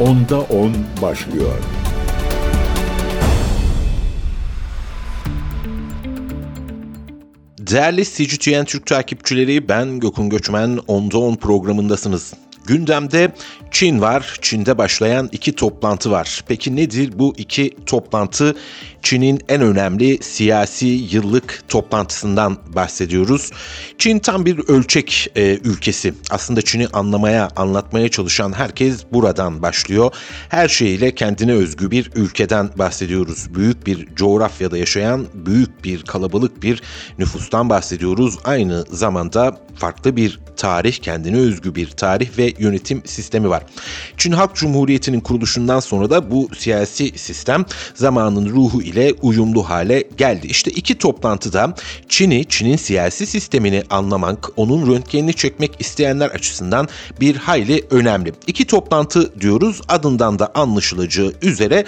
Onda 0.00 0.40
10 0.40 0.72
başlıyor. 1.02 1.54
Değerli 7.58 8.04
CGTN 8.04 8.64
Türk 8.64 8.86
takipçileri 8.86 9.68
ben 9.68 10.00
Gökün 10.00 10.28
Göçmen 10.28 10.78
Onda 10.86 11.18
10 11.18 11.36
programındasınız. 11.36 12.34
Gündemde 12.70 13.32
Çin 13.70 14.00
var. 14.00 14.38
Çin'de 14.42 14.78
başlayan 14.78 15.28
iki 15.32 15.52
toplantı 15.52 16.10
var. 16.10 16.44
Peki 16.48 16.76
nedir 16.76 17.12
bu 17.18 17.34
iki 17.36 17.76
toplantı? 17.86 18.56
Çin'in 19.02 19.40
en 19.48 19.60
önemli 19.62 20.22
siyasi 20.22 20.86
yıllık 20.86 21.62
toplantısından 21.68 22.58
bahsediyoruz. 22.74 23.50
Çin 23.98 24.18
tam 24.18 24.46
bir 24.46 24.58
ölçek 24.68 25.28
e, 25.36 25.58
ülkesi. 25.64 26.14
Aslında 26.30 26.62
Çin'i 26.62 26.88
anlamaya, 26.88 27.48
anlatmaya 27.56 28.08
çalışan 28.08 28.52
herkes 28.52 29.04
buradan 29.12 29.62
başlıyor. 29.62 30.14
Her 30.48 30.68
şeyiyle 30.68 31.14
kendine 31.14 31.52
özgü 31.52 31.90
bir 31.90 32.10
ülkeden 32.14 32.70
bahsediyoruz. 32.78 33.54
Büyük 33.54 33.86
bir 33.86 34.14
coğrafyada 34.14 34.78
yaşayan 34.78 35.26
büyük 35.34 35.84
bir 35.84 36.02
kalabalık 36.02 36.62
bir 36.62 36.82
nüfustan 37.18 37.70
bahsediyoruz. 37.70 38.38
Aynı 38.44 38.84
zamanda 38.90 39.60
farklı 39.76 40.16
bir 40.16 40.40
tarih, 40.56 40.96
kendine 40.96 41.36
özgü 41.36 41.74
bir 41.74 41.90
tarih 41.90 42.38
ve 42.38 42.52
yönetim 42.60 43.02
sistemi 43.04 43.50
var. 43.50 43.62
Çin 44.16 44.32
Halk 44.32 44.54
Cumhuriyeti'nin 44.54 45.20
kuruluşundan 45.20 45.80
sonra 45.80 46.10
da 46.10 46.30
bu 46.30 46.48
siyasi 46.58 47.18
sistem 47.18 47.64
zamanın 47.94 48.50
ruhu 48.50 48.82
ile 48.82 49.12
uyumlu 49.22 49.70
hale 49.70 50.04
geldi. 50.16 50.46
İşte 50.46 50.70
iki 50.70 50.98
toplantıda 50.98 51.74
Çin'i, 52.08 52.44
Çin'in 52.48 52.76
siyasi 52.76 53.26
sistemini 53.26 53.82
anlamak, 53.90 54.48
onun 54.56 54.94
röntgenini 54.94 55.34
çekmek 55.34 55.80
isteyenler 55.80 56.30
açısından 56.30 56.88
bir 57.20 57.36
hayli 57.36 57.84
önemli. 57.90 58.32
İki 58.46 58.66
toplantı 58.66 59.40
diyoruz 59.40 59.80
adından 59.88 60.38
da 60.38 60.52
anlaşılacağı 60.54 61.32
üzere 61.42 61.84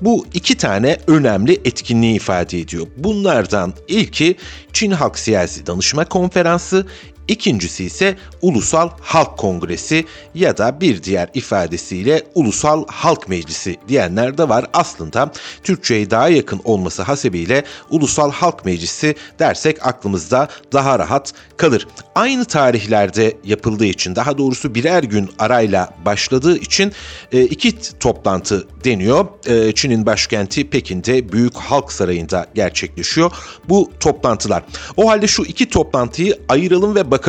bu 0.00 0.26
iki 0.34 0.56
tane 0.56 0.98
önemli 1.06 1.60
etkinliği 1.64 2.16
ifade 2.16 2.58
ediyor. 2.58 2.86
Bunlardan 2.96 3.74
ilki 3.88 4.36
Çin 4.72 4.90
Halk 4.90 5.18
Siyasi 5.18 5.66
Danışma 5.66 6.04
Konferansı, 6.04 6.86
İkincisi 7.30 7.84
ise 7.84 8.16
Ulusal 8.42 8.90
Halk 9.00 9.38
Kongresi 9.38 10.04
ya 10.34 10.58
da 10.58 10.80
bir 10.80 11.02
diğer 11.02 11.28
ifadesiyle 11.34 12.22
Ulusal 12.34 12.84
Halk 12.88 13.28
Meclisi 13.28 13.76
diyenler 13.88 14.38
de 14.38 14.48
var. 14.48 14.66
Aslında 14.72 15.32
Türkçe'ye 15.62 16.10
daha 16.10 16.28
yakın 16.28 16.60
olması 16.64 17.02
hasebiyle 17.02 17.64
Ulusal 17.90 18.32
Halk 18.32 18.64
Meclisi 18.64 19.14
dersek 19.38 19.86
aklımızda 19.86 20.48
daha 20.72 20.98
rahat 20.98 21.32
kalır. 21.56 21.86
Aynı 22.14 22.44
tarihlerde 22.44 23.36
yapıldığı 23.44 23.86
için 23.86 24.16
daha 24.16 24.38
doğrusu 24.38 24.74
birer 24.74 25.02
gün 25.02 25.30
arayla 25.38 25.94
başladığı 26.04 26.56
için 26.56 26.92
e, 27.32 27.42
iki 27.42 27.98
toplantı 28.00 28.68
deniyor. 28.84 29.26
E, 29.46 29.72
Çin'in 29.72 30.06
başkenti 30.06 30.70
Pekin'de 30.70 31.32
Büyük 31.32 31.56
Halk 31.56 31.92
Sarayı'nda 31.92 32.46
gerçekleşiyor 32.54 33.32
bu 33.68 33.90
toplantılar. 34.00 34.62
O 34.96 35.08
halde 35.08 35.26
şu 35.26 35.42
iki 35.42 35.68
toplantıyı 35.68 36.38
ayıralım 36.48 36.94
ve 36.94 37.10
bakalım. 37.10 37.19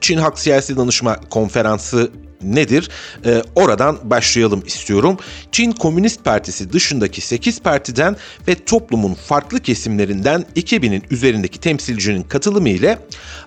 Çin 0.00 0.18
Halk 0.18 0.38
Siyasi 0.38 0.76
Danışma 0.76 1.16
Konferansı 1.30 2.10
nedir? 2.42 2.90
Ee, 3.24 3.42
oradan 3.54 3.98
başlayalım 4.04 4.62
istiyorum. 4.66 5.16
Çin 5.52 5.72
Komünist 5.72 6.24
Partisi 6.24 6.72
dışındaki 6.72 7.20
8 7.20 7.60
partiden 7.60 8.16
ve 8.48 8.54
toplumun 8.64 9.14
farklı 9.14 9.60
kesimlerinden 9.60 10.44
2000'in 10.56 11.02
üzerindeki 11.10 11.60
temsilcinin 11.60 12.22
katılımı 12.22 12.68
ile 12.68 12.98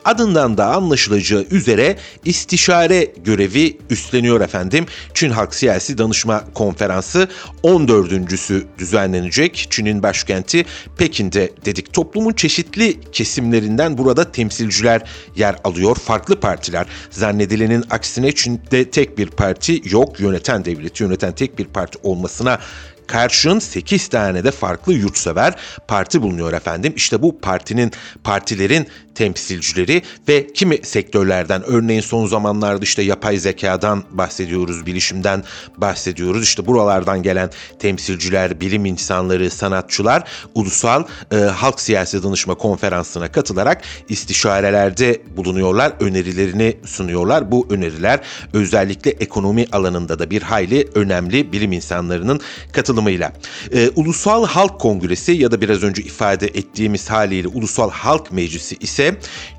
adından 0.06 0.58
da 0.58 0.66
anlaşılacağı 0.66 1.46
üzere 1.52 1.98
istişare 2.26 3.12
görevi 3.24 3.78
üstleniyor 3.90 4.42
efendim. 4.42 4.86
Çin 5.14 5.30
Halk 5.30 5.56
Siyasi 5.56 5.98
Danışma 5.98 6.44
Konferansı 6.54 7.28
14.sü 7.64 8.64
düzenlenecek. 8.78 9.68
Çin'in 9.70 10.04
başkenti 10.04 10.66
Pekin'de 10.98 11.52
dedik. 11.66 11.94
Toplumun 11.94 12.34
çeşitli 12.34 13.02
kesimlerinden 13.11 13.98
burada 13.98 14.32
temsilciler 14.32 15.02
yer 15.36 15.56
alıyor. 15.64 15.95
Farklı 15.95 16.40
partiler. 16.40 16.86
Zannedilenin 17.10 17.84
aksine 17.90 18.32
Çin'de 18.32 18.86
tek 18.92 19.17
bir 19.17 19.27
parti 19.27 19.81
yok. 19.86 20.20
Yöneten 20.20 20.65
devleti 20.65 21.03
yöneten 21.03 21.31
tek 21.31 21.59
bir 21.59 21.65
parti 21.65 21.99
olmasına 22.03 22.59
karşın 23.08 23.59
8 23.59 24.08
tane 24.08 24.43
de 24.43 24.52
farklı 24.52 24.93
yurtsever 24.93 25.55
parti 25.87 26.21
bulunuyor 26.21 26.53
efendim. 26.53 26.93
İşte 26.95 27.21
bu 27.21 27.39
partinin 27.39 27.92
partilerin 28.23 28.87
temsilcileri 29.17 30.02
ve 30.28 30.48
kimi 30.54 30.78
sektörlerden 30.83 31.64
örneğin 31.64 32.02
son 32.02 32.26
zamanlarda 32.26 32.83
işte 32.83 33.02
yapay 33.02 33.38
zekadan 33.38 34.04
bahsediyoruz, 34.11 34.86
bilişimden 34.86 35.44
bahsediyoruz. 35.78 36.44
İşte 36.44 36.66
buralardan 36.66 37.23
gelen 37.23 37.50
temsilciler, 37.80 38.61
bilim 38.61 38.86
insanları, 38.86 39.50
sanatçılar 39.50 40.23
ulusal 40.55 41.04
e, 41.32 41.36
halk 41.36 41.80
siyasi 41.80 42.23
danışma 42.23 42.55
konferansına 42.55 43.32
katılarak 43.32 43.82
istişarelerde 44.10 45.22
bulunuyorlar, 45.38 45.94
önerilerini 45.99 46.78
sunuyorlar. 46.86 47.52
Bu 47.52 47.67
öneriler 47.70 48.20
özellikle 48.54 49.11
ekonomi 49.11 49.66
alanında 49.72 50.20
da 50.20 50.30
bir 50.30 50.42
hayli 50.42 50.88
önemli 50.95 51.52
bilim 51.52 51.72
insanlarının 51.72 52.42
katılımıyla. 52.72 53.34
E, 53.72 53.89
Ulusal 53.89 54.45
Halk 54.45 54.80
Kongresi 54.80 55.32
ya 55.32 55.52
da 55.52 55.61
biraz 55.61 55.84
önce 55.84 56.02
ifade 56.02 56.48
ettiğimiz 56.48 57.10
haliyle 57.10 57.48
Ulusal 57.48 57.92
Halk 57.92 58.32
Meclisi 58.32 58.76
ise 58.80 59.07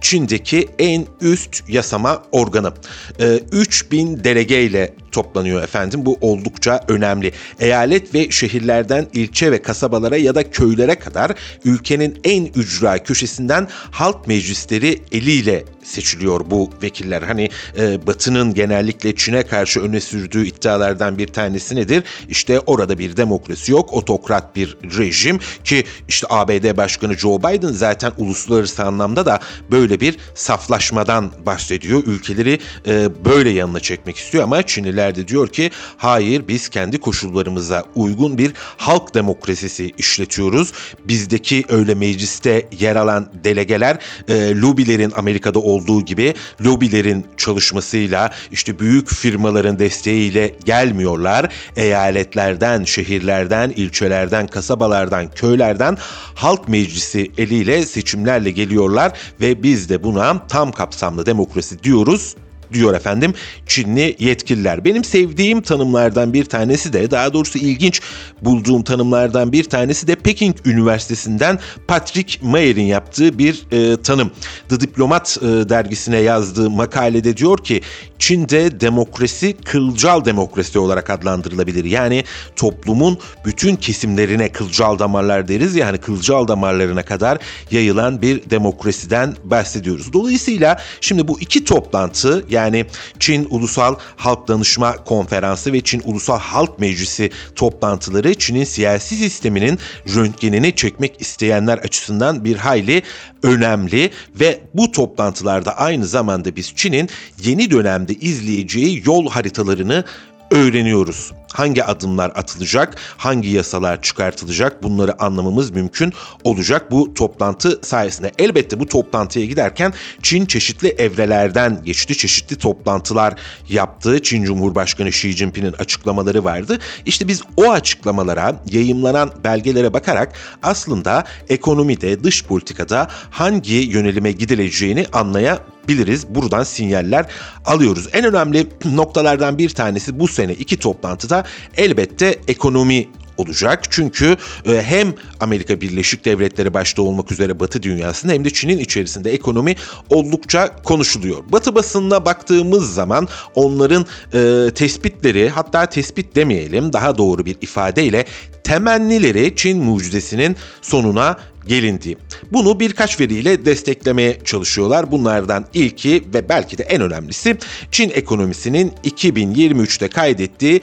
Çin'deki 0.01 0.69
en 0.79 1.07
üst 1.21 1.69
yasama 1.69 2.23
organı. 2.33 2.73
E, 3.21 3.41
3000 3.53 4.25
delegeyle 4.25 4.95
toplanıyor 5.13 5.63
efendim. 5.63 6.07
Bu 6.07 6.19
oldukça 6.21 6.81
önemli. 6.89 7.33
Eyalet 7.61 8.15
ve 8.15 8.31
şehirlerden 8.31 9.07
ilçe 9.13 9.53
ve 9.53 9.63
kasabalara 9.63 10.17
ya 10.17 10.35
da 10.35 10.51
köylere 10.51 10.95
kadar 10.95 11.33
ülkenin 11.65 12.21
en 12.25 12.45
ücra 12.45 12.99
köşesinden 12.99 13.69
halk 13.91 14.27
meclisleri 14.27 15.03
eliyle 15.13 15.65
seçiliyor 15.89 16.41
bu 16.51 16.71
vekiller. 16.83 17.23
Hani 17.23 17.51
e, 17.79 18.07
Batı'nın 18.07 18.55
genellikle 18.55 19.17
Çin'e 19.17 19.43
karşı 19.43 19.81
öne 19.81 20.01
sürdüğü 20.01 20.47
iddialardan 20.47 21.19
bir 21.19 21.27
tanesi 21.27 21.77
nedir? 21.77 22.05
İşte 22.29 22.61
orada 22.61 22.99
bir 22.99 23.17
demokrasi 23.17 23.73
yok, 23.73 23.93
otokrat 23.93 24.57
bir 24.57 24.77
rejim 24.99 25.41
ki 25.65 25.85
işte 26.09 26.27
ABD 26.31 26.77
Başkanı 26.77 27.17
Joe 27.17 27.39
Biden 27.39 27.73
zaten 27.73 28.13
uluslararası 28.19 28.85
anlamda 28.85 29.27
da 29.27 29.41
böyle 29.71 30.01
bir 30.01 30.17
saflaşmadan 30.35 31.33
bahsediyor. 31.47 32.03
Ülkeleri 32.07 32.59
e, 32.87 33.25
böyle 33.25 33.51
yanına 33.51 33.81
çekmek 33.81 34.17
istiyor 34.17 34.45
ama 34.45 34.63
Çinliler 34.63 35.15
de 35.17 35.29
diyor 35.29 35.49
ki 35.49 35.71
hayır 35.97 36.49
biz 36.49 36.69
kendi 36.69 37.01
koşullarımıza 37.01 37.85
uygun 37.95 38.39
bir 38.39 38.53
halk 38.77 39.15
demokrasisi 39.15 39.93
işletiyoruz. 39.99 40.73
Bizdeki 41.05 41.65
öyle 41.69 41.95
mecliste 41.95 42.69
yer 42.79 42.97
alan 42.97 43.33
delegeler 43.45 43.99
e, 44.29 44.55
lobilerin 44.55 45.13
Amerika'da 45.17 45.59
olduğu 45.59 45.78
gibi 46.05 46.35
lobilerin 46.65 47.27
çalışmasıyla 47.37 48.31
işte 48.51 48.79
büyük 48.79 49.09
firmaların 49.09 49.79
desteğiyle 49.79 50.55
gelmiyorlar. 50.65 51.53
Eyaletlerden, 51.77 52.85
şehirlerden, 52.85 53.71
ilçelerden, 53.71 54.47
kasabalardan, 54.47 55.31
köylerden 55.31 55.99
halk 56.35 56.69
meclisi 56.69 57.31
eliyle 57.39 57.87
seçimlerle 57.87 58.51
geliyorlar 58.51 59.13
ve 59.41 59.63
biz 59.63 59.89
de 59.89 60.03
buna 60.03 60.47
tam 60.47 60.73
kapsamlı 60.73 61.27
demokrasi 61.27 61.83
diyoruz 61.83 62.35
diyor 62.73 62.95
efendim 62.95 63.35
Çinli 63.67 64.17
yetkililer. 64.19 64.85
Benim 64.85 65.05
sevdiğim 65.05 65.61
tanımlardan 65.61 66.33
bir 66.33 66.45
tanesi 66.45 66.93
de 66.93 67.11
daha 67.11 67.33
doğrusu 67.33 67.59
ilginç 67.59 68.01
bulduğum 68.43 68.83
tanımlardan 68.83 69.53
bir 69.53 69.65
tanesi 69.65 70.07
de 70.07 70.15
Peking 70.15 70.57
Üniversitesi'nden 70.65 71.59
Patrick 71.89 72.39
Mayer'in 72.43 72.83
yaptığı 72.83 73.39
bir 73.39 73.67
e, 73.73 74.03
tanım. 74.03 74.31
The 74.69 74.81
Diplomat 74.81 75.39
e, 75.43 75.47
dergisine 75.47 76.19
yazdığı 76.19 76.71
makalede 76.71 77.37
diyor 77.37 77.59
ki 77.59 77.81
Çin'de 78.19 78.81
demokrasi 78.81 79.57
kılcal 79.65 80.25
demokrasi 80.25 80.79
olarak 80.79 81.11
adlandırılabilir. 81.11 81.85
Yani 81.85 82.25
toplumun 82.57 83.19
bütün 83.45 83.77
kesimlerine 83.77 84.53
kılcal 84.53 84.99
damarlar 84.99 85.49
deriz 85.49 85.77
ya 85.77 85.87
hani 85.87 85.99
kılcal 85.99 86.49
damarlarına 86.49 87.03
kadar 87.03 87.39
yayılan 87.71 88.23
bir 88.23 88.51
demokrasiden 88.51 89.35
bahsediyoruz. 89.45 90.13
Dolayısıyla 90.13 90.81
şimdi 91.01 91.29
bu 91.29 91.41
iki 91.41 91.65
toplantı 91.65 92.45
yani 92.51 92.87
Çin 93.19 93.47
Ulusal 93.51 93.95
Halk 94.17 94.49
Danışma 94.49 94.97
Konferansı 95.05 95.73
ve 95.73 95.81
Çin 95.81 96.03
Ulusal 96.05 96.39
Halk 96.39 96.79
Meclisi 96.79 97.31
toplantıları 97.57 98.35
Çin'in 98.35 98.65
siyasi 98.65 99.17
sisteminin 99.17 99.79
röntgenini 100.15 100.75
çekmek 100.75 101.21
isteyenler 101.21 101.79
açısından 101.79 102.45
bir 102.45 102.57
hayli 102.57 103.03
önemli 103.43 104.11
ve 104.41 104.61
bu 104.75 104.93
toplantılarda 104.93 105.77
aynı 105.77 106.07
zamanda 106.07 106.57
biz 106.57 106.73
Çin'in 106.77 107.09
yeni 107.43 107.71
dönemde 107.71 108.15
izleyeceği 108.15 109.03
yol 109.07 109.29
haritalarını 109.29 110.05
öğreniyoruz. 110.51 111.33
Hangi 111.53 111.85
adımlar 111.85 112.31
atılacak, 112.35 112.97
hangi 113.17 113.49
yasalar 113.49 114.03
çıkartılacak 114.03 114.83
bunları 114.83 115.23
anlamamız 115.23 115.71
mümkün 115.71 116.13
olacak 116.45 116.91
bu 116.91 117.15
toplantı 117.15 117.81
sayesinde. 117.83 118.33
Elbette 118.39 118.81
bu 118.81 118.87
toplantıya 118.87 119.47
giderken 119.47 119.93
Çin 120.23 120.47
çeşitli 120.47 120.89
evrelerden 120.89 121.83
geçti, 121.85 122.17
çeşitli 122.17 122.57
toplantılar 122.57 123.35
yaptı. 123.69 124.23
Çin 124.23 124.45
Cumhurbaşkanı 124.45 125.09
Xi 125.09 125.33
Jinping'in 125.33 125.73
açıklamaları 125.73 126.45
vardı. 126.45 126.79
İşte 127.07 127.29
biz 127.29 127.43
o 127.57 127.71
açıklamalara, 127.71 128.63
yayımlanan 128.71 129.33
belgelere 129.45 129.93
bakarak 129.93 130.33
aslında 130.63 131.25
ekonomide, 131.49 132.25
dış 132.25 132.45
politikada 132.45 133.09
hangi 133.31 133.75
yönelime 133.75 134.33
gidileceğini 134.33 135.07
anlayabiliriz 135.13 135.79
biliriz. 135.89 136.27
Buradan 136.29 136.63
sinyaller 136.63 137.27
alıyoruz. 137.65 138.09
En 138.13 138.25
önemli 138.25 138.67
noktalardan 138.85 139.59
bir 139.59 139.71
tanesi 139.71 140.21
bu 140.21 140.29
sene 140.29 140.53
iki 140.53 140.77
toplantıda 140.77 141.38
elbette 141.77 142.41
ekonomi 142.47 143.09
olacak. 143.39 143.85
Çünkü 143.91 144.37
e, 144.67 144.83
hem 144.83 145.15
Amerika 145.41 145.81
Birleşik 145.81 146.25
Devletleri 146.25 146.75
başta 146.75 147.03
olmak 147.03 147.33
üzere 147.33 147.61
Batı 147.61 147.83
dünyasında 147.83 148.33
hem 148.33 148.45
de 148.45 148.51
Çin'in 148.51 148.79
içerisinde 148.79 149.33
ekonomi 149.33 149.77
oldukça 150.11 150.77
konuşuluyor. 150.83 151.45
Batı 151.49 151.75
basınına 151.75 152.25
baktığımız 152.25 152.95
zaman 152.95 153.29
onların 153.55 154.07
e, 154.35 154.71
tespitleri 154.75 155.49
hatta 155.49 155.87
tespit 155.87 156.37
demeyelim 156.37 156.93
daha 156.93 157.19
doğru 157.19 157.47
bir 157.47 157.57
ifadeyle 157.61 158.25
temennileri 158.65 159.57
Çin 159.57 159.79
mucizesinin 159.79 160.57
sonuna 160.83 161.37
gelindi. 161.67 162.17
Bunu 162.53 162.81
birkaç 162.81 163.21
veriyle 163.21 163.65
desteklemeye 163.65 164.39
çalışıyorlar. 164.45 165.11
Bunlardan 165.11 165.67
ilki 165.75 166.25
ve 166.35 166.49
belki 166.49 166.79
de 166.79 166.83
en 166.83 167.03
önemlisi 167.03 167.57
Çin 167.91 168.11
ekonomisinin 168.11 168.93
2023'te 169.05 170.09
kaydettiği 170.09 170.81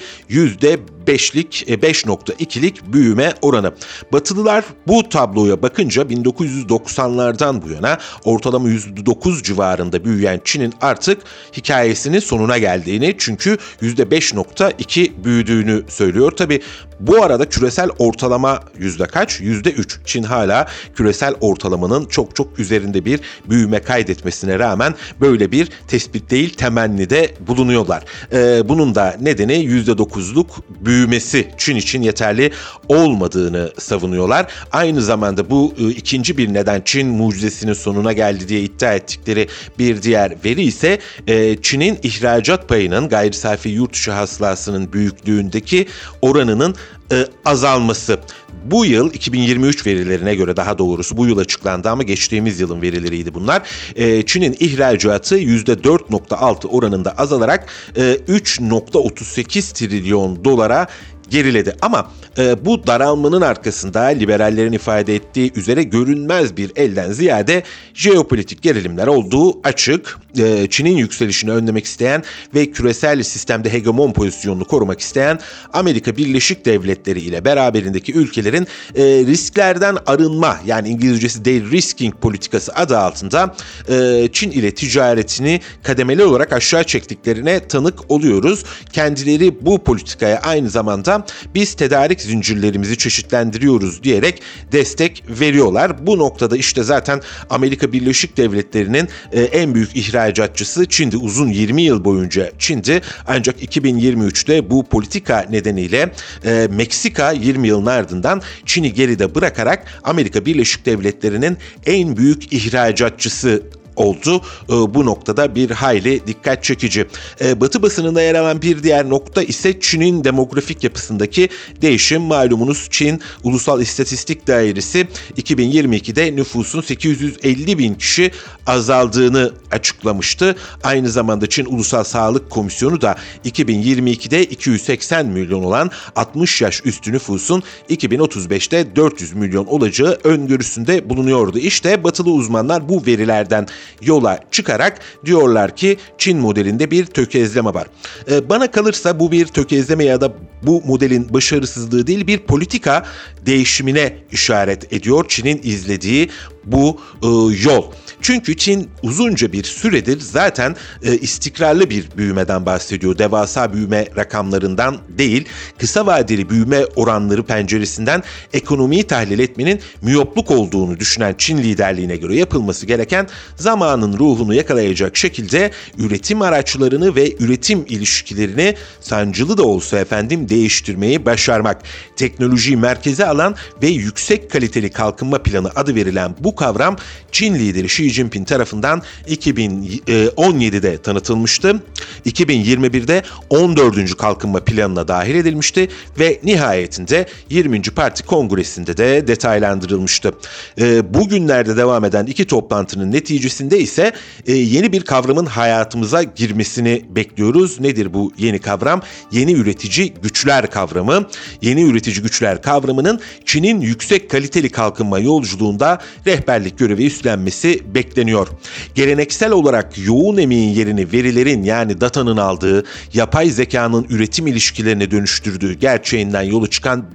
%5'lik 1.07 1.63
5.2'lik 1.68 2.78
e, 2.78 2.94
büyüme 2.94 3.34
oranı. 3.42 3.74
Batılılar 4.13 4.66
bu 4.88 5.10
tabloya 5.10 5.62
bakınca 5.62 6.02
1990'lardan 6.02 7.62
bu 7.62 7.69
yana 7.69 7.98
ortalama 8.24 8.69
%9 8.69 9.44
civarında 9.44 10.06
büyüyen 10.06 10.42
Çin'in 10.44 10.74
artık 10.81 11.22
hikayesinin 11.57 12.19
sonuna 12.19 12.57
geldiğini 12.57 13.16
çünkü 13.18 13.57
%5.2 13.81 15.24
büyüdüğünü 15.24 15.84
söylüyor. 15.88 16.31
Tabi 16.31 16.62
bu 17.00 17.24
arada 17.24 17.50
küresel 17.50 17.90
ortalama 18.00 18.60
yüzde 18.80 19.06
kaç? 19.06 19.42
Yüzde 19.42 19.72
üç. 19.72 20.00
Çin 20.06 20.24
hala 20.24 20.68
küresel 20.96 21.34
ortalamanın 21.42 22.06
çok 22.06 22.36
çok 22.36 22.60
üzerinde 22.60 23.06
bir 23.06 23.19
büyüme 23.50 23.80
kaydetmesine 23.80 24.60
rağmen 24.60 24.96
böyle 25.22 25.51
bir 25.51 25.69
tespit 25.88 26.31
değil 26.31 26.54
temennide 26.54 27.34
bulunuyorlar. 27.48 28.04
Ee, 28.34 28.69
bunun 28.69 28.96
da 28.96 29.16
nedeni 29.22 29.63
yüzde 29.63 29.98
dokuzluk 29.98 30.50
büyümesi 30.95 31.47
Çin 31.57 31.75
için 31.75 32.01
yeterli 32.01 32.51
olmadığını 32.88 33.71
savunuyorlar. 33.77 34.47
Aynı 34.71 35.01
zamanda 35.01 35.50
bu 35.50 35.74
e, 35.80 35.89
ikinci 35.89 36.38
bir 36.38 36.53
neden 36.53 36.81
Çin 36.86 37.07
mucizesinin 37.07 37.74
sonuna 37.74 38.13
geldi 38.13 38.47
diye 38.47 38.62
iddia 38.62 38.94
ettikleri 38.94 39.47
bir 39.80 40.01
diğer 40.01 40.36
veri 40.45 40.63
ise 40.63 41.00
e, 41.27 41.62
Çin'in 41.62 42.00
ihracat 42.03 42.69
payının 42.69 43.09
gayri 43.09 43.33
safi 43.33 43.69
yurt 43.69 43.94
dışı 43.94 44.12
hasılasının 44.12 44.94
büyüklüğündeki 44.94 45.88
oranının 46.21 46.75
e, 47.12 47.27
azalması. 47.45 48.19
Bu 48.65 48.85
yıl 48.85 49.13
2023 49.13 49.88
verilerine 49.88 50.35
göre 50.35 50.57
daha 50.57 50.77
doğrusu 50.77 51.17
bu 51.17 51.25
yıl 51.27 51.38
açıklandı 51.38 51.89
ama 51.89 52.03
geçtiğimiz 52.03 52.59
yılın 52.59 52.81
verileriydi 52.81 53.33
bunlar. 53.33 53.62
E, 53.95 54.25
Çin'in 54.25 54.56
ihracatı 54.59 55.39
%4.6 55.39 56.67
oranında 56.67 57.17
azalarak 57.17 57.69
e, 57.95 58.01
3.38 58.01 59.73
trilyon 59.73 60.45
dolara 60.45 60.88
geriledi. 61.30 61.75
Ama 61.81 62.12
e, 62.38 62.66
bu 62.66 62.88
daralmanın 62.88 63.42
arkasında 63.42 64.01
liberallerin 64.01 64.72
ifade 64.72 65.16
ettiği 65.16 65.51
üzere 65.56 65.83
görünmez 65.83 66.57
bir 66.57 66.72
elden 66.75 67.12
ziyade 67.12 67.63
jeopolitik 67.94 68.62
gerilimler 68.62 69.07
olduğu 69.07 69.68
açık. 69.68 70.19
E, 70.38 70.68
Çin'in 70.69 70.98
yükselişini 70.98 71.51
önlemek 71.51 71.86
isteyen 71.86 72.24
ve 72.56 72.72
küresel 72.72 73.24
sistemde 73.24 73.74
hegemon 73.74 74.13
pozisyonunu 74.13 74.66
korumak 74.66 75.00
isteyen 75.00 75.39
Amerika 75.74 76.18
Birleşik 76.18 76.66
Devletleri 76.66 77.19
ile 77.19 77.45
beraberindeki 77.45 78.13
ülkelerin 78.13 78.68
e, 78.95 79.04
risklerden 79.04 79.98
arınma 80.06 80.60
yani 80.66 80.89
İngilizcesi 80.89 81.45
değil 81.45 81.72
risking 81.72 82.16
politikası 82.16 82.74
adı 82.74 82.98
altında 82.98 83.56
e, 83.89 84.27
Çin 84.33 84.51
ile 84.51 84.72
ticaretini 84.72 85.62
kademeli 85.83 86.24
olarak 86.24 86.54
aşağı 86.54 86.83
çektiklerine 86.83 87.68
tanık 87.68 88.12
oluyoruz. 88.12 88.63
Kendileri 88.94 89.66
bu 89.66 89.83
politikaya 89.83 90.39
aynı 90.39 90.69
zamanda 90.69 91.14
biz 91.56 91.73
tedarik 91.73 92.21
zincirlerimizi 92.21 92.97
çeşitlendiriyoruz 92.97 94.03
diyerek 94.03 94.41
destek 94.71 95.23
veriyorlar. 95.29 96.07
Bu 96.07 96.17
noktada 96.17 96.57
işte 96.57 96.83
zaten 96.83 97.21
Amerika 97.50 97.94
Birleşik 97.94 98.38
Devletleri'nin 98.38 99.09
e, 99.31 99.41
en 99.41 99.75
büyük 99.75 99.95
ihracatçısı 99.95 100.85
Çin'di. 100.85 101.17
Uzun 101.17 101.47
20 101.47 101.81
yıl 101.81 102.06
boyunca 102.06 102.51
Çin'di. 102.59 103.01
Ancak 103.27 103.63
2023'te 103.63 104.69
bu 104.69 104.83
politika 104.83 105.45
nedeniyle 105.50 106.12
e, 106.45 106.67
Meksika 106.71 107.31
20 107.31 107.67
yılın 107.67 107.85
ardından 107.85 108.41
Çin'i 108.65 108.94
geride 108.94 109.35
bırakarak 109.35 109.85
Amerika 110.03 110.45
Birleşik 110.45 110.85
Devletleri'nin 110.85 111.57
en 111.85 112.17
büyük 112.17 112.53
ihracatçısı 112.53 113.63
oldu. 113.95 114.42
Ee, 114.69 114.74
bu 114.74 115.06
noktada 115.06 115.56
bir 115.56 115.71
hayli 115.71 116.27
dikkat 116.27 116.63
çekici. 116.63 117.06
Ee, 117.42 117.62
Batı 117.62 117.81
basınında 117.81 118.21
yer 118.21 118.36
alan 118.36 118.62
bir 118.62 118.83
diğer 118.83 119.09
nokta 119.09 119.44
ise 119.44 119.80
Çin'in 119.80 120.24
demografik 120.24 120.83
yapısındaki 120.83 121.50
değişim. 121.81 122.21
Malumunuz 122.21 122.88
Çin 122.92 123.21
Ulusal 123.44 123.81
İstatistik 123.81 124.47
Dairesi 124.47 125.07
2022'de 125.38 126.36
nüfusun 126.36 126.81
850 126.81 127.77
bin 127.77 127.94
kişi 127.94 128.31
azaldığını 128.68 129.51
açıklamıştı. 129.71 130.56
Aynı 130.83 131.09
zamanda 131.09 131.50
Çin 131.50 131.65
Ulusal 131.65 132.03
Sağlık 132.03 132.50
Komisyonu 132.50 133.01
da 133.01 133.15
2022'de 133.45 134.44
280 134.44 135.25
milyon 135.25 135.63
olan 135.63 135.91
60 136.15 136.62
yaş 136.62 136.81
üstü 136.86 137.12
nüfusun 137.12 137.63
2035'te 137.89 138.95
400 138.95 139.33
milyon 139.33 139.65
olacağı 139.65 140.19
öngörüsünde 140.24 141.09
bulunuyordu. 141.09 141.59
İşte 141.59 142.03
batılı 142.03 142.31
uzmanlar 142.31 142.89
bu 142.89 143.06
verilerden 143.06 143.68
yola 144.02 144.40
çıkarak 144.52 145.00
diyorlar 145.26 145.76
ki 145.76 145.98
Çin 146.18 146.38
modelinde 146.40 146.92
bir 146.92 147.06
tökezleme 147.06 147.74
var. 147.74 147.88
Ee, 148.32 148.50
bana 148.50 148.72
kalırsa 148.72 149.20
bu 149.20 149.32
bir 149.32 149.46
tökezleme 149.46 150.04
ya 150.04 150.22
da 150.22 150.34
bu 150.63 150.81
modelin 150.86 151.34
başarısızlığı 151.34 152.07
değil 152.07 152.28
bir 152.28 152.40
politika 152.40 153.06
değişimine 153.46 154.18
işaret 154.31 154.94
ediyor 154.94 155.25
Çin'in 155.28 155.62
izlediği 155.63 156.30
bu 156.66 157.02
e, 157.24 157.28
yol. 157.63 157.84
Çünkü 158.22 158.57
Çin 158.57 158.90
uzunca 159.04 159.52
bir 159.52 159.63
süredir 159.63 160.19
zaten 160.19 160.75
e, 161.04 161.18
istikrarlı 161.18 161.90
bir 161.90 162.06
büyümeden 162.18 162.66
bahsediyor. 162.66 163.18
Devasa 163.18 163.74
büyüme 163.74 164.07
rakamlarından 164.18 164.98
değil, 165.18 165.46
kısa 165.79 166.06
vadeli 166.06 166.50
büyüme 166.50 166.86
oranları 166.96 167.44
penceresinden 167.44 168.24
ekonomiyi 168.53 169.03
tahlil 169.03 169.39
etmenin 169.39 169.79
miyopluk 170.01 170.51
olduğunu 170.51 171.00
düşünen 171.00 171.36
Çin 171.38 171.58
liderliğine 171.58 172.18
göre 172.18 172.36
yapılması 172.36 172.86
gereken 172.86 173.27
zamanın 173.56 174.18
ruhunu 174.18 174.53
yakalayacak 174.53 175.18
şekilde 175.18 175.72
üretim 175.98 176.41
araçlarını 176.41 177.15
ve 177.15 177.36
üretim 177.39 177.86
ilişkilerini 177.89 178.75
sancılı 179.01 179.58
da 179.58 179.63
olsa 179.63 180.00
efendim 180.00 180.45
değiştirmeyi 180.50 181.25
başarmak. 181.25 181.82
Teknolojiyi 182.16 182.78
merkeze 182.78 183.25
alan 183.25 183.56
ve 183.82 183.88
yüksek 183.88 184.52
kaliteli 184.52 184.90
kalkınma 184.90 185.44
planı 185.44 185.72
adı 185.75 185.96
verilen 185.96 186.36
bu 186.40 186.56
kavram 186.56 186.96
Çin 187.32 187.56
lideri 187.56 187.86
Xi 187.86 188.10
Jinping 188.10 188.48
tarafından 188.48 189.02
2017'de 189.28 190.98
tanıtılmıştı. 190.98 191.84
2021'de 192.25 193.24
14. 193.50 194.18
kalkınma 194.18 194.60
planına 194.60 195.08
dahil 195.08 195.36
edilmişti 195.36 195.88
ve 196.20 196.40
nihayetinde 196.44 197.25
20. 197.50 197.82
Parti 197.82 198.24
Kongresi'nde 198.24 198.98
de 198.98 199.28
detaylandırılmıştı. 199.28 200.34
Ee, 200.80 201.14
bugünlerde 201.14 201.78
devam 201.78 202.06
eden 202.06 202.25
iki 202.25 202.46
toplantının 202.46 203.12
neticesinde 203.12 203.80
ise 203.80 204.14
e, 204.48 204.54
yeni 204.54 204.92
bir 204.92 205.02
kavramın 205.02 205.46
hayatımıza 205.46 206.24
girmesini 206.24 207.06
bekliyoruz. 207.10 207.80
Nedir 207.80 208.14
bu 208.14 208.32
yeni 208.38 208.60
kavram? 208.60 209.02
Yeni 209.32 209.54
üretici 209.54 210.14
güçler 210.36 210.70
kavramı. 210.70 211.27
Yeni 211.62 211.84
üretici 211.84 212.22
güçler 212.22 212.62
kavramının 212.62 213.20
Çin'in 213.46 213.82
yüksek 213.82 214.30
kaliteli 214.30 214.70
kalkınma 214.70 215.20
yolculuğunda 215.20 216.00
rehberlik 216.25 216.77
görevi 216.80 217.06
üstlenmesi 217.06 217.96
bekleniyor. 217.96 218.48
Geleneksel 218.96 219.51
olarak 219.51 219.98
yoğun 219.98 220.38
emeğin 220.38 220.70
yerini 220.70 221.12
verilerin 221.12 221.63
yani 221.63 222.01
datanın 222.01 222.38
aldığı, 222.38 222.84
yapay 223.13 223.50
zekanın 223.50 224.06
üretim 224.10 224.48
ilişkilerine 224.48 225.12
dönüştürdüğü 225.12 225.74
gerçeğinden 225.74 226.42
yolu 226.44 226.68
çıkan 226.68 227.06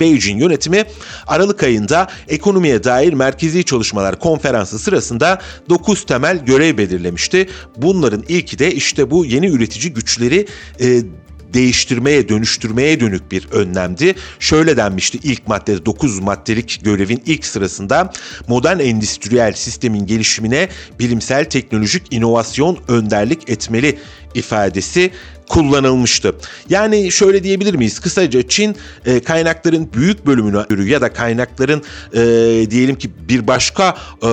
Beijing 0.00 0.42
yönetimi 0.42 0.84
Aralık 1.26 1.62
ayında 1.62 2.06
ekonomiye 2.28 2.84
dair 2.84 3.12
merkezi 3.12 3.64
çalışmalar 3.64 4.18
konferansı 4.18 4.78
sırasında 4.78 5.38
9 5.68 6.06
temel 6.06 6.44
görev 6.44 6.78
belirlemişti. 6.78 7.48
Bunların 7.76 8.24
ilki 8.28 8.58
de 8.58 8.74
işte 8.74 9.10
bu 9.10 9.24
yeni 9.24 9.46
üretici 9.46 9.92
güçleri 9.92 10.46
e, 10.80 11.02
değiştirmeye, 11.56 12.28
dönüştürmeye 12.28 13.00
dönük 13.00 13.32
bir 13.32 13.48
önlemdi. 13.52 14.14
Şöyle 14.38 14.76
denmişti 14.76 15.18
ilk 15.22 15.48
maddede 15.48 15.86
9 15.86 16.18
maddelik 16.18 16.80
görevin 16.82 17.22
ilk 17.26 17.44
sırasında 17.46 18.12
modern 18.48 18.78
endüstriyel 18.78 19.52
sistemin 19.52 20.06
gelişimine 20.06 20.68
bilimsel 20.98 21.44
teknolojik 21.44 22.12
inovasyon 22.12 22.78
önderlik 22.88 23.50
etmeli 23.50 23.98
ifadesi 24.34 25.10
kullanılmıştı. 25.48 26.34
Yani 26.68 27.12
şöyle 27.12 27.44
diyebilir 27.44 27.74
miyiz? 27.74 28.00
Kısaca 28.00 28.48
Çin 28.48 28.76
e, 29.06 29.20
kaynakların 29.20 29.92
büyük 29.92 30.26
bölümünü 30.26 30.88
ya 30.88 31.00
da 31.00 31.12
kaynakların 31.12 31.82
e, 32.14 32.20
diyelim 32.70 32.96
ki 32.96 33.10
bir 33.28 33.46
başka 33.46 33.96
e, 34.22 34.30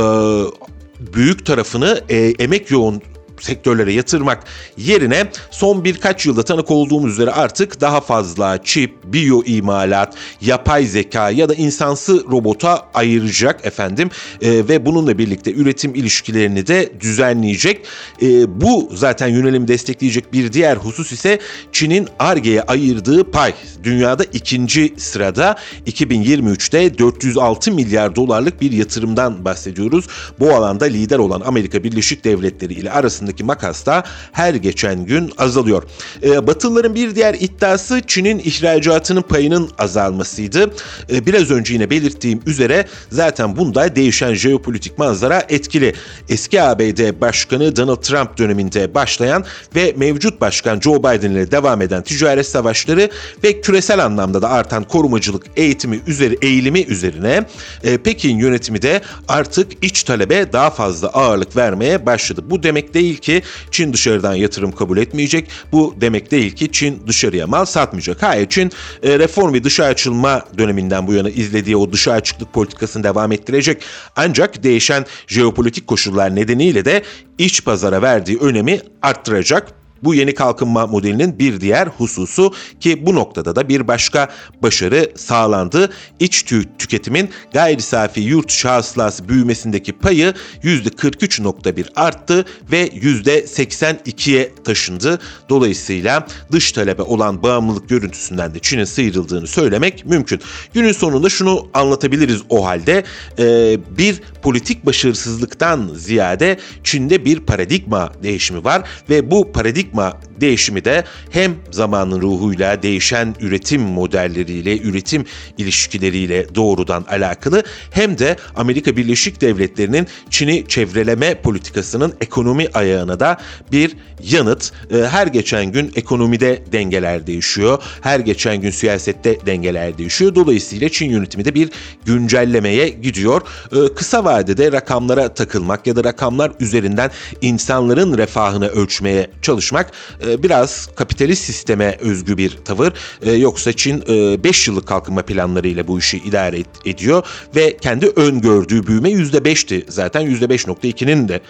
büyük 1.13 1.46
tarafını 1.46 2.01
e, 2.10 2.18
emek 2.18 2.72
yoğun 2.72 3.01
sektörlere 3.44 3.94
yatırmak 3.94 4.44
yerine 4.78 5.28
son 5.52 5.84
birkaç 5.84 6.26
yılda 6.26 6.44
tanık 6.44 6.72
olduğumuz 6.72 7.12
üzere 7.12 7.32
artık 7.32 7.82
daha 7.82 8.02
fazla 8.02 8.64
çip, 8.64 9.04
biyo 9.04 9.44
imalat, 9.46 10.16
yapay 10.42 10.86
zeka 10.86 11.30
ya 11.30 11.50
da 11.50 11.54
insansı 11.54 12.24
robota 12.32 12.88
ayıracak 12.94 13.66
efendim 13.66 14.10
e, 14.42 14.50
ve 14.52 14.86
bununla 14.86 15.18
birlikte 15.18 15.54
üretim 15.54 15.96
ilişkilerini 15.96 16.68
de 16.68 16.94
düzenleyecek. 17.00 17.86
E, 18.22 18.62
bu 18.62 18.92
zaten 18.94 19.28
yönelimi 19.28 19.68
destekleyecek 19.68 20.34
bir 20.34 20.54
diğer 20.54 20.78
husus 20.78 21.12
ise 21.12 21.40
Çin'in 21.72 22.08
ARGE'ye 22.20 22.62
ayırdığı 22.62 23.32
pay. 23.32 23.54
Dünyada 23.84 24.24
ikinci 24.24 24.94
sırada 24.98 25.56
2023'te 25.88 26.98
406 26.98 27.72
milyar 27.72 28.16
dolarlık 28.16 28.62
bir 28.62 28.72
yatırımdan 28.72 29.46
bahsediyoruz. 29.46 30.08
Bu 30.40 30.54
alanda 30.54 30.86
lider 30.86 31.20
olan 31.20 31.42
Amerika 31.46 31.84
Birleşik 31.84 32.24
Devletleri 32.24 32.74
ile 32.74 32.92
arasında 32.92 33.33
arasındaki 33.34 33.44
makas 33.44 33.86
da 33.86 34.04
her 34.32 34.54
geçen 34.54 35.06
gün 35.06 35.32
azalıyor. 35.38 35.84
E, 36.24 36.48
Batılıların 36.48 36.96
bir 36.96 37.16
diğer 37.16 37.34
iddiası 37.34 38.02
Çin'in 38.08 38.40
ihracatının 38.40 39.22
payının 39.22 39.70
azalmasıydı. 39.78 40.74
E, 41.10 41.25
biraz 41.25 41.52
önce 41.52 41.74
yine 41.74 41.90
belirttiğim 41.90 42.42
üzere 42.46 42.86
zaten 43.12 43.56
bunda 43.58 43.96
değişen 43.96 44.34
jeopolitik 44.34 44.98
manzara 44.98 45.44
etkili. 45.50 45.94
Eski 46.30 46.62
ABD 46.62 47.22
Başkanı 47.22 47.75
Donald 47.75 48.02
Trump 48.02 48.38
döneminde 48.38 48.94
başlayan 48.94 49.46
ve 49.75 49.94
mevcut 49.98 50.42
başkan 50.42 50.80
Joe 50.80 51.00
Biden 51.00 51.32
ile 51.32 51.52
devam 51.52 51.82
eden 51.82 52.04
ticaret 52.04 52.48
savaşları 52.48 53.10
ve 53.44 53.62
küresel 53.62 54.06
anlamda 54.06 54.42
da 54.42 54.50
artan 54.50 54.84
korumacılık 54.84 55.46
eğitimi 55.56 56.00
üzeri 56.08 56.38
eğilimi 56.42 56.82
üzerine 56.82 57.46
e, 57.84 57.98
Pekin 57.98 58.38
yönetimi 58.38 58.82
de 58.82 59.02
artık 59.28 59.72
iç 59.82 60.04
talebe 60.04 60.54
daha 60.54 60.70
fazla 60.70 61.08
ağırlık 61.08 61.56
vermeye 61.56 62.06
başladı. 62.06 62.44
Bu 62.50 62.63
demek 62.63 62.94
değil 62.94 63.18
ki 63.24 63.42
Çin 63.72 63.94
dışarıdan 63.94 64.34
yatırım 64.34 64.72
kabul 64.72 64.98
etmeyecek. 64.98 65.50
Bu 65.72 65.96
demek 66.01 66.32
değil 66.32 66.51
ki 66.51 66.72
Çin 66.72 67.03
dışarıya 67.08 67.48
mal 67.48 67.65
satmayacak. 67.65 68.24
Hayır 68.24 68.50
Çin 68.50 68.72
e, 69.03 69.20
reform 69.20 69.53
ve 69.53 69.63
dışa 69.63 69.86
açılma 69.86 70.46
döneminden 70.58 71.08
bu 71.08 71.13
yana 71.13 71.30
izlediği 71.30 71.77
o 71.77 71.92
dışa 71.92 72.12
açıklık 72.12 72.53
politikasını 72.53 73.03
devam 73.03 73.32
ettirecek. 73.32 73.84
Ancak 74.15 74.63
değişen 74.63 75.06
jeopolitik 75.27 75.88
koşullar 75.88 76.36
nedeniyle 76.36 76.86
de 76.86 77.03
iç 77.38 77.65
pazara 77.65 78.01
verdiği 78.01 78.38
önemi 78.38 78.80
arttıracak. 79.01 79.83
Bu 80.04 80.16
yeni 80.16 80.34
kalkınma 80.34 80.88
modelinin 80.88 81.40
bir 81.40 81.62
diğer 81.62 81.88
hususu 81.88 82.54
ki 82.80 83.06
bu 83.06 83.16
noktada 83.16 83.56
da 83.56 83.70
bir 83.70 83.88
başka 83.88 84.30
başarı 84.62 85.12
sağlandı. 85.16 85.90
İç 86.20 86.44
tü 86.44 86.78
tüketimin 86.78 87.30
gayri 87.54 87.82
safi 87.82 88.22
yurt 88.22 88.52
şahıslası 88.52 89.30
büyümesindeki 89.30 89.94
payı 89.94 90.34
%43.1 90.64 91.86
arttı 91.96 92.46
ve 92.72 92.88
%82'ye 92.88 94.52
taşındı. 94.64 95.20
Dolayısıyla 95.50 96.28
dış 96.52 96.72
talebe 96.72 97.02
olan 97.02 97.44
bağımlılık 97.44 97.90
görüntüsünden 97.90 98.54
de 98.54 98.60
Çin'in 98.60 98.86
sıyrıldığını 98.86 99.48
söylemek 99.48 100.06
mümkün. 100.06 100.40
Günün 100.74 100.92
sonunda 100.92 101.30
şunu 101.30 101.68
anlatabiliriz 101.74 102.42
o 102.50 102.66
halde. 102.66 103.04
Ee, 103.40 103.78
bir 103.98 104.22
politik 104.42 104.86
başarısızlıktan 104.86 105.92
ziyade 105.96 106.58
Çin'de 106.84 107.26
bir 107.26 107.40
paradigma 107.40 108.12
değişimi 108.24 108.64
var 108.64 108.84
ve 109.10 109.32
bu 109.32 109.52
paradigma 109.52 109.93
paradigma 109.94 110.34
değişimi 110.42 110.86
de 110.86 111.04
hem 111.30 111.56
zamanın 111.72 112.22
ruhuyla 112.22 112.84
değişen 112.84 113.36
üretim 113.40 113.82
modelleriyle, 113.82 114.80
üretim 114.80 115.26
ilişkileriyle 115.58 116.56
doğrudan 116.56 117.06
alakalı 117.10 117.64
hem 117.92 118.18
de 118.18 118.36
Amerika 118.56 118.98
Birleşik 118.98 119.42
Devletleri'nin 119.42 120.08
Çin'i 120.30 120.68
çevreleme 120.68 121.42
politikasının 121.42 122.14
ekonomi 122.22 122.68
ayağına 122.74 123.20
da 123.20 123.38
bir 123.72 123.96
yanıt. 124.24 124.72
Ee, 124.92 124.98
her 124.98 125.28
geçen 125.28 125.66
gün 125.66 125.92
ekonomide 125.96 126.64
dengeler 126.72 127.28
değişiyor. 127.28 127.84
Her 128.02 128.20
geçen 128.20 128.62
gün 128.62 128.72
siyasette 128.72 129.46
dengeler 129.46 129.98
değişiyor. 129.98 130.36
Dolayısıyla 130.36 130.90
Çin 130.90 131.10
yönetimi 131.10 131.46
de 131.46 131.56
bir 131.56 131.70
güncellemeye 132.06 132.90
gidiyor. 132.90 133.42
Ee, 133.72 133.94
kısa 133.96 134.26
vadede 134.26 134.72
rakamlara 134.72 135.34
takılmak 135.34 135.88
ya 135.88 135.96
da 135.96 136.04
rakamlar 136.04 136.52
üzerinden 136.60 137.12
insanların 137.42 138.18
refahını 138.18 138.68
ölçmeye 138.68 139.28
çalışmak 139.42 139.83
e, 140.28 140.44
biraz 140.44 140.90
kapitalist 140.96 141.44
sisteme 141.44 141.98
özgü 142.02 142.38
bir 142.38 142.58
tavır. 142.66 142.94
E, 143.22 143.32
yoksa 143.32 143.74
Çin 143.74 144.02
5 144.44 144.68
e, 144.68 144.72
yıllık 144.72 144.88
kalkınma 144.88 145.22
planlarıyla 145.22 145.88
bu 145.88 146.00
işi 146.00 146.18
idare 146.18 146.63
ediyor 146.86 147.25
ve 147.56 147.78
kendi 147.78 148.08
öngördüğü 148.08 148.88
büyüme 148.88 149.12
%5'ti. 149.12 149.86
Zaten 149.90 150.24
%5.2'nin 150.24 151.28
de 151.28 151.42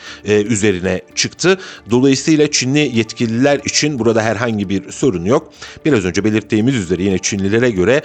üzerine 0.43 1.01
çıktı. 1.15 1.59
Dolayısıyla 1.89 2.51
Çinli 2.51 2.91
yetkililer 2.93 3.59
için 3.65 3.99
burada 3.99 4.21
herhangi 4.21 4.69
bir 4.69 4.91
sorun 4.91 5.25
yok. 5.25 5.53
Biraz 5.85 6.05
önce 6.05 6.23
belirttiğimiz 6.23 6.75
üzere 6.75 7.03
yine 7.03 7.17
Çinlilere 7.19 7.69
göre 7.71 8.01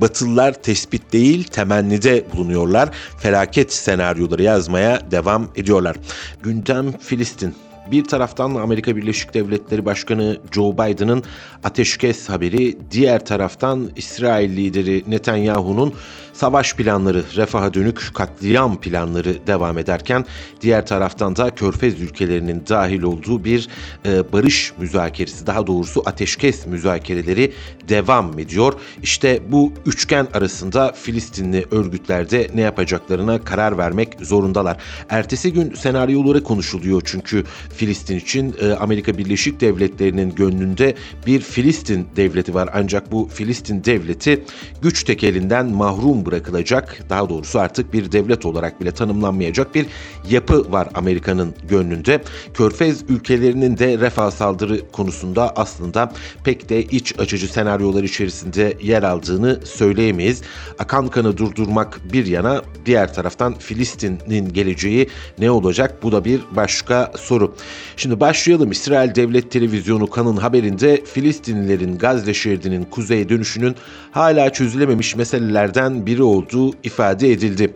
Batılılar 0.00 0.62
tespit 0.62 1.12
değil 1.12 1.44
temennide 1.44 2.24
bulunuyorlar. 2.34 2.88
Felaket 3.18 3.72
senaryoları 3.72 4.42
yazmaya 4.42 5.10
devam 5.10 5.48
ediyorlar. 5.56 5.96
Gündem 6.42 6.92
Filistin. 6.98 7.69
Bir 7.90 8.04
taraftan 8.04 8.54
Amerika 8.54 8.96
Birleşik 8.96 9.34
Devletleri 9.34 9.84
Başkanı 9.84 10.38
Joe 10.52 10.72
Biden'ın 10.72 11.22
ateşkes 11.64 12.28
haberi, 12.28 12.78
diğer 12.90 13.24
taraftan 13.24 13.90
İsrail 13.96 14.56
lideri 14.56 15.04
Netanyahu'nun 15.06 15.94
savaş 16.32 16.74
planları, 16.74 17.24
refaha 17.36 17.74
dönük 17.74 18.14
katliam 18.14 18.80
planları 18.80 19.46
devam 19.46 19.78
ederken 19.78 20.24
diğer 20.60 20.86
taraftan 20.86 21.36
da 21.36 21.50
Körfez 21.50 22.00
ülkelerinin 22.00 22.62
dahil 22.68 23.02
olduğu 23.02 23.44
bir 23.44 23.68
e, 24.06 24.32
barış 24.32 24.72
müzakeresi, 24.78 25.46
daha 25.46 25.66
doğrusu 25.66 26.02
ateşkes 26.06 26.66
müzakereleri 26.66 27.52
devam 27.88 28.38
ediyor. 28.38 28.74
İşte 29.02 29.40
bu 29.48 29.72
üçgen 29.86 30.28
arasında 30.34 30.92
Filistinli 30.92 31.66
örgütlerde 31.70 32.50
ne 32.54 32.60
yapacaklarına 32.60 33.44
karar 33.44 33.78
vermek 33.78 34.16
zorundalar. 34.22 34.76
Ertesi 35.08 35.52
gün 35.52 35.74
senaryoları 35.74 36.44
konuşuluyor 36.44 37.02
çünkü 37.04 37.44
Filistin 37.74 38.16
için 38.18 38.54
e, 38.60 38.72
Amerika 38.72 39.18
Birleşik 39.18 39.60
Devletleri'nin 39.60 40.34
gönlünde 40.34 40.94
bir 41.26 41.40
Filistin 41.40 42.08
devleti 42.16 42.54
var. 42.54 42.70
Ancak 42.74 43.12
bu 43.12 43.28
Filistin 43.28 43.84
devleti 43.84 44.44
güç 44.82 45.04
tekelinden 45.04 45.66
mahrum 45.66 46.24
bırakılacak, 46.30 47.04
daha 47.10 47.28
doğrusu 47.28 47.60
artık 47.60 47.92
bir 47.92 48.12
devlet 48.12 48.46
olarak 48.46 48.80
bile 48.80 48.92
tanımlanmayacak 48.92 49.74
bir 49.74 49.86
yapı 50.28 50.72
var 50.72 50.88
Amerika'nın 50.94 51.54
gönlünde. 51.68 52.22
Körfez 52.54 53.02
ülkelerinin 53.08 53.78
de 53.78 53.98
refah 53.98 54.30
saldırı 54.30 54.90
konusunda 54.92 55.52
aslında 55.56 56.12
pek 56.44 56.68
de 56.68 56.82
iç 56.82 57.18
açıcı 57.18 57.52
senaryolar 57.52 58.02
içerisinde 58.02 58.76
yer 58.82 59.02
aldığını 59.02 59.60
söyleyemeyiz. 59.64 60.42
Akan 60.78 61.08
kanı 61.08 61.36
durdurmak 61.36 62.00
bir 62.12 62.26
yana 62.26 62.62
diğer 62.86 63.14
taraftan 63.14 63.54
Filistin'in 63.58 64.52
geleceği 64.52 65.08
ne 65.38 65.50
olacak? 65.50 66.02
Bu 66.02 66.12
da 66.12 66.24
bir 66.24 66.40
başka 66.50 67.12
soru. 67.16 67.54
Şimdi 67.96 68.20
başlayalım. 68.20 68.70
İsrail 68.70 69.14
Devlet 69.14 69.50
Televizyonu 69.50 70.10
kanın 70.10 70.36
haberinde 70.36 71.04
Filistinlilerin 71.04 71.98
Gazze 71.98 72.34
şeridinin 72.34 72.84
kuzeye 72.84 73.28
dönüşünün 73.28 73.76
hala 74.10 74.52
çözülememiş 74.52 75.16
meselelerden 75.16 76.06
biri 76.10 76.22
olduğu 76.22 76.72
ifade 76.82 77.32
edildi. 77.32 77.70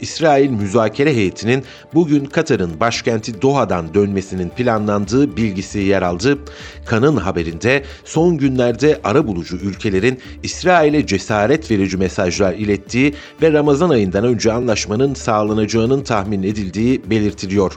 İsrail 0.00 0.50
müzakere 0.50 1.14
heyetinin 1.14 1.64
bugün 1.94 2.24
Katar'ın 2.24 2.80
başkenti 2.80 3.42
Doha'dan 3.42 3.94
dönmesinin 3.94 4.48
planlandığı 4.48 5.36
bilgisi 5.36 5.78
yer 5.78 6.02
aldı. 6.02 6.38
Kanın 6.86 7.16
haberinde 7.16 7.82
son 8.04 8.36
günlerde 8.38 9.00
ara 9.04 9.26
bulucu 9.26 9.56
ülkelerin 9.56 10.18
İsrail'e 10.42 11.06
cesaret 11.06 11.70
verici 11.70 11.96
mesajlar 11.96 12.54
ilettiği 12.54 13.14
ve 13.42 13.52
Ramazan 13.52 13.90
ayından 13.90 14.24
önce 14.24 14.52
anlaşmanın 14.52 15.14
sağlanacağının 15.14 16.02
tahmin 16.02 16.42
edildiği 16.42 17.10
belirtiliyor. 17.10 17.72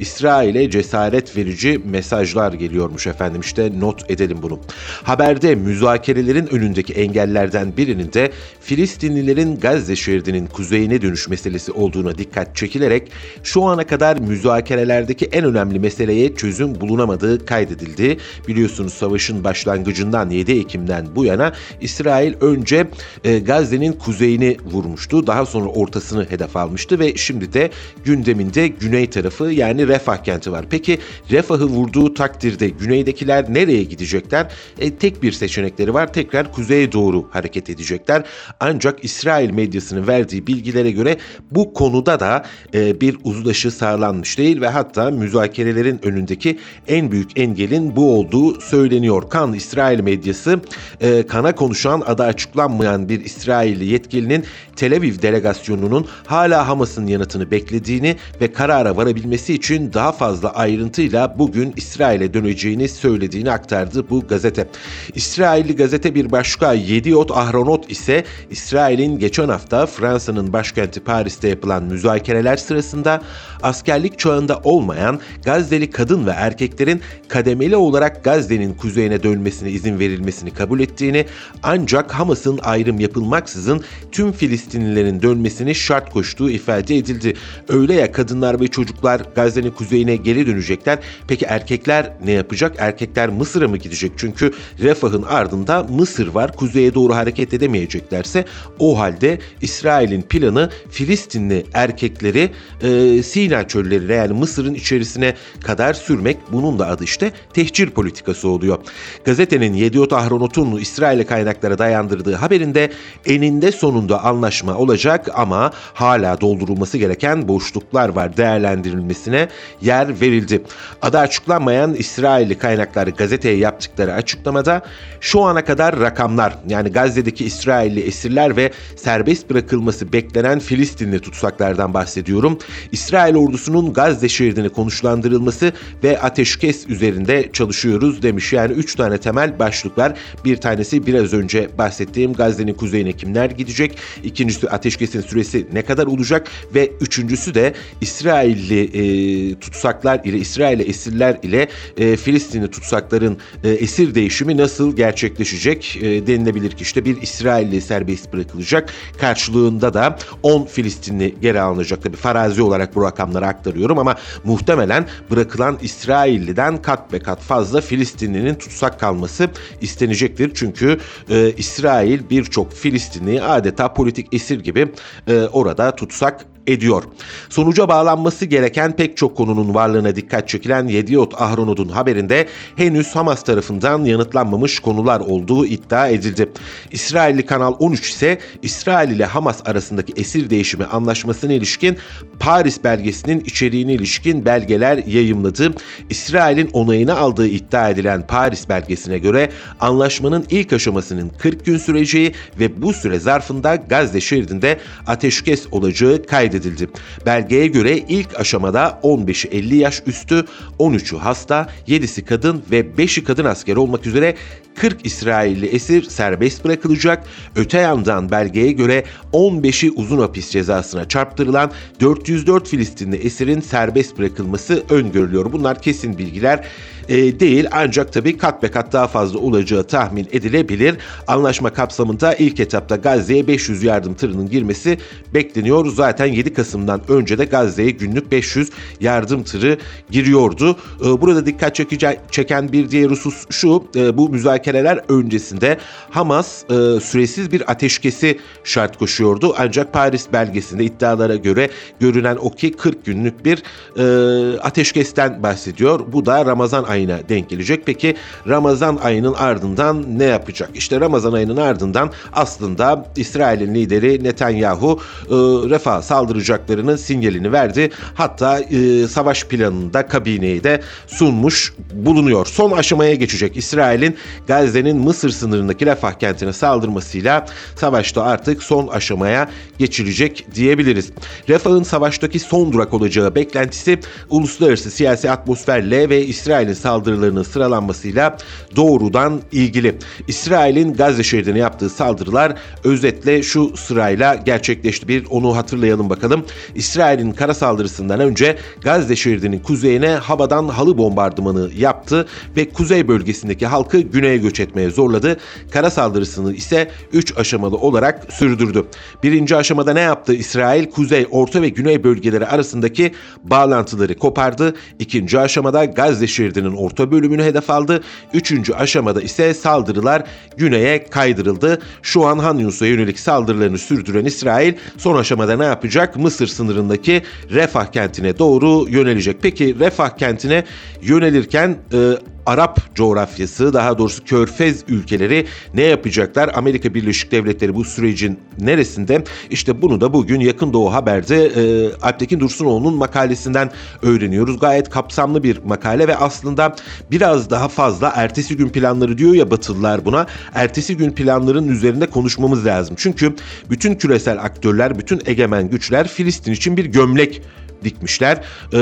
İsrail'e 0.00 0.70
cesaret 0.70 1.36
verici 1.36 1.80
mesajlar 1.84 2.52
geliyormuş 2.52 3.06
efendim. 3.06 3.40
İşte 3.40 3.80
not 3.80 4.10
edelim 4.10 4.38
bunu. 4.42 4.60
Haberde 5.02 5.54
müzakerelerin 5.54 6.46
önündeki 6.46 6.92
engellerden 6.92 7.76
birinin 7.76 8.12
de 8.12 8.32
Filistinlilerin 8.60 9.51
Gazze 9.60 9.96
şeridinin 9.96 10.46
kuzeyine 10.46 11.02
dönüş 11.02 11.28
meselesi 11.28 11.72
olduğuna 11.72 12.18
dikkat 12.18 12.56
çekilerek 12.56 13.12
şu 13.42 13.64
ana 13.64 13.86
kadar 13.86 14.18
müzakerelerdeki 14.18 15.24
en 15.24 15.44
önemli 15.44 15.78
meseleye 15.78 16.34
çözüm 16.34 16.80
bulunamadığı 16.80 17.46
kaydedildi. 17.46 18.16
Biliyorsunuz 18.48 18.94
savaşın 18.94 19.44
başlangıcından 19.44 20.30
7 20.30 20.52
Ekim'den 20.52 21.06
bu 21.16 21.24
yana 21.24 21.52
İsrail 21.80 22.34
önce 22.40 22.86
e, 23.24 23.38
Gazze'nin 23.38 23.92
kuzeyini 23.92 24.56
vurmuştu. 24.64 25.26
Daha 25.26 25.46
sonra 25.46 25.68
ortasını 25.68 26.30
hedef 26.30 26.56
almıştı 26.56 26.98
ve 26.98 27.16
şimdi 27.16 27.52
de 27.52 27.70
gündeminde 28.04 28.68
güney 28.68 29.10
tarafı 29.10 29.44
yani 29.44 29.88
Refah 29.88 30.24
kenti 30.24 30.52
var. 30.52 30.64
Peki 30.70 30.98
Refah'ı 31.30 31.64
vurduğu 31.64 32.14
takdirde 32.14 32.68
güneydekiler 32.68 33.54
nereye 33.54 33.82
gidecekler? 33.82 34.52
E, 34.78 34.94
tek 34.94 35.22
bir 35.22 35.32
seçenekleri 35.32 35.94
var. 35.94 36.12
Tekrar 36.12 36.52
kuzeye 36.52 36.92
doğru 36.92 37.28
hareket 37.30 37.70
edecekler. 37.70 38.24
Ancak 38.60 39.04
İsrail 39.04 39.41
medyasının 39.50 40.06
verdiği 40.06 40.46
bilgilere 40.46 40.90
göre 40.90 41.16
bu 41.50 41.74
konuda 41.74 42.20
da 42.20 42.44
e, 42.74 43.00
bir 43.00 43.16
uzlaşı 43.24 43.70
sağlanmış 43.70 44.38
değil 44.38 44.60
ve 44.60 44.68
hatta 44.68 45.10
müzakerelerin 45.10 46.00
önündeki 46.02 46.58
en 46.88 47.12
büyük 47.12 47.38
engelin 47.38 47.96
bu 47.96 48.18
olduğu 48.18 48.60
söyleniyor. 48.60 49.30
Kan 49.30 49.52
İsrail 49.52 50.00
medyası 50.00 50.60
e, 51.00 51.26
kana 51.26 51.54
konuşan 51.54 52.02
adı 52.06 52.22
açıklanmayan 52.22 53.08
bir 53.08 53.24
İsrailli 53.24 53.84
yetkilinin 53.84 54.44
Tel 54.76 54.96
Aviv 54.96 55.22
delegasyonunun 55.22 56.06
hala 56.26 56.68
Hamas'ın 56.68 57.06
yanıtını 57.06 57.50
beklediğini 57.50 58.16
ve 58.40 58.52
karara 58.52 58.96
varabilmesi 58.96 59.54
için 59.54 59.92
daha 59.92 60.12
fazla 60.12 60.54
ayrıntıyla 60.54 61.38
bugün 61.38 61.72
İsrail'e 61.76 62.34
döneceğini 62.34 62.88
söylediğini 62.88 63.50
aktardı 63.50 64.10
bu 64.10 64.26
gazete. 64.26 64.68
İsrailli 65.14 65.76
gazete 65.76 66.14
bir 66.14 66.30
başka 66.30 66.72
Yediot 66.72 67.30
Ahronot 67.30 67.90
ise 67.90 68.24
İsrail'in 68.50 69.18
geçen 69.18 69.31
hafta 69.38 69.86
Fransa'nın 69.86 70.52
başkenti 70.52 71.00
Paris'te 71.00 71.48
yapılan 71.48 71.82
müzakereler 71.82 72.56
sırasında 72.56 73.22
askerlik 73.62 74.18
çağında 74.18 74.60
olmayan 74.64 75.20
Gazze'li 75.44 75.90
kadın 75.90 76.26
ve 76.26 76.30
erkeklerin 76.30 77.00
kademeli 77.28 77.76
olarak 77.76 78.24
Gazze'nin 78.24 78.74
kuzeyine 78.74 79.22
dönmesine 79.22 79.70
izin 79.70 79.98
verilmesini 79.98 80.50
kabul 80.50 80.80
ettiğini 80.80 81.26
ancak 81.62 82.12
Hamas'ın 82.12 82.58
ayrım 82.62 83.00
yapılmaksızın 83.00 83.84
tüm 84.12 84.32
Filistinlilerin 84.32 85.22
dönmesini 85.22 85.74
şart 85.74 86.12
koştuğu 86.12 86.50
ifade 86.50 86.96
edildi. 86.96 87.34
Öyle 87.68 87.94
ya 87.94 88.12
kadınlar 88.12 88.60
ve 88.60 88.68
çocuklar 88.68 89.22
Gazze'nin 89.34 89.70
kuzeyine 89.70 90.16
geri 90.16 90.46
dönecekler. 90.46 90.98
Peki 91.28 91.44
erkekler 91.44 92.12
ne 92.24 92.32
yapacak? 92.32 92.74
Erkekler 92.78 93.28
Mısır'a 93.28 93.68
mı 93.68 93.76
gidecek? 93.76 94.12
Çünkü 94.16 94.52
Refah'ın 94.80 95.22
ardında 95.22 95.82
Mısır 95.82 96.26
var. 96.26 96.56
Kuzeye 96.56 96.94
doğru 96.94 97.14
hareket 97.14 97.54
edemeyeceklerse 97.54 98.44
o 98.78 98.98
halde 98.98 99.21
İsrail'in 99.60 100.22
planı 100.22 100.70
Filistinli 100.90 101.66
erkekleri 101.74 102.50
e, 102.82 103.22
Sina 103.22 103.68
çöllerine 103.68 104.14
yani 104.14 104.32
Mısır'ın 104.32 104.74
içerisine 104.74 105.34
kadar 105.64 105.94
sürmek. 105.94 106.36
Bunun 106.52 106.78
da 106.78 106.86
adı 106.86 107.04
işte 107.04 107.32
tehcir 107.54 107.90
politikası 107.90 108.48
oluyor. 108.48 108.78
Gazetenin 109.24 109.74
Yediot 109.74 110.12
Ahronot'un 110.12 110.76
İsrail'e 110.76 111.26
kaynaklara 111.26 111.78
dayandırdığı 111.78 112.34
haberinde 112.34 112.92
eninde 113.26 113.72
sonunda 113.72 114.24
anlaşma 114.24 114.76
olacak 114.76 115.28
ama 115.34 115.70
hala 115.94 116.40
doldurulması 116.40 116.98
gereken 116.98 117.48
boşluklar 117.48 118.08
var 118.08 118.36
değerlendirilmesine 118.36 119.48
yer 119.80 120.20
verildi. 120.20 120.62
Adı 121.02 121.18
açıklanmayan 121.18 121.94
İsrailli 121.94 122.58
kaynaklar 122.58 123.06
gazeteye 123.06 123.56
yaptıkları 123.56 124.14
açıklamada 124.14 124.82
şu 125.20 125.42
ana 125.42 125.64
kadar 125.64 126.00
rakamlar 126.00 126.58
yani 126.68 126.88
Gazze'deki 126.92 127.44
İsrailli 127.44 128.00
esirler 128.00 128.56
ve 128.56 128.72
serbest 129.12 129.50
bırakılması 129.50 130.12
beklenen 130.12 130.58
Filistinli 130.58 131.20
tutsaklardan 131.20 131.94
bahsediyorum. 131.94 132.58
İsrail 132.92 133.36
ordusunun 133.36 133.92
Gazze 133.92 134.28
şeridini 134.28 134.68
konuşlandırılması 134.68 135.72
ve 136.04 136.20
ateşkes 136.20 136.86
üzerinde 136.88 137.50
çalışıyoruz 137.52 138.22
demiş. 138.22 138.52
Yani 138.52 138.72
3 138.72 138.94
tane 138.94 139.18
temel 139.18 139.58
başlık 139.58 139.98
var. 139.98 140.18
Bir 140.44 140.56
tanesi 140.56 141.06
biraz 141.06 141.32
önce 141.32 141.68
bahsettiğim 141.78 142.32
Gazze'nin 142.32 142.74
kuzeyine 142.74 143.12
kimler 143.12 143.50
gidecek? 143.50 143.98
İkincisi 144.24 144.70
ateşkesin 144.70 145.20
süresi 145.20 145.66
ne 145.72 145.82
kadar 145.82 146.06
olacak? 146.06 146.50
Ve 146.74 146.92
üçüncüsü 147.00 147.54
de 147.54 147.74
İsrailli 148.00 148.80
e, 148.84 149.54
tutsaklar 149.54 150.20
ile 150.24 150.38
İsrail'e 150.38 150.82
esirler 150.82 151.38
ile 151.42 151.68
e, 151.96 152.16
Filistinli 152.16 152.70
tutsakların 152.70 153.38
e, 153.64 153.70
esir 153.70 154.14
değişimi 154.14 154.56
nasıl 154.56 154.96
gerçekleşecek? 154.96 155.98
E, 156.02 156.26
denilebilir 156.26 156.70
ki 156.70 156.82
işte 156.82 157.04
bir 157.04 157.22
İsrailli 157.22 157.80
serbest 157.80 158.32
bırakılacak. 158.32 158.92
Karşılığında 159.20 159.94
da 159.94 160.16
10 160.42 160.64
Filistinli 160.64 161.34
geri 161.40 161.60
alınacak. 161.60 162.02
Tabi 162.02 162.16
farazi 162.16 162.62
olarak 162.62 162.94
bu 162.94 163.02
rakamları 163.02 163.46
aktarıyorum 163.46 163.98
ama 163.98 164.16
muhtemelen 164.44 165.06
bırakılan 165.30 165.78
İsrailliden 165.82 166.82
kat 166.82 167.12
ve 167.12 167.18
kat 167.18 167.40
fazla 167.40 167.80
Filistinlinin 167.80 168.54
tutsak 168.54 169.00
kalması 169.00 169.50
istenecektir. 169.80 170.50
Çünkü 170.54 170.98
e, 171.30 171.52
İsrail 171.56 172.30
birçok 172.30 172.72
Filistinli 172.72 173.42
adeta 173.42 173.92
politik 173.92 174.34
esir 174.34 174.60
gibi 174.60 174.92
e, 175.28 175.42
orada 175.52 175.96
tutsak 175.96 176.51
ediyor. 176.66 177.02
Sonuca 177.48 177.88
bağlanması 177.88 178.44
gereken 178.46 178.96
pek 178.96 179.16
çok 179.16 179.36
konunun 179.36 179.74
varlığına 179.74 180.16
dikkat 180.16 180.48
çekilen 180.48 180.86
Yediot 180.86 181.42
Ahronud'un 181.42 181.88
haberinde 181.88 182.48
henüz 182.76 183.16
Hamas 183.16 183.42
tarafından 183.42 184.04
yanıtlanmamış 184.04 184.80
konular 184.80 185.20
olduğu 185.20 185.66
iddia 185.66 186.08
edildi. 186.08 186.48
İsrailli 186.90 187.46
Kanal 187.46 187.74
13 187.78 188.10
ise 188.10 188.38
İsrail 188.62 189.10
ile 189.10 189.24
Hamas 189.24 189.60
arasındaki 189.64 190.12
esir 190.16 190.50
değişimi 190.50 190.84
anlaşmasına 190.84 191.52
ilişkin 191.52 191.98
Paris 192.40 192.84
belgesinin 192.84 193.40
içeriğine 193.40 193.92
ilişkin 193.92 194.44
belgeler 194.44 194.96
yayımladı. 195.06 195.74
İsrail'in 196.10 196.70
onayını 196.72 197.18
aldığı 197.18 197.46
iddia 197.46 197.90
edilen 197.90 198.26
Paris 198.26 198.68
belgesine 198.68 199.18
göre 199.18 199.50
anlaşmanın 199.80 200.46
ilk 200.50 200.72
aşamasının 200.72 201.30
40 201.38 201.66
gün 201.66 201.78
süreceği 201.78 202.34
ve 202.60 202.82
bu 202.82 202.92
süre 202.92 203.18
zarfında 203.18 203.76
Gazze 203.76 204.20
şeridinde 204.20 204.78
ateşkes 205.06 205.66
olacağı 205.72 206.22
kaydedildi 206.26 206.51
kaydedildi. 206.52 206.88
Belgeye 207.26 207.66
göre 207.66 207.98
ilk 207.98 208.40
aşamada 208.40 209.00
15'i 209.02 209.50
50 209.50 209.76
yaş 209.76 210.02
üstü, 210.06 210.44
13'ü 210.78 211.18
hasta, 211.18 211.68
7'si 211.88 212.24
kadın 212.24 212.62
ve 212.70 212.80
5'i 212.80 213.24
kadın 213.24 213.44
asker 213.44 213.76
olmak 213.76 214.06
üzere 214.06 214.34
40 214.74 215.06
İsrailli 215.06 215.66
esir 215.66 216.02
serbest 216.02 216.64
bırakılacak. 216.64 217.24
Öte 217.56 217.78
yandan 217.78 218.30
belgeye 218.30 218.72
göre 218.72 219.04
15'i 219.32 219.90
uzun 219.90 220.18
hapis 220.18 220.50
cezasına 220.50 221.08
çarptırılan 221.08 221.70
404 222.00 222.68
Filistinli 222.68 223.16
esirin 223.16 223.60
serbest 223.60 224.18
bırakılması 224.18 224.82
öngörülüyor. 224.90 225.52
Bunlar 225.52 225.82
kesin 225.82 226.18
bilgiler 226.18 226.64
e, 227.12 227.40
değil 227.40 227.66
ancak 227.72 228.12
tabii 228.12 228.36
kat 228.36 228.64
ve 228.64 228.70
kat 228.70 228.92
daha 228.92 229.06
fazla 229.06 229.38
olacağı 229.38 229.84
tahmin 229.84 230.28
edilebilir. 230.32 230.96
Anlaşma 231.26 231.72
kapsamında 231.72 232.34
ilk 232.34 232.60
etapta 232.60 232.96
Gazze'ye 232.96 233.46
500 233.46 233.82
yardım 233.82 234.14
tırının 234.14 234.50
girmesi 234.50 234.98
bekleniyor. 235.34 235.86
Zaten 235.86 236.26
7 236.26 236.54
Kasım'dan 236.54 237.00
önce 237.08 237.38
de 237.38 237.44
Gazze'ye 237.44 237.90
günlük 237.90 238.32
500 238.32 238.70
yardım 239.00 239.42
tırı 239.42 239.78
giriyordu. 240.10 240.76
E, 241.00 241.20
burada 241.20 241.46
dikkat 241.46 241.74
çekici, 241.74 242.18
çeken 242.30 242.72
bir 242.72 242.90
diğer 242.90 243.10
husus 243.10 243.44
şu 243.50 243.84
e, 243.96 244.16
bu 244.18 244.28
müzakereler 244.28 245.00
öncesinde 245.08 245.78
Hamas 246.10 246.64
e, 246.64 247.00
süresiz 247.00 247.52
bir 247.52 247.70
ateşkesi 247.70 248.38
şart 248.64 248.98
koşuyordu. 248.98 249.54
Ancak 249.58 249.92
Paris 249.92 250.26
belgesinde 250.32 250.84
iddialara 250.84 251.36
göre 251.36 251.70
görünen 252.00 252.36
o 252.40 252.50
ki 252.50 252.72
40 252.72 253.04
günlük 253.04 253.44
bir 253.44 253.62
e, 253.98 254.58
ateşkesten 254.58 255.42
bahsediyor. 255.42 256.00
Bu 256.12 256.26
da 256.26 256.46
Ramazan 256.46 256.84
ayına 257.02 257.28
denk 257.28 257.48
gelecek. 257.48 257.82
Peki 257.86 258.14
Ramazan 258.48 258.96
ayının 258.96 259.34
ardından 259.34 260.18
ne 260.18 260.24
yapacak? 260.24 260.70
İşte 260.74 261.00
Ramazan 261.00 261.32
ayının 261.32 261.56
ardından 261.56 262.10
aslında 262.32 263.06
İsrail'in 263.16 263.74
lideri 263.74 264.24
Netanyahu 264.24 265.00
e, 265.24 265.34
Refah 265.70 266.02
saldıracaklarının 266.02 266.96
sinyalini 266.96 267.52
verdi. 267.52 267.90
Hatta 268.14 268.60
e, 268.60 269.08
savaş 269.08 269.44
planını 269.44 269.92
da 269.92 270.06
kabineye 270.06 270.64
de 270.64 270.80
sunmuş 271.06 271.72
bulunuyor. 271.92 272.46
Son 272.46 272.70
aşamaya 272.70 273.14
geçecek 273.14 273.56
İsrail'in 273.56 274.16
Gazze'nin 274.46 274.96
Mısır 274.96 275.30
sınırındaki 275.30 275.86
Refah 275.86 276.12
kentine 276.12 276.52
saldırmasıyla 276.52 277.46
savaşta 277.76 278.22
artık 278.22 278.62
son 278.62 278.88
aşamaya 278.88 279.50
geçilecek 279.78 280.46
diyebiliriz. 280.54 281.10
Refah'ın 281.48 281.82
savaştaki 281.82 282.38
son 282.38 282.72
durak 282.72 282.94
olacağı 282.94 283.34
beklentisi 283.34 283.98
uluslararası 284.30 284.90
siyasi 284.90 285.30
atmosferle 285.30 286.08
ve 286.08 286.26
İsrail'in 286.26 286.72
saldırılarının 286.82 287.42
sıralanmasıyla 287.42 288.36
doğrudan 288.76 289.40
ilgili. 289.52 289.98
İsrail'in 290.28 290.94
Gazze 290.94 291.22
şeridine 291.22 291.58
yaptığı 291.58 291.90
saldırılar 291.90 292.54
özetle 292.84 293.42
şu 293.42 293.76
sırayla 293.76 294.34
gerçekleşti. 294.34 295.08
Bir 295.08 295.26
onu 295.30 295.56
hatırlayalım 295.56 296.10
bakalım. 296.10 296.44
İsrail'in 296.74 297.32
kara 297.32 297.54
saldırısından 297.54 298.20
önce 298.20 298.56
Gazze 298.80 299.16
şeridinin 299.16 299.58
kuzeyine 299.58 300.08
havadan 300.08 300.68
halı 300.68 300.98
bombardımanı 300.98 301.70
yaptı 301.76 302.26
ve 302.56 302.68
kuzey 302.68 303.08
bölgesindeki 303.08 303.66
halkı 303.66 304.00
güneye 304.00 304.36
göç 304.36 304.60
etmeye 304.60 304.90
zorladı. 304.90 305.36
Kara 305.72 305.90
saldırısını 305.90 306.54
ise 306.54 306.90
3 307.12 307.38
aşamalı 307.38 307.76
olarak 307.76 308.32
sürdürdü. 308.32 308.84
Birinci 309.22 309.56
aşamada 309.56 309.92
ne 309.92 310.00
yaptı 310.00 310.34
İsrail? 310.34 310.90
Kuzey, 310.90 311.26
orta 311.30 311.62
ve 311.62 311.68
güney 311.68 312.04
bölgeleri 312.04 312.46
arasındaki 312.46 313.12
bağlantıları 313.42 314.18
kopardı. 314.18 314.74
İkinci 314.98 315.38
aşamada 315.38 315.84
Gazze 315.84 316.26
şeridinin 316.26 316.71
orta 316.74 317.10
bölümünü 317.10 317.42
hedef 317.42 317.70
aldı. 317.70 318.00
Üçüncü 318.34 318.72
aşamada 318.72 319.22
ise 319.22 319.54
saldırılar 319.54 320.22
güneye 320.56 321.04
kaydırıldı. 321.04 321.82
Şu 322.02 322.26
an 322.26 322.38
Han 322.38 322.58
Yunus'a 322.58 322.86
yönelik 322.86 323.18
saldırılarını 323.18 323.78
sürdüren 323.78 324.24
İsrail 324.24 324.74
son 324.98 325.16
aşamada 325.16 325.56
ne 325.56 325.64
yapacak? 325.64 326.16
Mısır 326.16 326.46
sınırındaki 326.46 327.22
Refah 327.50 327.86
kentine 327.86 328.38
doğru 328.38 328.88
yönelecek. 328.88 329.36
Peki 329.42 329.78
Refah 329.78 330.10
kentine 330.10 330.64
yönelirken 331.02 331.76
e, 331.92 331.98
Arap 332.46 332.94
coğrafyası 332.94 333.72
daha 333.72 333.98
doğrusu 333.98 334.24
Körfez 334.24 334.84
ülkeleri 334.88 335.46
ne 335.74 335.82
yapacaklar? 335.82 336.50
Amerika 336.54 336.94
Birleşik 336.94 337.32
Devletleri 337.32 337.74
bu 337.74 337.84
sürecin 337.84 338.38
neresinde? 338.60 339.24
İşte 339.50 339.82
bunu 339.82 340.00
da 340.00 340.12
bugün 340.12 340.40
Yakın 340.40 340.72
Doğu 340.72 340.92
Haber'de 340.92 341.46
e, 341.46 341.94
Alptekin 342.02 342.40
Dursunoğlu'nun 342.40 342.94
makalesinden 342.94 343.70
öğreniyoruz. 344.02 344.58
Gayet 344.58 344.90
kapsamlı 344.90 345.42
bir 345.42 345.58
makale 345.64 346.08
ve 346.08 346.16
aslında 346.16 346.76
biraz 347.10 347.50
daha 347.50 347.68
fazla 347.68 348.12
ertesi 348.16 348.56
gün 348.56 348.68
planları 348.68 349.18
diyor 349.18 349.34
ya 349.34 349.50
Batılılar 349.50 350.04
buna. 350.04 350.26
Ertesi 350.54 350.96
gün 350.96 351.10
planların 351.10 351.68
üzerinde 351.68 352.06
konuşmamız 352.06 352.66
lazım. 352.66 352.96
Çünkü 352.98 353.34
bütün 353.70 353.94
küresel 353.94 354.38
aktörler, 354.38 354.98
bütün 354.98 355.22
egemen 355.26 355.70
güçler 355.70 356.08
Filistin 356.08 356.52
için 356.52 356.76
bir 356.76 356.84
gömlek 356.84 357.42
dikmişler. 357.84 358.44
E, 358.72 358.80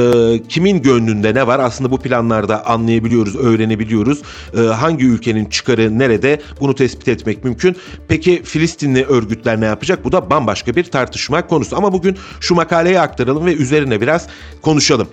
kimin 0.49 0.83
gönlünde 0.83 1.35
ne 1.35 1.47
var 1.47 1.59
aslında 1.59 1.91
bu 1.91 1.99
planlarda 1.99 2.67
anlayabiliyoruz, 2.67 3.37
öğrenebiliyoruz. 3.37 4.23
E, 4.59 4.61
hangi 4.61 5.07
ülkenin 5.07 5.45
çıkarı 5.45 5.99
nerede 5.99 6.41
bunu 6.61 6.75
tespit 6.75 7.09
etmek 7.09 7.45
mümkün. 7.45 7.77
Peki 8.09 8.43
Filistinli 8.45 9.05
örgütler 9.05 9.61
ne 9.61 9.65
yapacak? 9.65 10.05
Bu 10.05 10.13
da 10.13 10.31
bambaşka 10.31 10.77
bir 10.77 10.85
tartışma 10.85 11.47
konusu. 11.47 11.77
Ama 11.77 11.93
bugün 11.93 12.17
şu 12.41 12.55
makaleyi 12.55 13.01
aktaralım 13.01 13.47
ve 13.47 13.55
üzerine 13.55 14.01
biraz 14.01 14.27
konuşalım. 14.63 15.09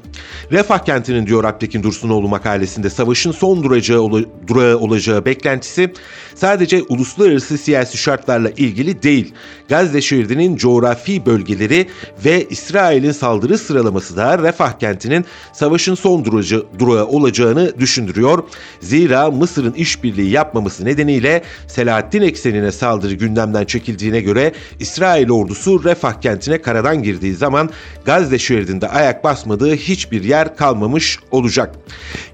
Refah 0.52 0.80
kentinin 0.80 1.28
diyor 1.28 1.43
Alptekin 1.43 1.84
Dursunoğlu 1.84 2.28
makalesinde 2.28 2.89
savaşın 2.89 3.32
son 3.32 3.63
duracağı, 3.63 4.10
durağı 4.47 4.78
olacağı 4.78 5.26
beklentisi 5.26 5.93
sadece 6.36 6.84
uluslararası 6.89 7.58
siyasi 7.58 7.97
şartlarla 7.97 8.50
ilgili 8.50 9.04
değil. 9.04 9.34
Gazze 9.69 10.02
şeridinin 10.02 10.56
coğrafi 10.56 11.26
bölgeleri 11.26 11.88
ve 12.26 12.47
İsrail'in 12.50 13.12
saldırı 13.12 13.58
sırasında 13.58 13.76
sıralaması 13.77 14.17
da 14.17 14.39
Refah 14.39 14.79
kentinin 14.79 15.25
savaşın 15.53 15.95
son 15.95 16.25
duracı, 16.25 16.63
durağı 16.79 17.05
olacağını 17.05 17.79
düşündürüyor. 17.79 18.43
Zira 18.81 19.31
Mısır'ın 19.31 19.73
işbirliği 19.73 20.29
yapmaması 20.29 20.85
nedeniyle 20.85 21.43
Selahaddin 21.67 22.21
eksenine 22.21 22.71
saldırı 22.71 23.13
gündemden 23.13 23.65
çekildiğine 23.65 24.21
göre 24.21 24.53
İsrail 24.79 25.31
ordusu 25.31 25.83
Refah 25.83 26.21
kentine 26.21 26.61
karadan 26.61 27.03
girdiği 27.03 27.33
zaman 27.33 27.69
Gazze 28.05 28.39
şeridinde 28.39 28.87
ayak 28.87 29.23
basmadığı 29.23 29.75
hiçbir 29.75 30.23
yer 30.23 30.55
kalmamış 30.55 31.19
olacak. 31.31 31.75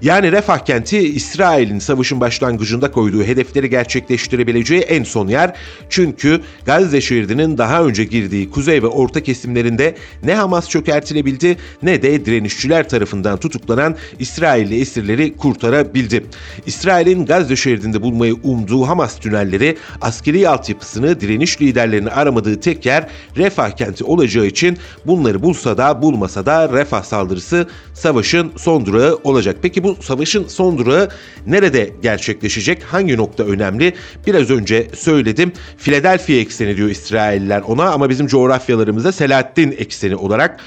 Yani 0.02 0.32
Refah 0.32 0.58
kenti 0.58 0.98
İsrail'in 0.98 1.78
savaşın 1.78 2.20
başlangıcında 2.20 2.90
koyduğu 2.90 3.24
hedefleri 3.24 3.70
gerçekleştirebileceği 3.70 4.80
en 4.80 5.04
son 5.04 5.28
yer. 5.28 5.56
Çünkü 5.90 6.40
Gazze 6.66 7.00
şeridinin 7.00 7.58
daha 7.58 7.82
önce 7.82 8.04
girdiği 8.04 8.50
kuzey 8.50 8.82
ve 8.82 8.86
orta 8.86 9.22
kesimlerinde 9.22 9.94
ne 10.22 10.34
Hamas 10.34 10.68
çökertilebildi 10.68 11.33
edebildi 11.34 11.56
ne 11.82 12.02
de 12.02 12.26
direnişçiler 12.26 12.88
tarafından 12.88 13.36
tutuklanan 13.36 13.96
İsrailli 14.18 14.80
esirleri 14.80 15.36
kurtarabildi. 15.36 16.24
İsrail'in 16.66 17.26
Gazze 17.26 17.56
şeridinde 17.56 18.02
bulmayı 18.02 18.34
umduğu 18.42 18.88
Hamas 18.88 19.18
tünelleri 19.18 19.76
askeri 20.00 20.48
altyapısını 20.48 21.20
direniş 21.20 21.60
liderlerini 21.60 22.10
aramadığı 22.10 22.60
tek 22.60 22.86
yer 22.86 23.08
Refah 23.36 23.70
kenti 23.70 24.04
olacağı 24.04 24.46
için 24.46 24.78
bunları 25.06 25.42
bulsa 25.42 25.76
da 25.76 26.02
bulmasa 26.02 26.46
da 26.46 26.72
Refah 26.72 27.02
saldırısı 27.02 27.66
savaşın 27.94 28.52
son 28.56 28.86
durağı 28.86 29.18
olacak. 29.24 29.56
Peki 29.62 29.84
bu 29.84 29.96
savaşın 30.00 30.48
son 30.48 30.78
durağı 30.78 31.08
nerede 31.46 31.90
gerçekleşecek? 32.02 32.82
Hangi 32.82 33.16
nokta 33.16 33.44
önemli? 33.44 33.94
Biraz 34.26 34.50
önce 34.50 34.88
söyledim. 34.94 35.52
Philadelphia 35.78 36.32
ekseni 36.32 36.76
diyor 36.76 36.88
İsrailler 36.88 37.60
ona 37.60 37.90
ama 37.90 38.10
bizim 38.10 38.26
coğrafyalarımızda 38.26 39.12
Selahaddin 39.12 39.74
ekseni 39.78 40.16
olarak 40.16 40.60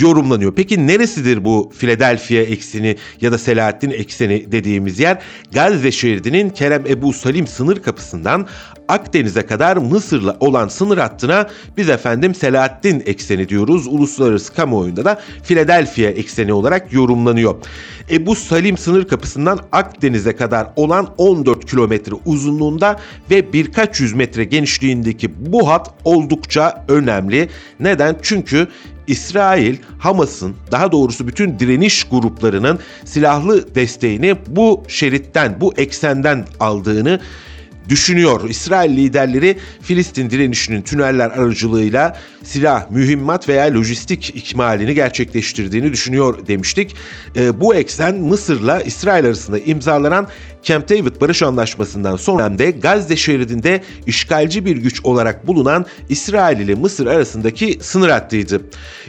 yorumlanıyor. 0.00 0.54
Peki 0.54 0.86
neresidir 0.86 1.44
bu 1.44 1.72
Philadelphia 1.78 2.34
ekseni 2.34 2.96
ya 3.20 3.32
da 3.32 3.38
Selahattin 3.38 3.90
ekseni 3.90 4.52
dediğimiz 4.52 5.00
yer? 5.00 5.18
Gazze 5.52 5.92
şeridinin 5.92 6.50
Kerem 6.50 6.86
Ebu 6.86 7.12
Salim 7.12 7.46
sınır 7.46 7.82
kapısından 7.82 8.46
Akdeniz'e 8.88 9.46
kadar 9.46 9.76
Mısır'la 9.76 10.36
olan 10.40 10.68
sınır 10.68 10.98
hattına 10.98 11.48
biz 11.76 11.88
efendim 11.88 12.34
Selahattin 12.34 13.02
ekseni 13.06 13.48
diyoruz. 13.48 13.86
Uluslararası 13.86 14.54
kamuoyunda 14.54 15.04
da 15.04 15.20
Philadelphia 15.42 16.08
ekseni 16.08 16.52
olarak 16.52 16.92
yorumlanıyor. 16.92 17.54
Ebu 18.10 18.34
Salim 18.34 18.78
sınır 18.78 19.08
kapısından 19.08 19.60
Akdeniz'e 19.72 20.36
kadar 20.36 20.66
olan 20.76 21.08
14 21.18 21.70
kilometre 21.70 22.12
uzunluğunda 22.24 23.00
ve 23.30 23.52
birkaç 23.52 24.00
yüz 24.00 24.12
metre 24.12 24.44
genişliğindeki 24.44 25.52
bu 25.52 25.68
hat 25.68 25.94
oldukça 26.04 26.84
önemli. 26.88 27.48
Neden? 27.80 28.16
Çünkü 28.22 28.68
İsrail, 29.06 29.76
Hamas'ın 29.98 30.56
daha 30.70 30.92
doğrusu 30.92 31.28
bütün 31.28 31.58
direniş 31.58 32.04
gruplarının 32.04 32.78
silahlı 33.04 33.74
desteğini 33.74 34.36
bu 34.46 34.84
şeritten, 34.88 35.60
bu 35.60 35.74
eksenden 35.76 36.46
aldığını 36.60 37.20
düşünüyor. 37.88 38.48
İsrail 38.48 38.96
liderleri 38.96 39.58
Filistin 39.82 40.30
direnişinin 40.30 40.82
tüneller 40.82 41.30
aracılığıyla 41.30 42.16
silah, 42.42 42.90
mühimmat 42.90 43.48
veya 43.48 43.74
lojistik 43.74 44.32
ikmalini 44.36 44.94
gerçekleştirdiğini 44.94 45.92
düşünüyor 45.92 46.46
demiştik. 46.46 46.96
E, 47.36 47.60
bu 47.60 47.74
eksen 47.74 48.14
Mısır'la 48.14 48.80
İsrail 48.80 49.26
arasında 49.26 49.58
imzalanan 49.58 50.28
Camp 50.64 50.88
David 50.88 51.20
Barış 51.20 51.42
Anlaşması'ndan 51.42 52.16
sonra 52.16 52.58
da 52.58 52.70
Gazze 52.70 53.16
şeridinde 53.16 53.80
işgalci 54.06 54.64
bir 54.64 54.76
güç 54.76 55.04
olarak 55.04 55.46
bulunan 55.46 55.86
İsrail 56.08 56.58
ile 56.58 56.74
Mısır 56.74 57.06
arasındaki 57.06 57.78
sınır 57.80 58.08
hattıydı. 58.08 58.60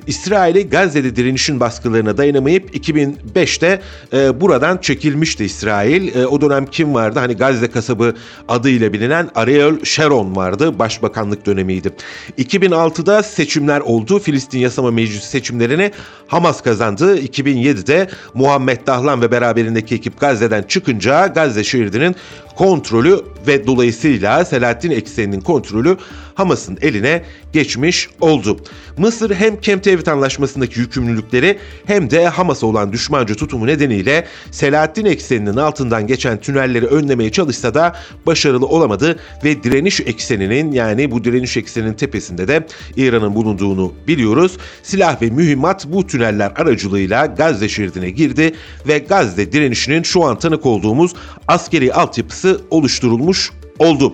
İsrail'i 0.08 0.70
Gazze'de 0.70 1.16
direnişin 1.16 1.60
baskılarına 1.60 2.18
dayanamayıp 2.18 2.76
2005'te 2.76 3.82
e, 4.14 4.42
buradan 4.42 4.78
çekilmişti 4.78 5.46
İsrail. 5.46 6.16
E, 6.16 6.28
o 6.28 6.42
dönem 6.42 6.66
kim 6.66 6.94
vardı? 6.94 7.20
Hani 7.20 7.34
Gazze 7.34 7.68
kasabı 7.68 8.14
adıyla 8.48 8.94
bilinen 8.94 9.30
Ariel 9.36 9.84
Sharon 9.84 10.36
vardı. 10.36 10.80
Başbakanlık 10.80 11.46
dönemiydi. 11.46 11.90
2006'da 12.38 13.24
seçimler 13.24 13.80
oldu. 13.80 14.20
Filistin 14.20 14.60
Yasama 14.60 14.92
Meclisi 14.92 15.28
seçimlerini 15.28 15.92
Hamas 16.28 16.62
kazandı. 16.62 17.20
2007'de 17.20 18.10
Muhammed 18.34 18.88
Dahlan 18.88 19.22
ve 19.22 19.32
beraberindeki 19.32 19.96
ekip 19.96 20.20
Gazze'den 20.20 20.64
çıkınca 20.64 21.28
Gazze 21.28 21.45
şeridinin 21.64 22.16
kontrolü 22.56 23.22
ve 23.48 23.68
dolayısıyla 23.68 24.46
Selahattin 24.46 24.92
ekseninin 24.92 25.42
kontrolü 25.42 25.98
Hamas'ın 26.36 26.78
eline 26.82 27.24
geçmiş 27.54 28.10
oldu. 28.22 28.58
Mısır 28.98 29.36
hem 29.36 29.62
Camp 29.62 29.86
David 29.86 30.08
anlaşmasındaki 30.08 30.80
yükümlülükleri 30.80 31.60
hem 31.86 32.10
de 32.10 32.28
Hamas'a 32.28 32.68
olan 32.68 32.94
düşmanca 32.94 33.36
tutumu 33.36 33.68
nedeniyle 33.68 34.28
Selahattin 34.52 35.06
ekseninin 35.06 35.58
altından 35.58 36.08
geçen 36.08 36.38
tünelleri 36.38 36.86
önlemeye 36.86 37.32
çalışsa 37.32 37.74
da 37.74 37.96
başarılı 38.26 38.66
olamadı 38.66 39.20
ve 39.44 39.64
direniş 39.64 40.00
ekseninin 40.00 40.72
yani 40.72 41.12
bu 41.12 41.24
direniş 41.24 41.58
ekseninin 41.58 41.94
tepesinde 41.94 42.48
de 42.48 42.68
İran'ın 42.96 43.36
bulunduğunu 43.36 43.94
biliyoruz. 44.08 44.58
Silah 44.84 45.22
ve 45.22 45.30
mühimmat 45.30 45.86
bu 45.88 46.08
tüneller 46.08 46.52
aracılığıyla 46.56 47.26
Gazze 47.26 47.70
şeridine 47.70 48.10
girdi 48.10 48.56
ve 48.88 49.00
Gazze 49.00 49.52
direnişinin 49.52 50.04
şu 50.04 50.24
an 50.24 50.40
tanık 50.40 50.66
olduğumuz 50.66 51.14
askeri 51.48 51.94
altyapısı 51.94 52.45
oluşturulmuş 52.70 53.52
oldu. 53.80 54.14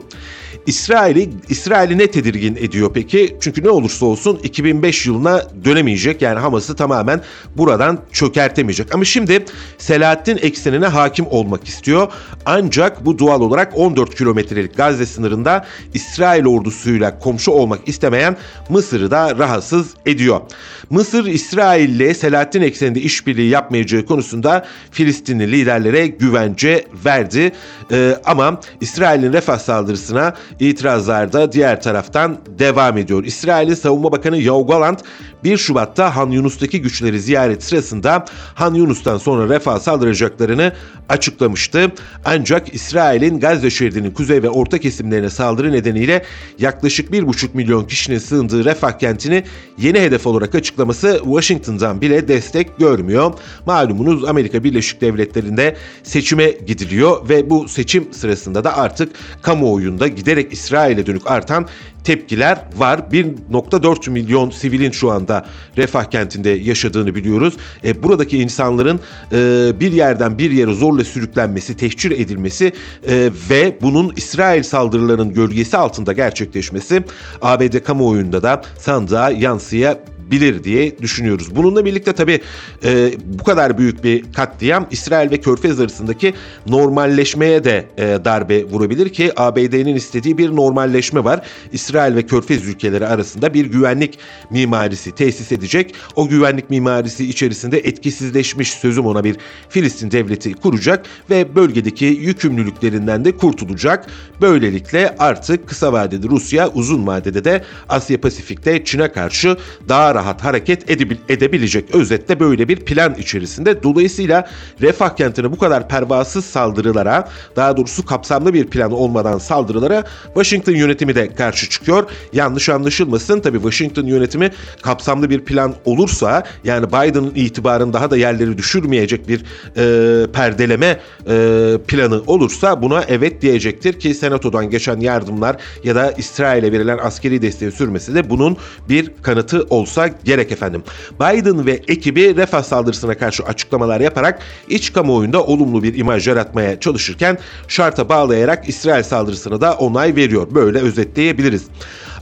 İsrail'i 0.68 1.30
İsrail'i 1.50 1.98
ne 1.98 2.08
tedirgin 2.12 2.56
ediyor 2.56 2.92
peki? 2.94 3.38
Çünkü 3.42 3.64
ne 3.64 3.70
olursa 3.70 4.06
olsun 4.06 4.40
2005 4.44 5.06
yılına 5.06 5.44
dönemeyecek. 5.66 6.22
Yani 6.22 6.40
Hamas'ı 6.40 6.76
tamamen 6.76 7.22
buradan 7.58 8.00
çökertemeyecek. 8.12 8.96
Ama 8.96 9.06
şimdi 9.06 9.46
Selahattin 9.78 10.40
eksenine 10.42 10.88
hakim 10.88 11.28
olmak 11.28 11.68
istiyor. 11.68 12.12
Ancak 12.46 13.06
bu 13.06 13.20
doğal 13.20 13.42
olarak 13.42 13.78
14 13.78 14.16
kilometrelik 14.16 14.78
Gazze 14.78 15.06
sınırında 15.06 15.66
İsrail 15.94 16.46
ordusuyla 16.46 17.20
komşu 17.20 17.52
olmak 17.52 17.88
istemeyen 17.88 18.38
Mısır'ı 18.70 19.12
da 19.12 19.38
rahatsız 19.38 19.88
ediyor. 20.06 20.42
Mısır 20.90 21.26
İsrail'le 21.26 22.14
Selahattin 22.14 22.62
ekseninde 22.62 23.00
işbirliği 23.02 23.50
yapmayacağı 23.50 24.06
konusunda 24.06 24.66
Filistinli 24.92 25.52
liderlere 25.52 26.08
güvence 26.08 26.86
verdi. 27.06 27.52
Ee, 27.92 28.18
ama 28.26 28.62
İsrail'in 28.82 29.34
refah 29.34 29.60
saldırısına 29.60 30.34
itirazlar 30.60 31.34
da 31.34 31.52
diğer 31.52 31.82
taraftan 31.82 32.38
devam 32.60 32.98
ediyor. 32.98 33.24
İsrail'in 33.24 33.74
Savunma 33.74 34.12
Bakanı 34.12 34.42
Yoav 34.42 34.68
Gallant 34.68 35.04
1 35.44 35.58
Şubat'ta 35.58 36.16
Han 36.16 36.30
Yunus'taki 36.30 36.82
güçleri 36.82 37.20
ziyaret 37.20 37.64
sırasında 37.64 38.26
Han 38.56 38.74
Yunus'tan 38.74 39.18
sonra 39.18 39.54
refah 39.54 39.80
saldıracaklarını 39.80 40.74
açıklamıştı. 41.10 41.92
Ancak 42.26 42.74
İsrail'in 42.74 43.40
Gazze 43.40 43.70
şeridinin 43.70 44.12
kuzey 44.12 44.44
ve 44.44 44.50
orta 44.50 44.78
kesimlerine 44.78 45.30
saldırı 45.30 45.72
nedeniyle 45.72 46.26
yaklaşık 46.60 47.10
1,5 47.10 47.48
milyon 47.54 47.86
kişinin 47.86 48.18
sığındığı 48.18 48.66
refah 48.66 49.00
kentini 49.00 49.44
yeni 49.78 50.00
hedef 50.00 50.28
olarak 50.28 50.56
açıklaması 50.56 51.22
Washington'dan 51.24 52.02
bile 52.02 52.28
destek 52.28 52.78
görmüyor. 52.78 53.34
Malumunuz 53.66 54.24
Amerika 54.24 54.64
Birleşik 54.64 55.02
Devletleri'nde 55.02 55.76
seçime 56.04 56.52
gidiliyor 56.52 57.30
ve 57.30 57.50
bu 57.50 57.68
seçim 57.68 58.14
sırasında 58.14 58.64
da 58.64 58.78
artık 58.78 59.12
kamuoyunda 59.42 60.08
giderek 60.08 60.41
İsrail'e 60.50 61.06
dönük 61.06 61.32
artan 61.32 61.68
tepkiler 62.04 62.58
var. 62.76 63.00
1.4 63.12 64.10
milyon 64.10 64.50
sivilin 64.50 64.92
şu 64.92 65.12
anda 65.12 65.46
refah 65.78 66.04
kentinde 66.04 66.50
yaşadığını 66.50 67.16
biliyoruz. 67.16 67.54
E, 67.84 68.04
buradaki 68.04 68.38
insanların 68.38 69.00
e, 69.32 69.72
bir 69.80 69.92
yerden 69.92 70.38
bir 70.38 70.52
yere 70.52 70.74
zorla 70.74 71.04
sürüklenmesi, 71.04 71.78
tehcir 71.78 72.12
edilmesi 72.12 72.74
e, 73.08 73.30
ve 73.50 73.78
bunun 73.82 74.14
İsrail 74.16 74.64
saldırılarının 74.64 75.34
gölgesi 75.34 75.78
altında 75.78 76.14
gerçekleşmesi 76.14 77.04
ABD 77.42 77.80
kamuoyunda 77.84 78.44
da 78.44 78.62
sandığa 78.80 79.30
yansıyabilir 79.30 80.11
bilir 80.32 80.64
diye 80.64 81.00
düşünüyoruz. 81.00 81.56
Bununla 81.56 81.86
birlikte 81.86 82.14
tabii 82.14 82.40
e, 82.84 83.12
bu 83.26 83.44
kadar 83.44 83.78
büyük 83.78 84.04
bir 84.04 84.34
katliam 84.34 84.88
İsrail 84.92 85.32
ve 85.32 85.38
Körfez 85.38 85.80
arasındaki 85.80 86.34
normalleşmeye 86.68 87.64
de 87.64 87.86
e, 87.98 88.04
darbe 88.26 88.66
vurabilir 88.66 89.10
ki 89.10 89.32
ABD'nin 89.38 89.96
istediği 89.96 90.38
bir 90.38 90.56
normalleşme 90.56 91.24
var. 91.24 91.42
İsrail 91.72 92.16
ve 92.16 92.26
Körfez 92.26 92.68
ülkeleri 92.68 93.08
arasında 93.08 93.54
bir 93.54 93.66
güvenlik 93.66 94.20
mimarisi 94.50 95.12
tesis 95.12 95.52
edecek. 95.52 95.96
O 96.16 96.28
güvenlik 96.28 96.70
mimarisi 96.70 97.30
içerisinde 97.30 97.80
etkisizleşmiş 97.80 98.72
sözüm 98.72 99.06
ona 99.06 99.24
bir 99.24 99.38
Filistin 99.70 100.12
devleti 100.12 100.54
kuracak 100.54 101.06
ve 101.30 101.56
bölgedeki 101.56 102.06
yükümlülüklerinden 102.06 103.26
de 103.26 103.32
kurtulacak. 103.38 104.08
Böylelikle 104.42 105.16
artık 105.20 105.68
kısa 105.68 105.94
vadede 105.94 106.28
Rusya, 106.28 106.70
uzun 106.70 107.08
vadede 107.08 107.44
de 107.44 107.64
Asya 107.90 108.22
Pasifik'te 108.22 108.86
Çin'e 108.86 109.12
karşı 109.12 109.58
daha 109.90 110.16
rahat 110.16 110.21
hareket 110.26 110.90
edebilecek. 111.30 111.96
Özetle 111.96 112.40
böyle 112.40 112.68
bir 112.68 112.76
plan 112.76 113.14
içerisinde. 113.14 113.84
Dolayısıyla 113.84 114.50
refah 114.82 115.16
kentine 115.16 115.52
bu 115.52 115.58
kadar 115.58 115.88
pervasız 115.88 116.46
saldırılara, 116.46 117.30
daha 117.56 117.78
doğrusu 117.78 118.06
kapsamlı 118.06 118.54
bir 118.54 118.68
plan 118.68 118.92
olmadan 118.92 119.38
saldırılara 119.38 120.04
Washington 120.26 120.74
yönetimi 120.74 121.16
de 121.16 121.36
karşı 121.36 121.70
çıkıyor. 121.70 122.10
Yanlış 122.34 122.70
anlaşılmasın 122.70 123.40
tabii 123.40 123.58
Washington 123.58 124.06
yönetimi 124.06 124.52
kapsamlı 124.82 125.30
bir 125.30 125.46
plan 125.46 125.76
olursa 125.86 126.44
yani 126.64 126.88
Biden'ın 126.88 127.32
itibarını 127.36 127.94
daha 127.94 128.12
da 128.12 128.18
yerleri 128.18 128.58
düşürmeyecek 128.58 129.28
bir 129.28 129.44
e, 129.78 130.32
perdeleme 130.32 131.00
e, 131.30 131.78
planı 131.88 132.22
olursa 132.28 132.82
buna 132.82 133.04
evet 133.08 133.42
diyecektir 133.42 134.00
ki 134.00 134.14
senatodan 134.14 134.70
geçen 134.70 135.00
yardımlar 135.00 135.58
ya 135.84 135.96
da 135.96 136.12
İsrail'e 136.12 136.72
verilen 136.72 136.98
askeri 136.98 137.42
desteği 137.42 137.72
sürmesi 137.72 138.16
de 138.16 138.30
bunun 138.30 138.58
bir 138.90 139.12
kanıtı 139.22 139.66
olsa 139.70 140.10
gerek 140.24 140.52
efendim. 140.52 140.84
Biden 141.20 141.66
ve 141.66 141.72
ekibi 141.72 142.36
refah 142.36 142.64
saldırısına 142.64 143.18
karşı 143.18 143.44
açıklamalar 143.44 144.02
yaparak 144.02 144.42
iç 144.70 144.94
kamuoyunda 144.94 145.44
olumlu 145.44 145.84
bir 145.84 145.98
imaj 145.98 146.28
yaratmaya 146.28 146.80
çalışırken 146.80 147.38
şarta 147.68 148.10
bağlayarak 148.10 148.70
İsrail 148.70 149.04
saldırısına 149.04 149.62
da 149.62 149.74
onay 149.74 150.16
veriyor. 150.16 150.48
Böyle 150.52 150.80
özetleyebiliriz. 150.80 151.64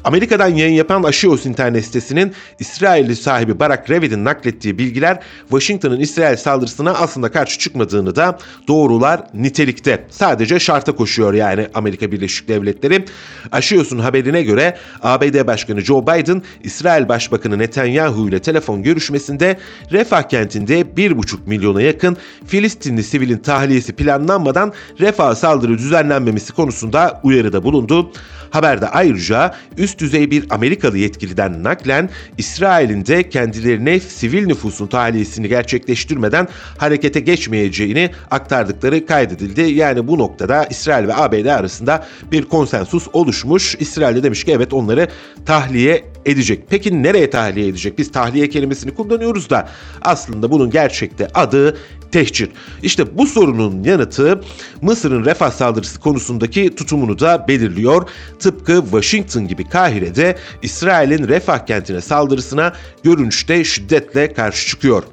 Amerika'dan 0.03 0.47
yayın 0.47 0.73
yapan 0.73 1.03
Axios 1.03 1.45
internet 1.45 1.85
sitesinin 1.85 2.33
İsrailli 2.59 3.15
sahibi 3.15 3.59
Barak 3.59 3.89
Ravid'in 3.89 4.25
naklettiği 4.25 4.77
bilgiler 4.77 5.19
Washington'ın 5.49 5.99
İsrail 5.99 6.37
saldırısına 6.37 6.91
aslında 6.91 7.31
karşı 7.31 7.59
çıkmadığını 7.59 8.15
da 8.15 8.37
doğrular 8.67 9.21
nitelikte. 9.33 10.05
Sadece 10.09 10.59
şarta 10.59 10.91
koşuyor 10.95 11.33
yani 11.33 11.67
Amerika 11.73 12.11
Birleşik 12.11 12.47
Devletleri. 12.47 13.05
Axios'un 13.51 13.99
haberine 13.99 14.43
göre 14.43 14.77
ABD 15.01 15.47
Başkanı 15.47 15.81
Joe 15.81 16.03
Biden 16.03 16.41
İsrail 16.63 17.09
Başbakanı 17.09 17.59
Netanyahu 17.59 18.29
ile 18.29 18.39
telefon 18.39 18.83
görüşmesinde 18.83 19.57
Refah 19.91 20.23
kentinde 20.23 20.81
1,5 20.81 21.37
milyona 21.45 21.81
yakın 21.81 22.17
Filistinli 22.47 23.03
sivilin 23.03 23.37
tahliyesi 23.37 23.93
planlanmadan 23.93 24.73
Refah 24.99 25.35
saldırı 25.35 25.77
düzenlenmemesi 25.77 26.53
konusunda 26.53 27.21
uyarıda 27.23 27.63
bulundu. 27.63 28.11
Haberde 28.51 28.87
ayrıca 28.87 29.55
üst 29.77 29.88
düzey 29.97 30.31
bir 30.31 30.45
Amerikalı 30.49 30.97
yetkiliden 30.97 31.63
naklen 31.63 32.09
İsrail'in 32.37 33.05
de 33.05 33.29
kendilerine 33.29 33.99
sivil 33.99 34.45
nüfusun 34.45 34.87
tahliyesini 34.87 35.47
gerçekleştirmeden 35.47 36.47
harekete 36.77 37.19
geçmeyeceğini 37.19 38.09
aktardıkları 38.31 39.05
kaydedildi. 39.05 39.61
Yani 39.61 40.07
bu 40.07 40.19
noktada 40.19 40.65
İsrail 40.65 41.07
ve 41.07 41.15
ABD 41.15 41.45
arasında 41.45 42.07
bir 42.31 42.45
konsensus 42.45 43.07
oluşmuş. 43.13 43.75
İsrail 43.79 44.15
de 44.15 44.23
demiş 44.23 44.43
ki 44.43 44.51
evet 44.51 44.73
onları 44.73 45.07
tahliye 45.45 46.05
edecek. 46.25 46.63
Peki 46.69 47.03
nereye 47.03 47.29
tahliye 47.29 47.67
edecek? 47.67 47.97
Biz 47.97 48.11
tahliye 48.11 48.49
kelimesini 48.49 48.95
kullanıyoruz 48.95 49.49
da 49.49 49.69
aslında 50.01 50.51
bunun 50.51 50.69
gerçekte 50.69 51.27
adı 51.33 51.77
tehcir. 52.11 52.49
İşte 52.83 53.17
bu 53.17 53.27
sorunun 53.27 53.83
yanıtı 53.83 54.41
Mısır'ın 54.81 55.25
refah 55.25 55.51
saldırısı 55.51 55.99
konusundaki 55.99 56.75
tutumunu 56.75 57.19
da 57.19 57.45
belirliyor. 57.47 58.09
Tıpkı 58.39 58.81
Washington 58.81 59.47
gibi 59.47 59.63
Kahire'de 59.79 60.35
İsrail'in 60.61 61.27
refah 61.27 61.65
kentine 61.65 62.01
saldırısına 62.01 62.73
görünüşte 63.03 63.63
şiddetle 63.63 64.33
karşı 64.33 64.67
çıkıyor. 64.67 65.03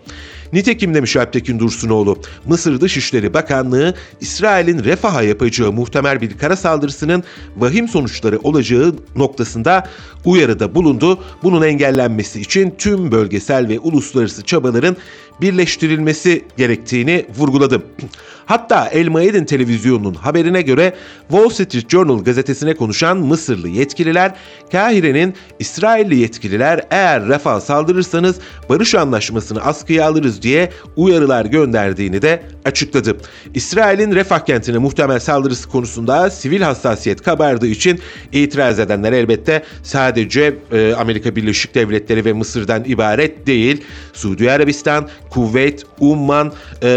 Nitekim 0.52 0.94
demiş 0.94 1.16
Alptekin 1.16 1.59
Dursunoğlu, 1.59 2.18
Mısır 2.46 2.81
Dışişleri 2.81 3.35
Bakanlığı 3.35 3.94
İsrail'in 4.20 4.85
refaha 4.85 5.22
yapacağı 5.22 5.72
muhtemel 5.72 6.20
bir 6.20 6.38
kara 6.38 6.57
saldırısının 6.57 7.24
vahim 7.57 7.88
sonuçları 7.88 8.38
olacağı 8.38 8.94
noktasında 9.16 9.88
uyarıda 10.24 10.74
bulundu. 10.74 11.18
Bunun 11.42 11.62
engellenmesi 11.62 12.40
için 12.40 12.74
tüm 12.79 13.12
bölgesel 13.12 13.68
ve 13.68 13.79
uluslararası 13.79 14.42
çabaların 14.42 14.96
birleştirilmesi 15.40 16.44
gerektiğini 16.57 17.27
vurguladı. 17.38 17.83
Hatta 18.46 18.88
El 18.88 19.09
Mayedin 19.09 19.44
televizyonunun 19.44 20.14
haberine 20.14 20.62
göre 20.62 20.94
Wall 21.29 21.49
Street 21.49 21.90
Journal 21.90 22.25
gazetesine 22.25 22.75
konuşan 22.75 23.16
Mısırlı 23.16 23.68
yetkililer, 23.68 24.35
Kahire'nin 24.72 25.35
İsrailli 25.59 26.16
yetkililer 26.16 26.87
eğer 26.90 27.29
Refah 27.29 27.61
saldırırsanız 27.61 28.37
barış 28.68 28.94
anlaşmasını 28.94 29.61
askıya 29.62 30.07
alırız 30.07 30.42
diye 30.42 30.70
uyarılar 30.96 31.44
gönderdiğini 31.44 32.22
de 32.22 32.42
açıkladı. 32.64 33.16
İsrail'in 33.55 34.14
Refah 34.14 34.46
kentine 34.46 34.79
muhtemel 34.79 35.18
saldırısı 35.18 35.68
konusunda 35.68 36.31
sivil 36.31 36.61
hassasiyet 36.61 37.22
kabardığı 37.22 37.66
için 37.66 38.01
itiraz 38.33 38.79
edenler 38.79 39.12
elbette 39.12 39.62
sadece 39.83 40.55
e, 40.72 40.94
Amerika 40.94 41.37
Birleşik 41.37 41.75
Devletleri 41.75 42.25
ve 42.25 42.33
Mısır'dan 42.33 42.85
ibaret 42.85 43.46
değil. 43.46 43.85
Suudi 44.12 44.51
Arabistan, 44.51 45.09
Kuveyt, 45.30 45.86
Umman 46.00 46.52
e, 46.82 46.88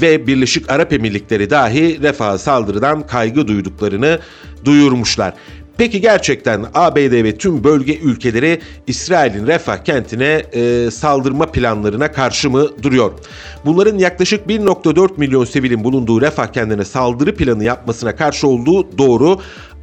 ve 0.00 0.26
Birleşik 0.26 0.70
Arap 0.70 0.92
Emirlikleri 0.92 1.50
dahi 1.50 2.02
Refah 2.02 2.38
saldırıdan 2.38 3.06
kaygı 3.06 3.48
duyduklarını 3.48 4.18
duyurmuşlar. 4.64 5.34
Peki 5.78 6.00
gerçekten 6.00 6.66
ABD 6.74 7.24
ve 7.24 7.38
tüm 7.38 7.64
bölge 7.64 7.98
ülkeleri 7.98 8.60
İsrail'in 8.86 9.46
Refah 9.46 9.84
kentine 9.84 10.42
e, 10.52 10.90
saldırma 10.90 11.46
planlarına 11.46 12.12
karşı 12.12 12.50
mı 12.50 12.68
duruyor? 12.82 13.12
Bunların 13.64 13.98
yaklaşık 13.98 14.46
1.4 14.46 15.10
milyon 15.16 15.44
sivilin 15.44 15.84
bulunduğu 15.84 16.20
Refah 16.20 16.46
kentine 16.46 16.84
saldırı 16.84 17.34
planı 17.34 17.64
yapmasına 17.64 18.16
karşı 18.16 18.48
olduğu 18.48 18.98
doğru 18.98 19.40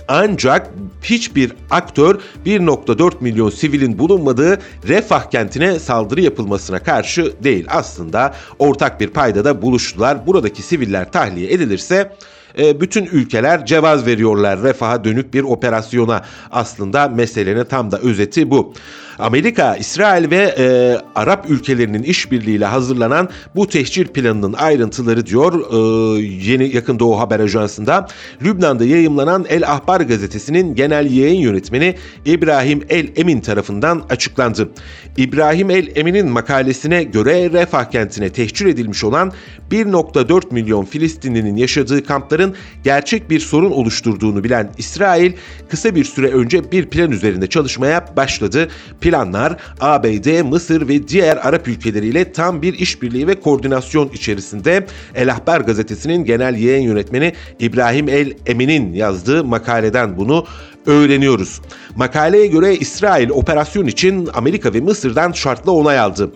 ancak 0.08 0.70
hiçbir 1.04 1.54
aktör 1.70 2.20
1.4 2.46 3.14
milyon 3.20 3.50
sivilin 3.50 4.00
bulunmadığı 4.00 4.60
Refah 4.88 5.30
kentine 5.30 5.80
saldırı 5.80 6.22
yapılmasına 6.22 6.80
karşı 6.80 7.44
değil. 7.44 7.66
Aslında 7.70 8.36
ortak 8.60 9.00
bir 9.00 9.08
paydada 9.08 9.62
buluştular. 9.62 10.28
Buradaki 10.28 10.62
siviller 10.62 11.12
tahliye 11.12 11.54
edilirse 11.54 12.12
e, 12.58 12.82
bütün 12.82 13.06
ülkeler 13.06 13.66
cevaz 13.66 14.06
veriyorlar 14.06 14.64
refaha 14.64 15.04
dönük 15.04 15.34
bir 15.34 15.44
operasyona. 15.44 16.22
Aslında 16.52 17.08
meselenin 17.08 17.66
tam 17.66 17.92
da 17.92 18.00
özeti 18.00 18.52
bu. 18.52 18.74
Amerika, 19.20 19.76
İsrail 19.76 20.32
ve 20.32 20.56
e, 20.58 20.98
Arap 21.16 21.50
ülkelerinin 21.50 22.04
işbirliğiyle 22.04 22.66
hazırlanan 22.66 23.30
bu 23.56 23.68
tehcir 23.68 24.08
planının 24.08 24.54
ayrıntıları 24.54 25.26
diyor 25.26 25.54
e, 25.54 26.22
yeni 26.22 26.76
Yakın 26.76 27.00
Doğu 27.00 27.20
Haber 27.20 27.40
Ajansı'nda 27.40 28.08
Lübnan'da 28.42 28.86
yayımlanan 28.86 29.46
El 29.50 29.72
Ahbar 29.72 30.02
gazetesinin 30.02 30.76
genel 30.76 31.12
yayın 31.12 31.40
yönetmeni 31.40 31.96
İbrahim 32.26 32.82
El 32.90 33.08
Emin 33.16 33.42
tarafından 33.42 34.04
açıklandı. 34.10 34.70
İbrahim 35.18 35.70
El 35.70 35.88
Emin'in 35.96 36.30
makalesine 36.30 37.04
göre 37.04 37.52
Refah 37.52 37.92
kentine 37.92 38.30
tehcir 38.30 38.66
edilmiş 38.66 39.04
olan 39.04 39.32
1.4 39.72 40.54
milyon 40.54 40.86
Filistinlinin 40.86 41.56
yaşadığı 41.56 42.06
kampların 42.06 42.56
gerçek 42.84 43.30
bir 43.30 43.40
sorun 43.40 43.72
oluşturduğunu 43.72 44.44
bilen 44.44 44.72
İsrail 44.78 45.34
kısa 45.70 45.96
bir 45.96 46.04
süre 46.04 46.28
önce 46.28 46.72
bir 46.72 46.86
plan 46.86 47.12
üzerinde 47.12 47.48
çalışmaya 47.48 48.06
başladı. 48.18 48.68
Planlar 49.04 49.58
ABD, 49.82 50.42
Mısır 50.42 50.88
ve 50.88 51.08
diğer 51.08 51.38
Arap 51.38 51.68
ülkeleriyle 51.68 52.32
tam 52.32 52.62
bir 52.62 52.74
işbirliği 52.74 53.28
ve 53.28 53.40
koordinasyon 53.40 54.10
içerisinde 54.10 54.88
El 55.16 55.32
Ahbar 55.32 55.62
gazetesinin 55.62 56.26
genel 56.26 56.56
yayın 56.56 56.82
yönetmeni 56.82 57.34
İbrahim 57.60 58.10
El 58.10 58.34
Emin'in 58.46 58.94
yazdığı 58.94 59.44
makaleden 59.44 60.18
bunu 60.18 60.46
öğreniyoruz. 60.86 61.62
Makaleye 61.96 62.48
göre 62.48 62.76
İsrail 62.76 63.30
operasyon 63.30 63.88
için 63.88 64.30
Amerika 64.34 64.74
ve 64.74 64.82
Mısır'dan 64.82 65.32
şartlı 65.32 65.72
onay 65.72 66.00
aldı. 66.00 66.32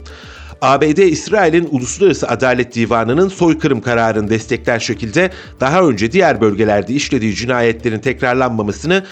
ABD 0.62 0.98
İsrail'in 0.98 1.68
Uluslararası 1.72 2.28
Adalet 2.28 2.76
Divanı'nın 2.76 3.28
soykırım 3.30 3.82
kararını 3.82 4.30
destekler 4.30 4.80
şekilde 4.80 5.30
daha 5.60 5.82
önce 5.82 6.12
diğer 6.12 6.42
bölgelerde 6.42 6.94
işlediği 6.94 7.36
cinayetlerin 7.36 8.00
tekrarlanmamasını 8.00 9.04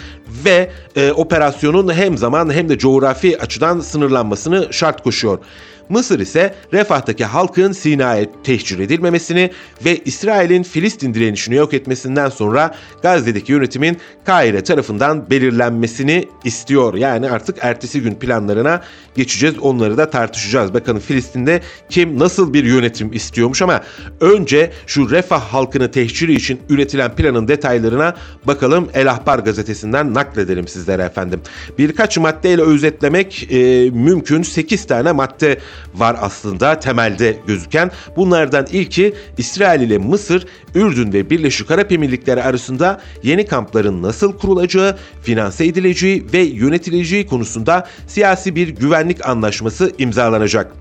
ve 0.46 0.70
e, 0.96 1.12
operasyonun 1.12 1.94
hem 1.94 2.18
zaman 2.18 2.54
hem 2.54 2.70
de 2.70 2.78
coğrafi 2.78 3.42
açıdan 3.42 3.80
sınırlanmasını 3.80 4.68
şart 4.72 5.04
koşuyor. 5.04 5.40
Mısır 5.90 6.20
ise 6.20 6.56
Refah'taki 6.74 7.26
halkın 7.26 7.72
Sina'ya 7.72 8.26
tehcir 8.44 8.80
edilmemesini 8.80 9.52
ve 9.86 9.98
İsrail'in 9.98 10.64
Filistin 10.64 11.14
direnişini 11.14 11.56
yok 11.56 11.74
etmesinden 11.74 12.30
sonra 12.30 12.76
Gazze'deki 13.02 13.52
yönetimin 13.52 13.98
Kahire 14.26 14.64
tarafından 14.64 15.30
belirlenmesini 15.30 16.28
istiyor. 16.44 16.94
Yani 16.94 17.30
artık 17.30 17.58
ertesi 17.62 18.02
gün 18.02 18.16
planlarına 18.16 18.82
geçeceğiz. 19.16 19.60
Onları 19.60 19.98
da 19.98 20.10
tartışacağız. 20.10 20.74
Bakalım 20.74 21.00
Filistin'de 21.00 21.62
kim 21.90 22.20
nasıl 22.20 22.54
bir 22.54 22.64
yönetim 22.64 23.14
istiyormuş 23.14 23.62
ama 23.62 23.82
önce 24.22 24.72
şu 24.88 25.10
Refah 25.12 25.42
halkını 25.42 25.92
tehciri 25.92 26.34
için 26.34 26.60
üretilen 26.70 27.16
planın 27.16 27.48
detaylarına 27.48 28.16
bakalım 28.46 28.90
El 28.94 29.12
Ahbar 29.12 29.40
gazetesinden 29.40 30.14
nakledelim 30.14 30.68
sizlere 30.68 31.04
efendim. 31.04 31.42
Birkaç 31.78 32.18
maddeyle 32.18 32.62
özetlemek 32.62 33.48
e, 33.52 33.90
mümkün. 33.90 34.42
8 34.42 34.88
tane 34.88 35.12
madde 35.12 35.60
var 35.96 36.16
aslında 36.22 36.80
temelde 36.80 37.38
gözüken. 37.48 37.92
Bunlardan 38.16 38.68
ilki 38.72 39.14
İsrail 39.38 39.82
ile 39.82 39.98
Mısır, 39.98 40.46
Ürdün 40.76 41.14
ve 41.14 41.30
Birleşik 41.30 41.72
Arap 41.72 41.92
Emirlikleri 41.92 42.44
arasında 42.44 43.02
yeni 43.24 43.46
kampların 43.46 44.04
nasıl 44.04 44.38
kurulacağı, 44.38 44.98
finanse 45.24 45.66
edileceği 45.66 46.26
ve 46.34 46.40
yönetileceği 46.40 47.28
konusunda 47.28 47.88
siyasi 48.08 48.56
bir 48.56 48.68
güvenlik 48.68 49.28
anlaşması 49.28 49.92
imzalanacak. 49.98 50.72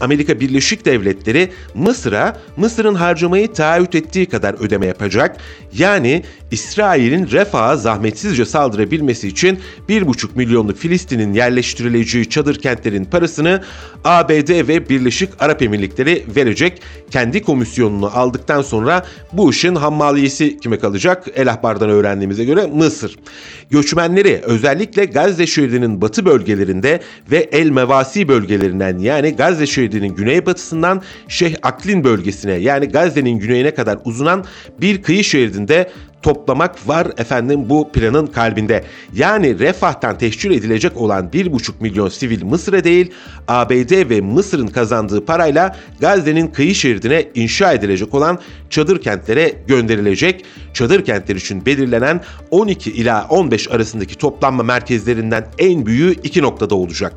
Amerika 0.00 0.40
Birleşik 0.40 0.84
Devletleri 0.84 1.50
Mısır'a 1.74 2.36
Mısır'ın 2.56 2.94
harcamayı 2.94 3.52
taahhüt 3.52 3.94
ettiği 3.94 4.26
kadar 4.26 4.54
ödeme 4.54 4.86
yapacak. 4.86 5.36
Yani 5.72 6.22
İsrail'in 6.50 7.30
Refah'a 7.30 7.76
zahmetsizce 7.76 8.44
saldırabilmesi 8.44 9.28
için 9.28 9.58
1,5 9.88 10.28
milyonlu 10.34 10.74
Filistin'in 10.74 11.34
yerleştirileceği 11.34 12.28
çadır 12.28 12.58
kentlerin 12.58 13.04
parasını 13.04 13.62
ABD 14.04 14.68
ve 14.68 14.88
Birleşik 14.88 15.30
Arap 15.38 15.62
Emirlikleri 15.62 16.24
verecek. 16.36 16.82
Kendi 17.10 17.42
komisyonunu 17.42 18.18
aldıktan 18.18 18.62
sonra 18.62 19.06
bu 19.32 19.50
işin 19.50 19.74
hammaliyesi 19.74 20.58
kime 20.58 20.78
kalacak? 20.78 21.26
El 21.34 21.50
Ahbar'dan 21.50 21.90
öğrendiğimize 21.90 22.44
göre 22.44 22.66
Mısır. 22.66 23.16
Göçmenleri 23.70 24.40
özellikle 24.42 25.04
Gazze 25.04 25.46
şeridinin 25.46 26.00
batı 26.00 26.24
bölgelerinde 26.24 27.00
ve 27.30 27.48
El 27.52 27.70
Mevasi 27.70 28.28
bölgelerinden 28.28 28.98
yani 28.98 29.36
Gazze 29.36 29.66
şeridinin 29.66 30.14
güneybatısından 30.14 31.02
Şeyh 31.28 31.54
Aklin 31.62 32.04
bölgesine 32.04 32.52
yani 32.52 32.86
Gazze'nin 32.86 33.38
güneyine 33.38 33.74
kadar 33.74 33.98
uzanan 34.04 34.44
bir 34.80 35.02
kıyı 35.02 35.24
şeridinde 35.24 35.90
toplamak 36.22 36.88
var 36.88 37.06
efendim 37.18 37.68
bu 37.68 37.92
planın 37.92 38.26
kalbinde. 38.26 38.84
Yani 39.14 39.58
refahtan 39.58 40.18
teşkil 40.18 40.50
edilecek 40.50 40.96
olan 40.96 41.28
1,5 41.28 41.72
milyon 41.80 42.08
sivil 42.08 42.44
Mısır'a 42.44 42.84
değil 42.84 43.12
ABD 43.48 44.10
ve 44.10 44.20
Mısır'ın 44.20 44.66
kazandığı 44.66 45.24
parayla 45.24 45.76
Gazze'nin 46.00 46.46
kıyı 46.46 46.74
şeridine 46.74 47.28
inşa 47.34 47.72
edilecek 47.72 48.14
olan 48.14 48.38
çadır 48.70 49.02
kentlere 49.02 49.52
gönderilecek. 49.66 50.44
Çadır 50.74 51.04
kentler 51.04 51.36
için 51.36 51.66
belirlenen 51.66 52.20
12 52.50 52.90
ila 52.90 53.26
15 53.28 53.70
arasındaki 53.70 54.18
toplanma 54.18 54.62
merkezlerinden 54.62 55.46
en 55.58 55.86
büyüğü 55.86 56.12
iki 56.12 56.42
noktada 56.42 56.74
olacak. 56.74 57.12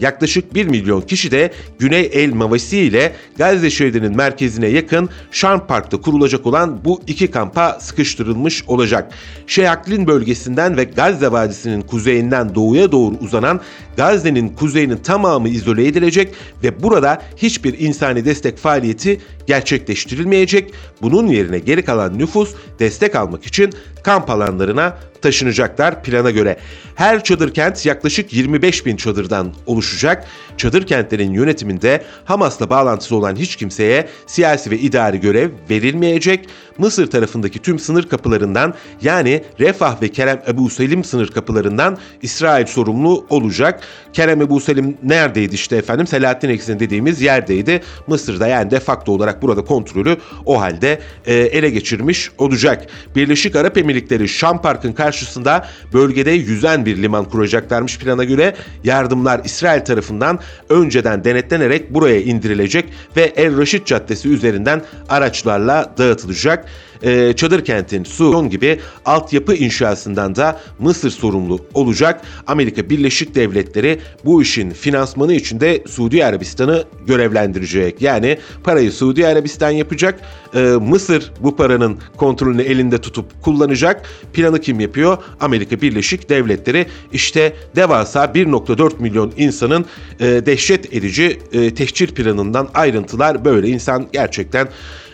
Yaklaşık 0.00 0.54
1 0.54 0.66
milyon 0.66 1.00
kişi 1.00 1.30
de 1.30 1.52
Güney 1.78 2.10
El 2.12 2.32
Mavasi 2.32 2.78
ile 2.78 3.12
Gazze 3.36 3.70
şeridinin 3.70 4.16
merkezine 4.16 4.66
yakın 4.66 5.08
Sharm 5.30 5.66
Park'ta 5.66 6.00
kurulacak 6.00 6.46
olan 6.46 6.84
bu 6.84 7.00
iki 7.06 7.30
kampa 7.30 7.78
sıkıştırılmış 7.80 8.64
olacak. 8.66 9.12
Şeyaklin 9.46 10.06
bölgesinden 10.06 10.76
ve 10.76 10.84
Gazze 10.84 11.32
Vadisi'nin 11.32 11.82
kuzeyinden 11.82 12.54
doğuya 12.54 12.92
doğru 12.92 13.14
uzanan 13.20 13.60
Gazze'nin 13.96 14.48
kuzeyinin 14.48 14.96
tamamı 14.96 15.48
izole 15.48 15.86
edilecek 15.86 16.34
ve 16.64 16.82
burada 16.82 17.22
hiçbir 17.36 17.78
insani 17.78 18.24
destek 18.24 18.58
faaliyeti 18.58 19.20
gerçekleştirilmeyecek. 19.46 20.74
Bunun 21.02 21.26
yerine 21.26 21.58
geri 21.58 21.84
kalan 21.84 22.18
nüfus 22.18 22.54
destek 22.78 23.16
almak 23.16 23.46
için 23.46 23.72
kamp 24.02 24.30
alanlarına 24.30 24.96
taşınacaklar 25.22 26.02
plana 26.02 26.30
göre. 26.30 26.56
Her 26.94 27.24
çadır 27.24 27.54
kent 27.54 27.86
yaklaşık 27.86 28.32
25 28.32 28.86
bin 28.86 28.96
çadırdan 28.96 29.54
oluşacak. 29.66 30.24
Çadır 30.56 30.86
kentlerin 30.86 31.32
yönetiminde 31.32 32.04
Hamas'la 32.24 32.70
bağlantısı 32.70 33.16
olan 33.16 33.36
hiç 33.36 33.56
kimseye 33.56 34.08
siyasi 34.26 34.70
ve 34.70 34.78
idari 34.78 35.20
görev 35.20 35.50
verilmeyecek. 35.70 36.48
Mısır 36.78 37.06
tarafındaki 37.06 37.58
tüm 37.58 37.78
sınır 37.78 38.08
kapılarından 38.08 38.74
yani 39.02 39.44
Refah 39.60 40.02
ve 40.02 40.08
Kerem 40.08 40.42
Ebu 40.48 40.70
Selim 40.70 41.04
sınır 41.04 41.28
kapılarından 41.28 41.98
İsrail 42.22 42.66
sorumlu 42.66 43.26
olacak. 43.30 43.80
Kerem 44.12 44.42
Ebu 44.42 44.60
Selim 44.60 44.98
neredeydi 45.02 45.54
işte 45.54 45.76
efendim? 45.76 46.06
Selahattin 46.06 46.48
Eksin 46.48 46.80
dediğimiz 46.80 47.20
yerdeydi. 47.20 47.82
Mısır'da 48.06 48.46
yani 48.46 48.70
de 48.70 48.80
facto 48.80 49.12
olarak 49.12 49.42
burada 49.42 49.64
kontrolü 49.64 50.16
o 50.44 50.60
halde 50.60 51.00
e, 51.26 51.34
ele 51.34 51.70
geçirmiş 51.70 52.30
olacak. 52.38 52.86
Birleşik 53.16 53.56
Arap 53.56 53.78
Emirlikleri 53.78 54.28
Şam 54.28 54.62
Park'ın 54.62 54.92
karşısında 54.92 55.66
bölgede 55.92 56.30
yüzen 56.30 56.86
bir 56.86 57.02
liman 57.02 57.24
kuracaklarmış 57.24 57.98
plana 57.98 58.24
göre 58.24 58.54
yardımlar 58.84 59.40
İsrail 59.44 59.84
tarafından 59.84 60.38
önceden 60.68 61.24
denetlenerek 61.24 61.94
buraya 61.94 62.20
indirilecek 62.20 62.84
ve 63.16 63.32
El 63.36 63.58
Raşid 63.58 63.84
Caddesi 63.86 64.28
üzerinden 64.28 64.82
araçlarla 65.08 65.94
dağıtılacak 65.98 66.65
e, 67.02 67.32
çadır 67.32 67.64
kentin 67.64 68.04
su 68.04 68.48
gibi 68.50 68.80
altyapı 69.04 69.54
inşasından 69.54 70.36
da 70.36 70.60
Mısır 70.78 71.10
sorumlu 71.10 71.60
olacak. 71.74 72.20
Amerika 72.46 72.90
Birleşik 72.90 73.34
Devletleri 73.34 74.00
bu 74.24 74.42
işin 74.42 74.70
finansmanı 74.70 75.34
için 75.34 75.60
de 75.60 75.82
Suudi 75.86 76.24
Arabistan'ı 76.24 76.84
görevlendirecek. 77.06 78.02
Yani 78.02 78.38
parayı 78.64 78.92
Suudi 78.92 79.26
Arabistan 79.26 79.70
yapacak. 79.70 80.20
E, 80.54 80.58
Mısır 80.60 81.32
bu 81.40 81.56
paranın 81.56 81.98
kontrolünü 82.16 82.62
elinde 82.62 82.98
tutup 82.98 83.42
kullanacak. 83.42 84.08
Planı 84.32 84.60
kim 84.60 84.80
yapıyor? 84.80 85.18
Amerika 85.40 85.80
Birleşik 85.80 86.28
Devletleri. 86.30 86.86
İşte 87.12 87.56
devasa 87.76 88.24
1.4 88.24 89.02
milyon 89.02 89.32
insanın 89.36 89.86
e, 90.20 90.24
dehşet 90.46 90.94
edici 90.94 91.38
e, 91.52 91.74
tehcir 91.74 92.14
planından 92.14 92.68
ayrıntılar 92.74 93.44
böyle. 93.44 93.68
insan 93.68 94.06
gerçekten 94.12 94.68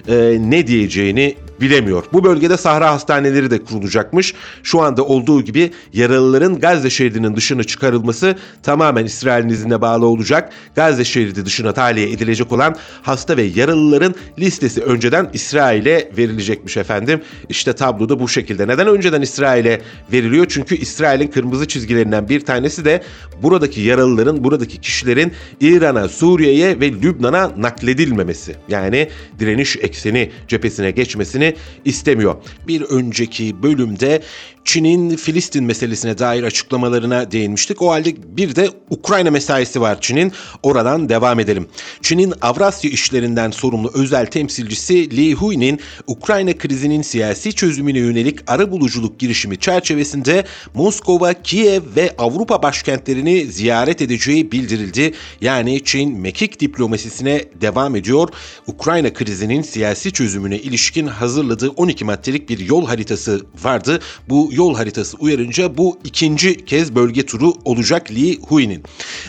e, 0.08 0.36
ne 0.40 0.66
diyeceğini 0.66 1.34
bilemiyor. 1.62 2.04
Bu 2.12 2.24
bölgede 2.24 2.56
Sahra 2.56 2.92
hastaneleri 2.92 3.50
de 3.50 3.64
kurulacakmış. 3.64 4.34
Şu 4.62 4.80
anda 4.80 5.04
olduğu 5.04 5.42
gibi 5.42 5.70
yaralıların 5.92 6.60
Gazze 6.60 6.90
şeridinin 6.90 7.36
dışına 7.36 7.64
çıkarılması 7.64 8.36
tamamen 8.62 9.04
İsrail'in 9.04 9.48
iznine 9.48 9.80
bağlı 9.80 10.06
olacak. 10.06 10.52
Gazze 10.76 11.04
şeridi 11.04 11.46
dışına 11.46 11.72
tahliye 11.72 12.10
edilecek 12.10 12.52
olan 12.52 12.76
hasta 13.02 13.36
ve 13.36 13.42
yaralıların 13.42 14.14
listesi 14.38 14.82
önceden 14.82 15.30
İsrail'e 15.32 16.10
verilecekmiş 16.18 16.76
efendim. 16.76 17.20
İşte 17.48 17.72
tabloda 17.72 18.20
bu 18.20 18.28
şekilde. 18.28 18.68
Neden 18.68 18.86
önceden 18.86 19.22
İsrail'e 19.22 19.80
veriliyor? 20.12 20.46
Çünkü 20.48 20.76
İsrail'in 20.76 21.28
kırmızı 21.28 21.68
çizgilerinden 21.68 22.28
bir 22.28 22.40
tanesi 22.40 22.84
de 22.84 23.02
buradaki 23.42 23.80
yaralıların, 23.80 24.44
buradaki 24.44 24.80
kişilerin 24.80 25.32
İran'a, 25.60 26.08
Suriye'ye 26.08 26.80
ve 26.80 26.92
Lübnan'a 26.92 27.52
nakledilmemesi. 27.56 28.56
Yani 28.68 29.08
direniş 29.38 29.76
ekseni 29.76 30.30
cephesine 30.48 30.90
geçmesini 30.90 31.51
istemiyor. 31.84 32.34
Bir 32.66 32.82
önceki 32.82 33.62
bölümde 33.62 34.22
Çin'in 34.64 35.16
Filistin 35.16 35.64
meselesine 35.64 36.18
dair 36.18 36.42
açıklamalarına 36.42 37.30
değinmiştik. 37.30 37.82
O 37.82 37.90
halde 37.90 38.14
bir 38.36 38.56
de 38.56 38.68
Ukrayna 38.90 39.30
mesaisi 39.30 39.80
var 39.80 40.00
Çin'in. 40.00 40.32
Oradan 40.62 41.08
devam 41.08 41.40
edelim. 41.40 41.66
Çin'in 42.02 42.34
Avrasya 42.42 42.90
işlerinden 42.90 43.50
sorumlu 43.50 43.90
özel 43.94 44.26
temsilcisi 44.26 45.16
Li 45.16 45.34
Hui'nin 45.34 45.80
Ukrayna 46.06 46.58
krizinin 46.58 47.02
siyasi 47.02 47.52
çözümüne 47.52 47.98
yönelik 47.98 48.38
ara 48.46 48.70
buluculuk 48.70 49.18
girişimi 49.18 49.58
çerçevesinde 49.58 50.44
Moskova, 50.74 51.32
Kiev 51.32 51.82
ve 51.96 52.14
Avrupa 52.18 52.62
başkentlerini 52.62 53.46
ziyaret 53.46 54.02
edeceği 54.02 54.52
bildirildi. 54.52 55.14
Yani 55.40 55.84
Çin 55.84 56.20
mekik 56.20 56.60
diplomasisine 56.60 57.44
devam 57.60 57.96
ediyor. 57.96 58.28
Ukrayna 58.66 59.12
krizinin 59.12 59.62
siyasi 59.62 60.12
çözümüne 60.12 60.58
ilişkin 60.58 61.06
hazırladığı 61.06 61.70
12 61.70 62.04
maddelik 62.04 62.48
bir 62.48 62.58
yol 62.58 62.86
haritası 62.86 63.46
vardı. 63.62 64.00
Bu 64.28 64.51
yol 64.52 64.74
haritası 64.74 65.16
uyarınca 65.16 65.76
bu 65.76 65.98
ikinci 66.04 66.64
kez 66.64 66.94
bölge 66.94 67.26
turu 67.26 67.54
olacak 67.64 68.10
Li 68.10 68.38
Hui'nin. 68.40 68.82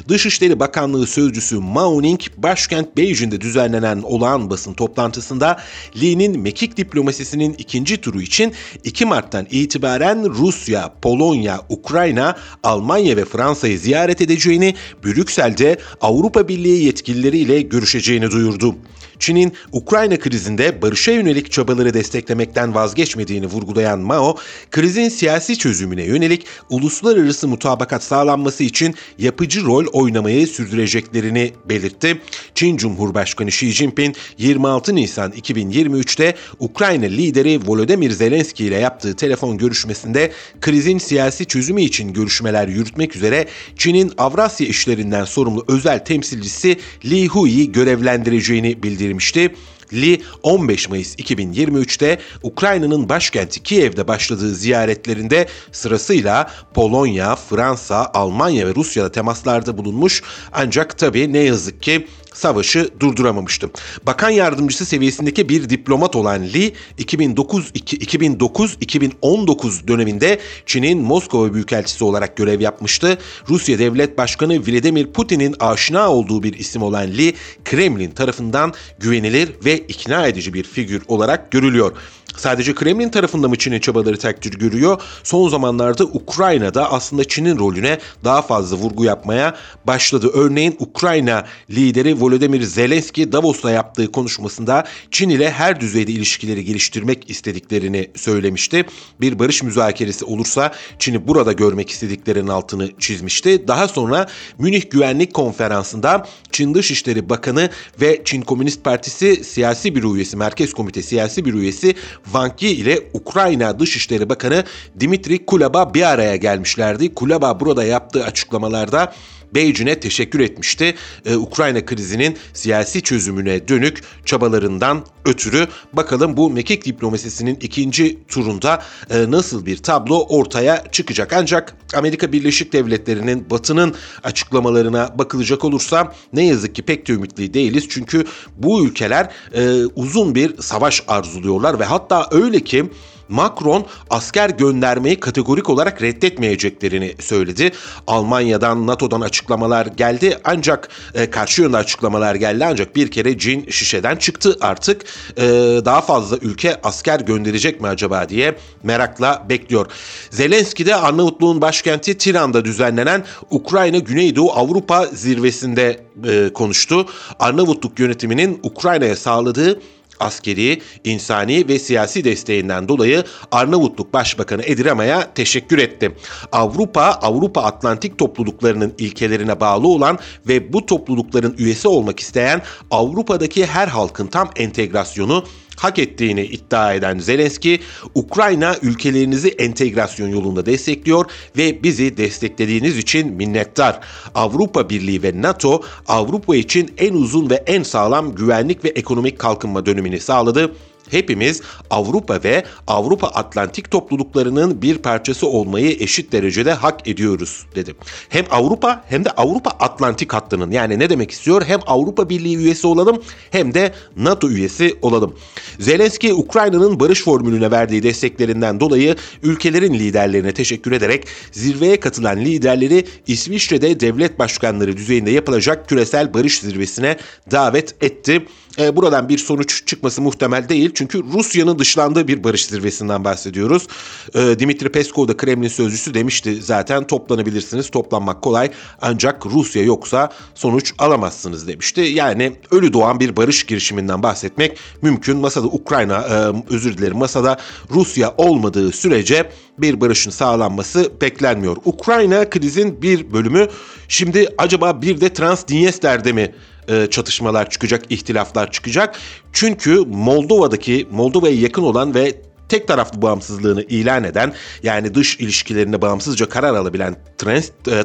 Dışişleri 0.08 0.60
Bakanlığı 0.60 1.08
Sözcüsü 1.08 1.60
Mao 1.60 2.02
Ning, 2.02 2.22
başkent 2.38 2.98
Beijing'de 2.98 3.42
düzenlenen 3.42 4.02
olağan 4.02 4.50
basın 4.50 4.74
toplantısında 4.74 5.60
Li'nin 5.96 6.40
mekik 6.40 6.78
diplomasisinin 6.78 7.56
ikinci 7.58 7.98
turu 7.98 8.22
için 8.22 8.54
2 8.84 9.06
Mart'tan 9.06 9.48
itibaren 9.52 10.30
Rusya, 10.30 10.94
Polonya, 11.02 11.62
Ukrayna, 11.70 12.38
Almanya 12.64 13.18
ve 13.18 13.26
Fransa'yı 13.26 13.80
ziyaret 13.80 14.22
edeceğini, 14.22 14.76
Brüksel'de 15.06 15.78
Avrupa 16.02 16.48
Birliği 16.48 16.84
yetkilileriyle 16.84 17.62
görüşeceğini 17.62 18.32
duyurdu. 18.32 18.76
Çin'in 19.20 19.54
Ukrayna 19.72 20.20
krizinde 20.20 20.82
barışa 20.82 21.12
yönelik 21.12 21.52
çabaları 21.52 21.94
desteklemekten 21.94 22.76
vazgeçmediğini 22.76 23.46
vurgulayan 23.46 24.00
Mao, 24.00 24.38
krizin 24.72 25.10
siyasi 25.10 25.58
çözümüne 25.58 26.04
yönelik 26.04 26.46
uluslararası 26.70 27.48
mutabakat 27.48 28.04
sağlanması 28.04 28.64
için 28.64 28.96
yapıcı 29.18 29.64
rol 29.64 29.86
oynamayı 29.86 30.48
sürdüreceklerini 30.48 31.52
belirtti. 31.70 32.22
Çin 32.56 32.78
Cumhurbaşkanı 32.78 33.50
Xi 33.50 33.72
Jinping 33.72 34.16
26 34.38 34.96
Nisan 34.96 35.32
2023'te 35.32 36.36
Ukrayna 36.60 37.06
lideri 37.06 37.60
Volodymyr 37.68 38.12
Zelenski 38.12 38.66
ile 38.66 38.76
yaptığı 38.76 39.16
telefon 39.16 39.58
görüşmesinde 39.58 40.32
krizin 40.62 40.98
siyasi 40.98 41.46
çözümü 41.46 41.82
için 41.82 42.14
görüşmeler 42.14 42.68
yürütmek 42.68 43.16
üzere 43.16 43.48
Çin'in 43.78 44.12
Avrasya 44.18 44.68
işlerinden 44.68 45.26
sorumlu 45.26 45.66
özel 45.68 46.06
temsilcisi 46.06 46.78
Li 47.06 47.28
Hui'yi 47.28 47.72
görevlendireceğini 47.72 48.84
bildirmişti. 49.04 49.56
Li 49.94 50.22
15 50.44 50.90
Mayıs 50.90 51.16
2023'te 51.16 52.20
Ukrayna'nın 52.44 53.10
başkenti 53.10 53.64
Kiev'de 53.64 54.08
başladığı 54.08 54.56
ziyaretlerinde 54.56 55.48
sırasıyla 55.72 56.52
Polonya, 56.74 57.36
Fransa, 57.36 58.12
Almanya 58.14 58.68
ve 58.68 58.76
Rusya'da 58.76 59.12
temaslarda 59.12 59.78
bulunmuş 59.78 60.24
ancak 60.54 60.98
tabii 60.98 61.34
ne 61.34 61.40
yazık 61.40 61.84
ki 61.84 62.08
savaşı 62.34 62.90
durduramamıştı. 63.00 63.70
Bakan 64.06 64.30
yardımcısı 64.30 64.86
seviyesindeki 64.86 65.50
bir 65.50 65.70
diplomat 65.70 66.16
olan 66.16 66.44
Li 66.44 66.74
2009-2019 67.00 69.88
döneminde 69.88 70.40
Çin'in 70.66 71.02
Moskova 71.02 71.54
Büyükelçisi 71.54 72.04
olarak 72.04 72.38
görev 72.38 72.62
yapmıştı. 72.62 73.18
Rusya 73.50 73.80
Devlet 73.80 74.18
Başkanı 74.18 74.60
Vladimir 74.60 75.08
Putin'in 75.08 75.56
aşina 75.60 76.12
olduğu 76.12 76.44
bir 76.44 76.54
isim 76.54 76.82
olan 76.82 77.08
Li, 77.08 77.34
Kremlin 77.66 78.12
tarafından 78.12 78.74
güvenilir 79.00 79.50
ve 79.66 79.78
ikna 79.78 80.28
edici 80.28 80.54
bir 80.54 80.64
figür 80.64 81.02
olarak 81.08 81.52
görülüyor. 81.52 81.92
Sadece 82.38 82.76
Kremlin 82.76 83.10
tarafında 83.10 83.48
mı 83.48 83.56
Çin'in 83.56 83.80
çabaları 83.80 84.18
takdir 84.18 84.54
görüyor? 84.54 85.02
Son 85.24 85.50
zamanlarda 85.50 86.04
Ukrayna'da 86.04 86.92
aslında 86.92 87.24
Çin'in 87.24 87.58
rolüne 87.60 88.00
daha 88.24 88.42
fazla 88.42 88.78
vurgu 88.78 89.06
yapmaya 89.06 89.56
başladı. 89.88 90.32
Örneğin 90.34 90.76
Ukrayna 90.80 91.46
lideri 91.70 92.22
Volodymyr 92.22 92.62
Zelenski 92.62 93.32
Davos'ta 93.32 93.72
yaptığı 93.72 94.12
konuşmasında 94.12 94.84
Çin 95.12 95.30
ile 95.30 95.52
her 95.52 95.82
düzeyde 95.82 96.12
ilişkileri 96.12 96.66
geliştirmek 96.66 97.30
istediklerini 97.30 98.12
söylemişti. 98.16 98.86
Bir 99.22 99.40
barış 99.40 99.64
müzakeresi 99.64 100.26
olursa 100.26 100.72
Çin'i 101.00 101.28
burada 101.28 101.52
görmek 101.52 101.90
istediklerinin 101.90 102.48
altını 102.48 102.90
çizmişti. 103.00 103.68
Daha 103.68 103.88
sonra 103.88 104.28
Münih 104.58 104.90
Güvenlik 104.90 105.34
Konferansı'nda 105.34 106.28
Çin 106.52 106.74
Dışişleri 106.74 107.30
Bakanı 107.30 107.70
ve 108.02 108.22
Çin 108.26 108.42
Komünist 108.42 108.84
Partisi 108.84 109.44
siyasi 109.44 109.96
bir 109.96 110.04
üyesi, 110.04 110.38
Merkez 110.38 110.74
Komite 110.74 111.02
siyasi 111.02 111.46
bir 111.46 111.54
üyesi 111.54 111.96
Wang 112.24 112.64
Yi 112.64 112.72
ile 112.72 113.00
Ukrayna 113.14 113.80
Dışişleri 113.80 114.30
Bakanı 114.30 114.64
Dimitri 115.00 115.46
Kuleba 115.46 115.94
bir 115.94 116.04
araya 116.04 116.36
gelmişlerdi. 116.36 117.14
Kuleba 117.14 117.60
burada 117.60 117.84
yaptığı 117.84 118.24
açıklamalarda 118.24 119.14
Beijing'e 119.56 120.00
teşekkür 120.00 120.40
etmişti. 120.40 120.96
Ee, 121.26 121.36
Ukrayna 121.36 121.86
krizinin 121.86 122.38
siyasi 122.54 123.02
çözümüne 123.02 123.68
dönük 123.68 124.02
çabalarından 124.26 125.06
ötürü 125.26 125.68
bakalım 125.94 126.38
bu 126.38 126.50
mekik 126.50 126.86
diplomasisinin 126.86 127.58
ikinci 127.62 128.20
turunda 128.28 128.84
e, 129.10 129.32
nasıl 129.32 129.66
bir 129.66 129.78
tablo 129.78 130.26
ortaya 130.30 130.84
çıkacak. 130.92 131.34
Ancak 131.34 131.76
Amerika 131.94 132.32
Birleşik 132.32 132.74
Devletleri'nin 132.74 133.50
Batı'nın 133.50 133.96
açıklamalarına 134.24 135.16
bakılacak 135.18 135.66
olursa 135.66 136.16
ne 136.34 136.46
yazık 136.46 136.76
ki 136.76 136.82
pek 136.82 137.08
de 137.08 137.14
ümitli 137.14 137.54
değiliz. 137.54 137.86
Çünkü 137.90 138.26
bu 138.58 138.86
ülkeler 138.86 139.30
e, 139.54 139.86
uzun 139.96 140.36
bir 140.36 140.62
savaş 140.62 141.04
arzuluyorlar 141.08 141.80
ve 141.80 141.84
hatta 141.84 142.28
öyle 142.32 142.60
ki 142.60 142.90
Macron 143.30 143.86
asker 144.10 144.50
göndermeyi 144.50 145.20
kategorik 145.20 145.70
olarak 145.70 146.02
reddetmeyeceklerini 146.02 147.16
söyledi. 147.20 147.72
Almanya'dan, 148.08 148.88
NATO'dan 148.88 149.22
açıklamalar 149.22 149.86
geldi 149.86 150.38
ancak 150.44 150.90
e, 151.14 151.30
karşı 151.30 151.62
yönde 151.62 151.78
açıklamalar 151.78 152.36
geldi 152.36 152.66
ancak 152.66 152.96
bir 152.96 153.12
kere 153.12 153.38
cin 153.38 153.70
şişeden 153.70 154.16
çıktı 154.16 154.58
artık. 154.62 155.06
E, 155.38 155.44
daha 155.86 156.02
fazla 156.02 156.38
ülke 156.42 156.82
asker 156.84 157.20
gönderecek 157.20 157.82
mi 157.82 157.88
acaba 157.88 158.30
diye 158.30 158.56
merakla 158.84 159.46
bekliyor. 159.50 159.86
Zelenski 160.30 160.86
de 160.86 160.96
Arnavutluğun 160.96 161.62
başkenti 161.62 162.18
Tiran'da 162.18 162.66
düzenlenen 162.66 163.26
Ukrayna 163.52 163.98
Güneydoğu 163.98 164.52
Avrupa 164.52 165.06
zirvesinde 165.06 166.00
e, 166.28 166.54
konuştu. 166.54 167.06
Arnavutluk 167.40 168.00
yönetiminin 168.00 168.60
Ukrayna'ya 168.64 169.16
sağladığı 169.16 169.80
askeri, 170.24 170.82
insani 171.04 171.68
ve 171.68 171.80
siyasi 171.80 172.24
desteğinden 172.24 172.88
dolayı 172.88 173.24
Arnavutluk 173.52 174.14
Başbakanı 174.14 174.64
Edirama'ya 174.64 175.34
teşekkür 175.34 175.78
etti. 175.78 176.12
Avrupa, 176.52 177.02
Avrupa 177.02 177.64
Atlantik 177.64 178.18
topluluklarının 178.18 178.94
ilkelerine 178.98 179.60
bağlı 179.60 179.88
olan 179.88 180.20
ve 180.48 180.74
bu 180.74 180.86
toplulukların 180.86 181.56
üyesi 181.58 181.88
olmak 181.88 182.20
isteyen 182.20 182.62
Avrupa'daki 182.92 183.66
her 183.66 183.88
halkın 183.88 184.28
tam 184.28 184.50
entegrasyonu 184.56 185.46
hak 185.78 186.00
ettiğini 186.00 186.46
iddia 186.46 186.94
eden 186.94 187.20
Zelenski, 187.20 187.80
Ukrayna 188.16 188.76
ülkelerinizi 188.82 189.50
entegrasyon 189.50 190.28
yolunda 190.28 190.66
destekliyor 190.66 191.26
ve 191.58 191.84
bizi 191.84 192.18
desteklediğiniz 192.18 192.98
için 192.98 193.34
minnettar. 193.34 194.00
Avrupa 194.36 194.90
Birliği 194.90 195.24
ve 195.24 195.42
NATO 195.42 195.82
Avrupa 196.08 196.56
için 196.56 196.92
en 196.98 197.14
uzun 197.14 197.50
ve 197.50 197.56
en 197.56 197.84
sağlam 197.84 198.36
güvenlik 198.36 198.86
ve 198.86 198.90
ekonomik 198.90 199.40
kalkınma 199.40 199.86
dönemini 199.86 200.20
sağladı 200.20 200.72
Hepimiz 201.12 201.62
Avrupa 201.90 202.44
ve 202.44 202.64
Avrupa 202.88 203.28
Atlantik 203.28 203.92
topluluklarının 203.92 204.82
bir 204.82 204.98
parçası 204.98 205.48
olmayı 205.48 205.98
eşit 206.00 206.32
derecede 206.32 206.74
hak 206.74 207.08
ediyoruz 207.08 207.66
dedi. 207.76 207.96
Hem 208.30 208.46
Avrupa 208.52 209.04
hem 209.10 209.26
de 209.26 209.30
Avrupa 209.30 209.70
Atlantik 209.70 210.34
hattının 210.34 210.72
yani 210.72 211.00
ne 211.00 211.10
demek 211.10 211.32
istiyor? 211.32 211.64
Hem 211.66 211.80
Avrupa 211.88 212.30
Birliği 212.30 212.58
üyesi 212.58 212.88
olalım 212.88 213.22
hem 213.52 213.74
de 213.74 213.94
NATO 214.18 214.50
üyesi 214.50 214.96
olalım. 215.02 215.36
Zelenski 215.80 216.34
Ukrayna'nın 216.34 217.00
barış 217.00 217.24
formülüne 217.24 217.72
verdiği 217.72 218.04
desteklerinden 218.04 218.80
dolayı 218.80 219.16
ülkelerin 219.44 219.94
liderlerine 219.94 220.52
teşekkür 220.52 220.92
ederek 220.92 221.28
zirveye 221.52 222.00
katılan 222.00 222.40
liderleri 222.40 223.06
İsviçre'de 223.28 224.00
devlet 224.00 224.40
başkanları 224.40 224.98
düzeyinde 224.98 225.32
yapılacak 225.32 225.90
küresel 225.90 226.34
barış 226.34 226.60
zirvesine 226.60 227.18
davet 227.52 228.04
etti. 228.04 228.46
E, 228.80 228.96
buradan 228.96 229.30
bir 229.30 229.38
sonuç 229.38 229.88
çıkması 229.88 230.22
muhtemel 230.22 230.70
değil. 230.70 230.92
Çünkü 230.94 231.24
Rusya'nın 231.34 231.80
dışlandığı 231.80 232.28
bir 232.28 232.44
barış 232.44 232.66
zirvesinden 232.66 233.24
bahsediyoruz. 233.24 233.88
E, 234.36 234.60
Dimitri 234.60 234.90
Peskov 234.92 235.28
da 235.28 235.38
Kremlin 235.38 235.68
sözcüsü 235.68 236.14
demişti 236.14 236.62
zaten 236.62 237.08
toplanabilirsiniz, 237.08 237.90
toplanmak 237.90 238.42
kolay. 238.42 238.72
Ancak 239.02 239.46
Rusya 239.46 239.84
yoksa 239.84 240.30
sonuç 240.56 240.94
alamazsınız 240.98 241.68
demişti. 241.68 242.02
Yani 242.02 242.54
ölü 242.72 242.94
doğan 242.94 243.20
bir 243.20 243.36
barış 243.36 243.64
girişiminden 243.64 244.24
bahsetmek 244.24 244.78
mümkün. 245.02 245.38
Masada 245.38 245.68
Ukrayna, 245.68 246.20
e, 246.20 246.74
özür 246.74 246.98
dilerim 246.98 247.18
masada 247.18 247.58
Rusya 247.92 248.34
olmadığı 248.38 248.92
sürece 248.92 249.50
bir 249.78 250.02
barışın 250.02 250.32
sağlanması 250.32 251.12
beklenmiyor. 251.22 251.78
Ukrayna 251.86 252.50
krizin 252.50 253.02
bir 253.02 253.34
bölümü 253.34 253.68
şimdi 254.08 254.50
acaba 254.58 255.02
bir 255.02 255.22
de 255.22 255.34
Transdniester'de 255.34 256.34
mi 256.34 256.54
e, 256.88 257.08
çatışmalar 257.10 257.70
çıkacak, 257.70 258.04
ihtilaflar 258.10 258.72
çıkacak. 258.72 259.20
Çünkü 259.54 259.96
Moldova'daki 260.00 261.08
Moldova'ya 261.12 261.56
yakın 261.56 261.84
olan 261.84 262.16
ve 262.16 262.42
tek 262.70 262.88
taraflı 262.88 263.22
bağımsızlığını 263.22 263.84
ilan 263.84 264.24
eden 264.24 264.54
yani 264.84 265.14
dış 265.14 265.40
ilişkilerine 265.40 266.02
bağımsızca 266.02 266.50
karar 266.50 266.76
alabilen 266.76 267.16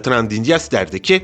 Transnistrya'daki 0.03 1.15
e, 1.15 1.23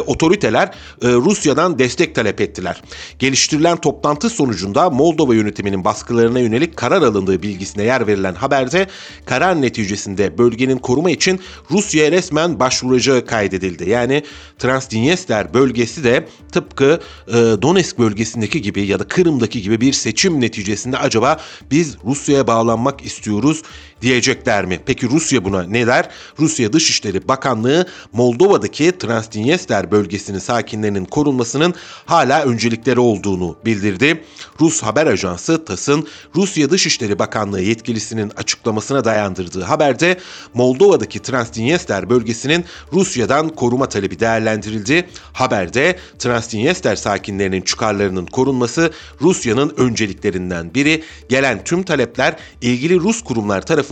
otoriteler 0.00 0.66
e, 1.02 1.08
Rusya'dan 1.08 1.78
destek 1.78 2.14
talep 2.14 2.40
ettiler. 2.40 2.82
Geliştirilen 3.18 3.76
toplantı 3.76 4.30
sonucunda 4.30 4.90
Moldova 4.90 5.34
yönetiminin 5.34 5.84
baskılarına 5.84 6.38
yönelik 6.38 6.76
karar 6.76 7.02
alındığı 7.02 7.42
bilgisine 7.42 7.84
yer 7.84 8.06
verilen 8.06 8.34
haberde 8.34 8.86
karar 9.24 9.62
neticesinde 9.62 10.38
bölgenin 10.38 10.78
koruma 10.78 11.10
için 11.10 11.40
Rusya'ya 11.70 12.12
resmen 12.12 12.60
başvuracağı 12.60 13.26
kaydedildi. 13.26 13.90
Yani 13.90 14.22
Transdniester 14.58 15.54
bölgesi 15.54 16.04
de 16.04 16.28
tıpkı 16.52 17.00
e, 17.28 17.32
Donetsk 17.32 17.98
bölgesindeki 17.98 18.62
gibi 18.62 18.86
ya 18.86 18.98
da 18.98 19.04
Kırım'daki 19.04 19.62
gibi 19.62 19.80
bir 19.80 19.92
seçim 19.92 20.40
neticesinde 20.40 20.98
acaba 20.98 21.40
biz 21.70 21.96
Rusya'ya 22.04 22.46
bağlanmak 22.46 23.04
istiyoruz 23.04 23.62
diyecekler 24.02 24.64
mi? 24.64 24.80
Peki 24.86 25.08
Rusya 25.08 25.44
buna 25.44 25.62
ne 25.62 25.86
der? 25.86 26.08
Rusya 26.38 26.72
Dışişleri 26.72 27.28
Bakanlığı 27.28 27.86
Moldova'daki 28.12 28.98
Transdniester 28.98 29.90
bölgesinin 29.90 30.38
sakinlerinin 30.38 31.04
korunmasının 31.04 31.74
hala 32.06 32.42
öncelikleri 32.42 33.00
olduğunu 33.00 33.56
bildirdi. 33.64 34.24
Rus 34.60 34.82
haber 34.82 35.06
ajansı 35.06 35.64
TAS'ın 35.64 36.08
Rusya 36.36 36.70
Dışişleri 36.70 37.18
Bakanlığı 37.18 37.60
yetkilisinin 37.60 38.32
açıklamasına 38.36 39.04
dayandırdığı 39.04 39.62
haberde 39.62 40.18
Moldova'daki 40.54 41.18
Transdniester 41.18 42.10
bölgesinin 42.10 42.64
Rusya'dan 42.92 43.48
koruma 43.48 43.88
talebi 43.88 44.20
değerlendirildi. 44.20 45.08
Haberde 45.32 45.98
Transdniester 46.18 46.96
sakinlerinin 46.96 47.62
çıkarlarının 47.62 48.26
korunması 48.26 48.92
Rusya'nın 49.20 49.74
önceliklerinden 49.76 50.74
biri. 50.74 51.04
Gelen 51.28 51.64
tüm 51.64 51.82
talepler 51.82 52.36
ilgili 52.62 53.00
Rus 53.00 53.22
kurumlar 53.22 53.66
tarafından 53.66 53.91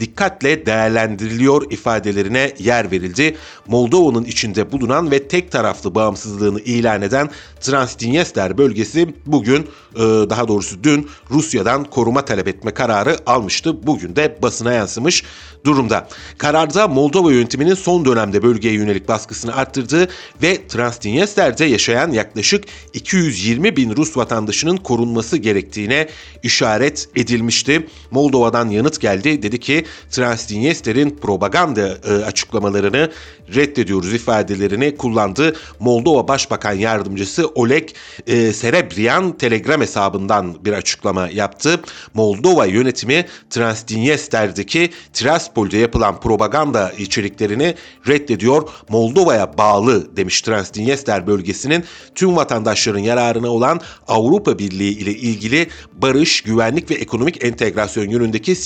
dikkatle 0.00 0.66
değerlendiriliyor 0.66 1.72
ifadelerine 1.72 2.52
yer 2.58 2.90
verildi. 2.90 3.36
Moldova'nın 3.68 4.24
içinde 4.24 4.72
bulunan 4.72 5.10
ve 5.10 5.28
tek 5.28 5.52
taraflı 5.52 5.94
bağımsızlığını 5.94 6.60
ilan 6.60 7.02
eden 7.02 7.30
Transdniester 7.60 8.58
bölgesi 8.58 9.14
bugün 9.26 9.62
e, 9.94 10.00
daha 10.00 10.48
doğrusu 10.48 10.84
dün 10.84 11.10
Rusya'dan 11.30 11.84
koruma 11.84 12.24
talep 12.24 12.48
etme 12.48 12.70
kararı 12.70 13.16
almıştı. 13.26 13.86
Bugün 13.86 14.16
de 14.16 14.38
basına 14.42 14.72
yansımış 14.72 15.24
durumda. 15.64 16.08
Kararda 16.38 16.88
Moldova 16.88 17.32
yönetiminin 17.32 17.74
son 17.74 18.04
dönemde 18.04 18.42
bölgeye 18.42 18.74
yönelik 18.74 19.08
baskısını 19.08 19.56
arttırdığı 19.56 20.08
ve 20.42 20.66
Transdniester'de 20.68 21.64
yaşayan 21.64 22.10
yaklaşık 22.10 22.64
220 22.92 23.76
bin 23.76 23.96
Rus 23.96 24.16
vatandaşının 24.16 24.76
korunması 24.76 25.36
gerektiğine 25.36 26.08
işaret 26.42 27.08
edilmişti. 27.16 27.86
Moldova'dan 28.10 28.68
yanıt 28.68 29.00
geldi. 29.00 29.33
Dedi 29.42 29.60
ki 29.60 29.84
Transdniester'in 30.10 31.10
propaganda 31.10 31.88
e, 31.88 32.24
açıklamalarını 32.24 33.10
reddediyoruz 33.54 34.14
ifadelerini 34.14 34.96
kullandı. 34.96 35.56
Moldova 35.80 36.28
Başbakan 36.28 36.72
Yardımcısı 36.72 37.46
Oleg 37.46 37.88
e, 38.26 38.52
Serebrian 38.52 39.38
Telegram 39.38 39.80
hesabından 39.80 40.64
bir 40.64 40.72
açıklama 40.72 41.28
yaptı. 41.28 41.80
Moldova 42.14 42.66
yönetimi 42.66 43.26
Transdniester'deki 43.50 44.90
Tiraspol'de 45.12 45.78
yapılan 45.78 46.20
propaganda 46.20 46.92
içeriklerini 46.98 47.74
reddediyor. 48.08 48.68
Moldova'ya 48.88 49.58
bağlı 49.58 50.16
demiş 50.16 50.42
Transdniester 50.42 51.26
bölgesinin 51.26 51.84
tüm 52.14 52.36
vatandaşların 52.36 52.98
yararına 52.98 53.48
olan 53.48 53.80
Avrupa 54.08 54.58
Birliği 54.58 54.98
ile 54.98 55.10
ilgili 55.10 55.66
barış, 55.92 56.40
güvenlik 56.40 56.90
ve 56.90 56.94
ekonomik 56.94 57.44
entegrasyon 57.44 58.10
yönündeki 58.10 58.56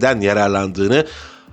siyasetinden 0.00 0.20
yararlandığını 0.20 1.06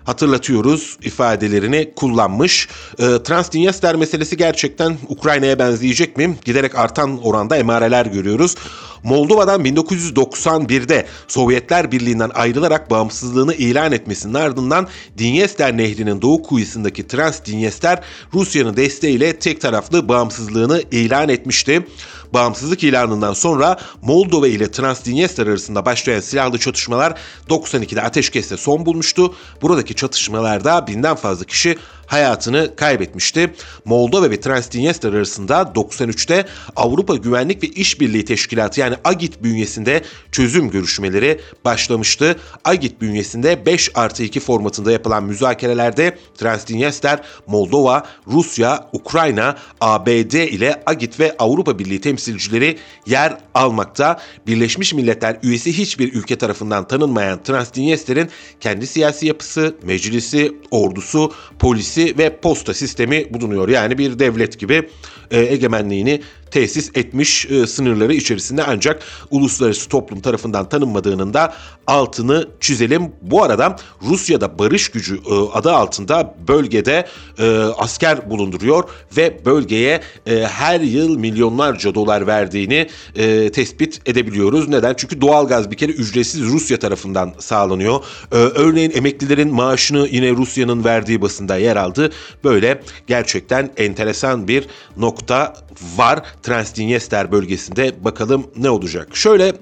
hatırlatıyoruz 0.06 0.98
ifadelerini 1.02 1.93
kullanmış. 1.95 2.68
E, 3.00 3.04
Transdniester 3.24 3.95
meselesi 3.95 4.38
gerçekten 4.38 4.98
Ukrayna'ya 5.10 5.60
benzeyecek 5.60 6.18
mi? 6.18 6.38
Giderek 6.45 6.76
artan 6.76 7.24
oranda 7.24 7.58
emareler 7.58 8.06
görüyoruz. 8.06 8.56
Moldova'dan 9.04 9.66
1991'de 9.66 11.06
Sovyetler 11.28 11.91
Birliği'nden 11.91 12.32
ayrılarak 12.34 12.89
bağımsızlığını 12.91 13.54
ilan 13.54 13.91
etmesinin 13.91 14.34
ardından 14.34 14.88
Dinyester 15.18 15.78
Nehri'nin 15.78 16.22
doğu 16.22 16.43
kuyusundaki 16.43 17.08
Transdniester 17.08 18.00
Rusya'nın 18.34 18.76
desteğiyle 18.76 19.39
tek 19.39 19.62
taraflı 19.62 20.08
bağımsızlığını 20.08 20.84
ilan 20.91 21.30
etmişti. 21.30 21.88
Bağımsızlık 22.34 22.84
ilanından 22.84 23.34
sonra 23.34 23.78
Moldova 24.01 24.47
ile 24.47 24.71
Transdniester 24.71 25.47
arasında 25.47 25.86
başlayan 25.86 26.19
silahlı 26.19 26.59
çatışmalar 26.59 27.19
92'de 27.49 28.01
ateşkesle 28.01 28.57
son 28.57 28.86
bulmuştu. 28.86 29.36
Buradaki 29.61 29.95
çatışmalarda 29.95 30.88
binden 30.88 31.15
fazla 31.15 31.45
kişi 31.45 31.78
hayatını 32.08 32.76
kaybetmişti. 32.76 33.53
Moldova 33.86 34.32
ve 34.32 34.39
Transdniester 34.39 35.14
arasında 35.14 35.62
93'te 35.62 36.45
Avrupa 36.76 37.16
Güvenlik 37.16 37.64
ve 37.64 37.68
İşbirliği 37.68 38.26
Teşkilatı 38.26 38.80
yani 38.80 38.95
AGİT 39.03 39.43
bünyesinde 39.43 40.01
çözüm 40.32 40.70
görüşmeleri 40.70 41.41
başlamıştı. 41.66 42.36
AGİT 42.64 43.01
bünyesinde 43.01 43.66
5 43.66 43.91
artı 43.95 44.24
2 44.24 44.39
formatında 44.39 44.91
yapılan 44.91 45.24
müzakerelerde 45.24 46.18
Transdniester, 46.38 47.20
Moldova, 47.47 48.03
Rusya, 48.28 48.89
Ukrayna, 48.93 49.58
ABD 49.82 50.34
ile 50.34 50.84
AGİT 50.86 51.20
ve 51.20 51.36
Avrupa 51.39 51.80
Birliği 51.80 52.01
temsilcileri 52.01 52.78
yer 53.05 53.38
almakta. 53.53 54.20
Birleşmiş 54.47 54.93
Milletler 54.93 55.38
üyesi 55.43 55.78
hiçbir 55.78 56.14
ülke 56.14 56.38
tarafından 56.38 56.88
tanınmayan 56.88 57.43
Transdniester'in 57.43 58.30
kendi 58.60 58.88
siyasi 58.88 59.26
yapısı, 59.26 59.76
meclisi, 59.84 60.53
ordusu, 60.72 61.34
polisi 61.60 61.97
ve 61.98 62.38
posta 62.38 62.74
sistemi 62.74 63.34
bulunuyor. 63.34 63.70
Yani 63.70 63.98
bir 63.98 64.20
devlet 64.20 64.60
gibi 64.60 64.89
e, 65.32 65.39
egemenliğini 65.39 66.22
tesis 66.52 66.91
etmiş 66.95 67.45
e, 67.45 67.68
sınırları 67.68 68.14
içerisinde 68.14 68.64
ancak 68.64 69.04
uluslararası 69.32 69.89
toplum 69.89 70.22
tarafından 70.22 70.70
tanınmadığının 70.70 71.34
da 71.34 71.54
altını 71.88 72.48
çizelim. 72.60 73.12
Bu 73.22 73.43
arada 73.43 73.76
Rusya'da 74.02 74.60
barış 74.60 74.89
gücü 74.89 75.16
e, 75.16 75.34
adı 75.54 75.72
altında 75.72 76.36
bölgede 76.48 77.08
e, 77.39 77.50
asker 77.78 78.30
bulunduruyor 78.30 78.84
ve 79.18 79.45
bölgeye 79.45 80.02
e, 80.26 80.39
her 80.39 80.82
yıl 80.82 81.18
milyonlarca 81.18 81.95
dolar 81.95 82.28
verdiğini 82.28 82.88
e, 83.16 83.52
tespit 83.52 84.02
edebiliyoruz. 84.06 84.68
Neden? 84.68 84.93
Çünkü 84.98 85.22
doğalgaz 85.22 85.72
bir 85.72 85.78
kere 85.78 85.91
ücretsiz 85.91 86.41
Rusya 86.41 86.80
tarafından 86.80 87.34
sağlanıyor. 87.39 88.04
E, 88.32 88.36
örneğin 88.36 88.91
emeklilerin 88.91 89.54
maaşını 89.54 90.08
yine 90.12 90.32
Rusya'nın 90.32 90.84
verdiği 90.84 91.22
basında 91.22 91.58
yer 91.58 91.76
aldı. 91.76 92.12
Böyle 92.43 92.82
gerçekten 93.08 93.72
enteresan 93.78 94.48
bir 94.48 94.68
nokta 94.98 95.54
var 95.98 96.24
Transdniester 96.43 97.31
bölgesinde. 97.31 98.03
Bakalım 98.03 98.47
ne 98.57 98.69
olacak. 98.69 99.15
Şöyle 99.15 99.53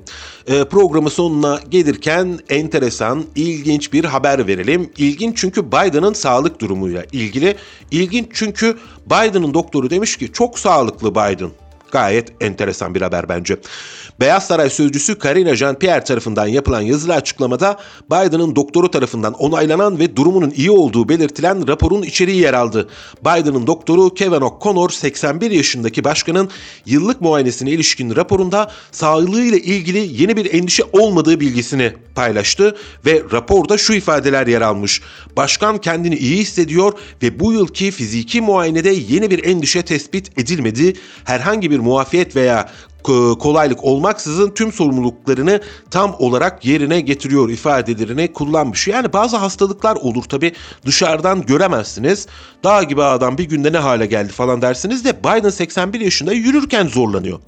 e, 0.48 0.64
programı 0.64 1.10
sonuna 1.10 1.60
gelirken 1.70 2.40
enteresan, 2.50 3.26
ilginç 3.36 3.94
bir 3.94 4.06
haber 4.06 4.48
verelim. 4.48 4.90
İlginç 4.98 5.38
çünkü 5.38 5.68
Biden'ın 5.68 6.14
sağlık 6.14 6.62
durumuyla 6.62 7.04
ilgili. 7.12 7.56
İlginç 7.92 8.28
çünkü 8.34 8.78
Biden'ın 9.06 9.54
doktoru 9.54 9.90
demiş 9.90 10.18
ki 10.18 10.32
çok 10.32 10.60
sağlıklı 10.60 11.12
Biden. 11.12 11.50
Gayet 11.96 12.34
enteresan 12.42 12.96
bir 12.96 13.02
haber 13.02 13.30
bence. 13.30 13.58
Beyaz 14.20 14.48
Saray 14.48 14.70
sözcüsü 14.70 15.20
Karine 15.20 15.50
Jean-Pierre 15.56 16.04
tarafından 16.04 16.48
yapılan 16.48 16.82
yazılı 16.82 17.14
açıklamada 17.14 17.80
Biden'ın 18.12 18.56
doktoru 18.56 18.92
tarafından 18.92 19.34
onaylanan 19.34 20.00
ve 20.00 20.16
durumunun 20.16 20.54
iyi 20.56 20.72
olduğu 20.72 21.10
belirtilen 21.10 21.68
raporun 21.68 22.02
içeriği 22.02 22.42
yer 22.42 22.54
aldı. 22.54 22.90
Biden'ın 23.22 23.68
doktoru 23.68 24.14
Kevin 24.14 24.42
O'Connor 24.42 24.90
81 24.90 25.52
yaşındaki 25.52 26.04
başkanın 26.04 26.50
yıllık 26.86 27.22
muayenesine 27.22 27.72
ilişkin 27.72 28.16
raporunda 28.16 28.72
sağlığıyla 28.92 29.58
ilgili 29.58 30.22
yeni 30.22 30.38
bir 30.38 30.54
endişe 30.54 30.84
olmadığı 30.94 31.40
bilgisini 31.40 31.94
paylaştı 32.16 32.76
ve 33.06 33.24
raporda 33.32 33.78
şu 33.78 33.94
ifadeler 33.94 34.48
yer 34.48 34.62
almış. 34.62 35.02
Başkan 35.38 35.78
kendini 35.78 36.16
iyi 36.16 36.38
hissediyor 36.38 36.94
ve 37.24 37.40
bu 37.40 37.54
yılki 37.54 37.92
fiziki 37.92 38.42
muayenede 38.42 38.90
yeni 38.90 39.32
bir 39.32 39.44
endişe 39.44 39.82
tespit 39.82 40.40
edilmedi. 40.40 40.94
Herhangi 41.24 41.72
bir 41.72 41.85
muafiyet 41.86 42.36
veya 42.36 42.70
kolaylık 43.40 43.84
olmaksızın 43.84 44.52
tüm 44.52 44.72
sorumluluklarını 44.72 45.62
tam 45.92 46.16
olarak 46.20 46.66
yerine 46.66 47.02
getiriyor 47.02 47.50
ifadelerini 47.50 48.34
kullanmış. 48.34 48.88
Yani 48.88 49.14
bazı 49.14 49.38
hastalıklar 49.38 49.96
olur 49.96 50.24
tabi 50.24 50.54
dışarıdan 50.86 51.46
göremezsiniz. 51.46 52.28
Dağ 52.64 52.84
gibi 52.84 53.04
adam 53.04 53.38
bir 53.38 53.44
günde 53.44 53.74
ne 53.74 53.78
hale 53.78 54.06
geldi 54.06 54.34
falan 54.34 54.62
dersiniz 54.62 55.06
de 55.06 55.20
Biden 55.20 55.50
81 55.50 56.00
yaşında 56.00 56.34
yürürken 56.34 56.88
zorlanıyor. 56.88 57.40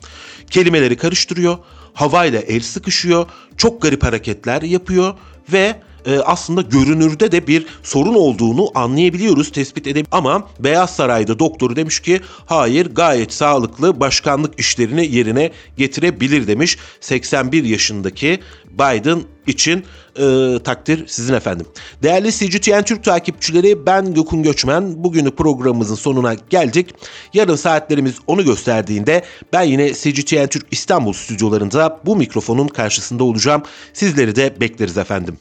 Kelimeleri 0.50 0.98
karıştırıyor, 0.98 1.58
havayla 1.94 2.40
el 2.40 2.62
sıkışıyor, 2.62 3.26
çok 3.58 3.82
garip 3.82 4.04
hareketler 4.04 4.62
yapıyor 4.62 5.14
ve 5.54 5.76
e, 6.08 6.20
aslında 6.20 6.62
görünürde 6.62 7.32
de 7.32 7.47
bir 7.47 7.66
sorun 7.84 8.14
olduğunu 8.14 8.72
anlayabiliyoruz, 8.76 9.51
tespit 9.51 9.88
edebiliyoruz. 9.88 10.08
Ama 10.12 10.47
Beyaz 10.60 10.95
Saray'da 10.95 11.39
doktoru 11.39 11.76
demiş 11.76 11.99
ki 11.99 12.22
hayır 12.45 12.95
gayet 12.95 13.34
sağlıklı 13.34 13.99
başkanlık 13.99 14.60
işlerini 14.60 15.16
yerine 15.16 15.51
getirebilir 15.78 16.47
demiş. 16.47 16.78
81 17.01 17.64
yaşındaki 17.64 18.39
Biden 18.72 19.22
için 19.47 19.84
e, 20.20 20.55
takdir 20.64 21.08
sizin 21.08 21.34
efendim. 21.34 21.66
Değerli 22.03 22.32
CGTN 22.32 22.82
Türk 22.82 23.03
takipçileri 23.03 23.86
ben 23.86 24.14
Gökün 24.14 24.43
Göçmen. 24.43 25.03
Bugünü 25.03 25.32
programımızın 25.32 25.95
sonuna 25.95 26.34
geldik. 26.34 26.89
Yarın 27.34 27.55
saatlerimiz 27.55 28.16
onu 28.28 28.45
gösterdiğinde 28.45 29.24
ben 29.53 29.64
yine 29.64 29.93
CGTN 29.93 30.47
Türk 30.47 30.66
İstanbul 30.72 31.14
stüdyolarında 31.14 31.99
bu 32.05 32.16
mikrofonun 32.16 32.68
karşısında 32.68 33.24
olacağım. 33.24 33.62
Sizleri 33.93 34.36
de 34.36 34.62
bekleriz 34.62 34.97
efendim. 34.97 35.38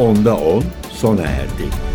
Onda 0.00 0.34
10 0.34 0.62
sona 0.92 1.22
erdi. 1.22 1.89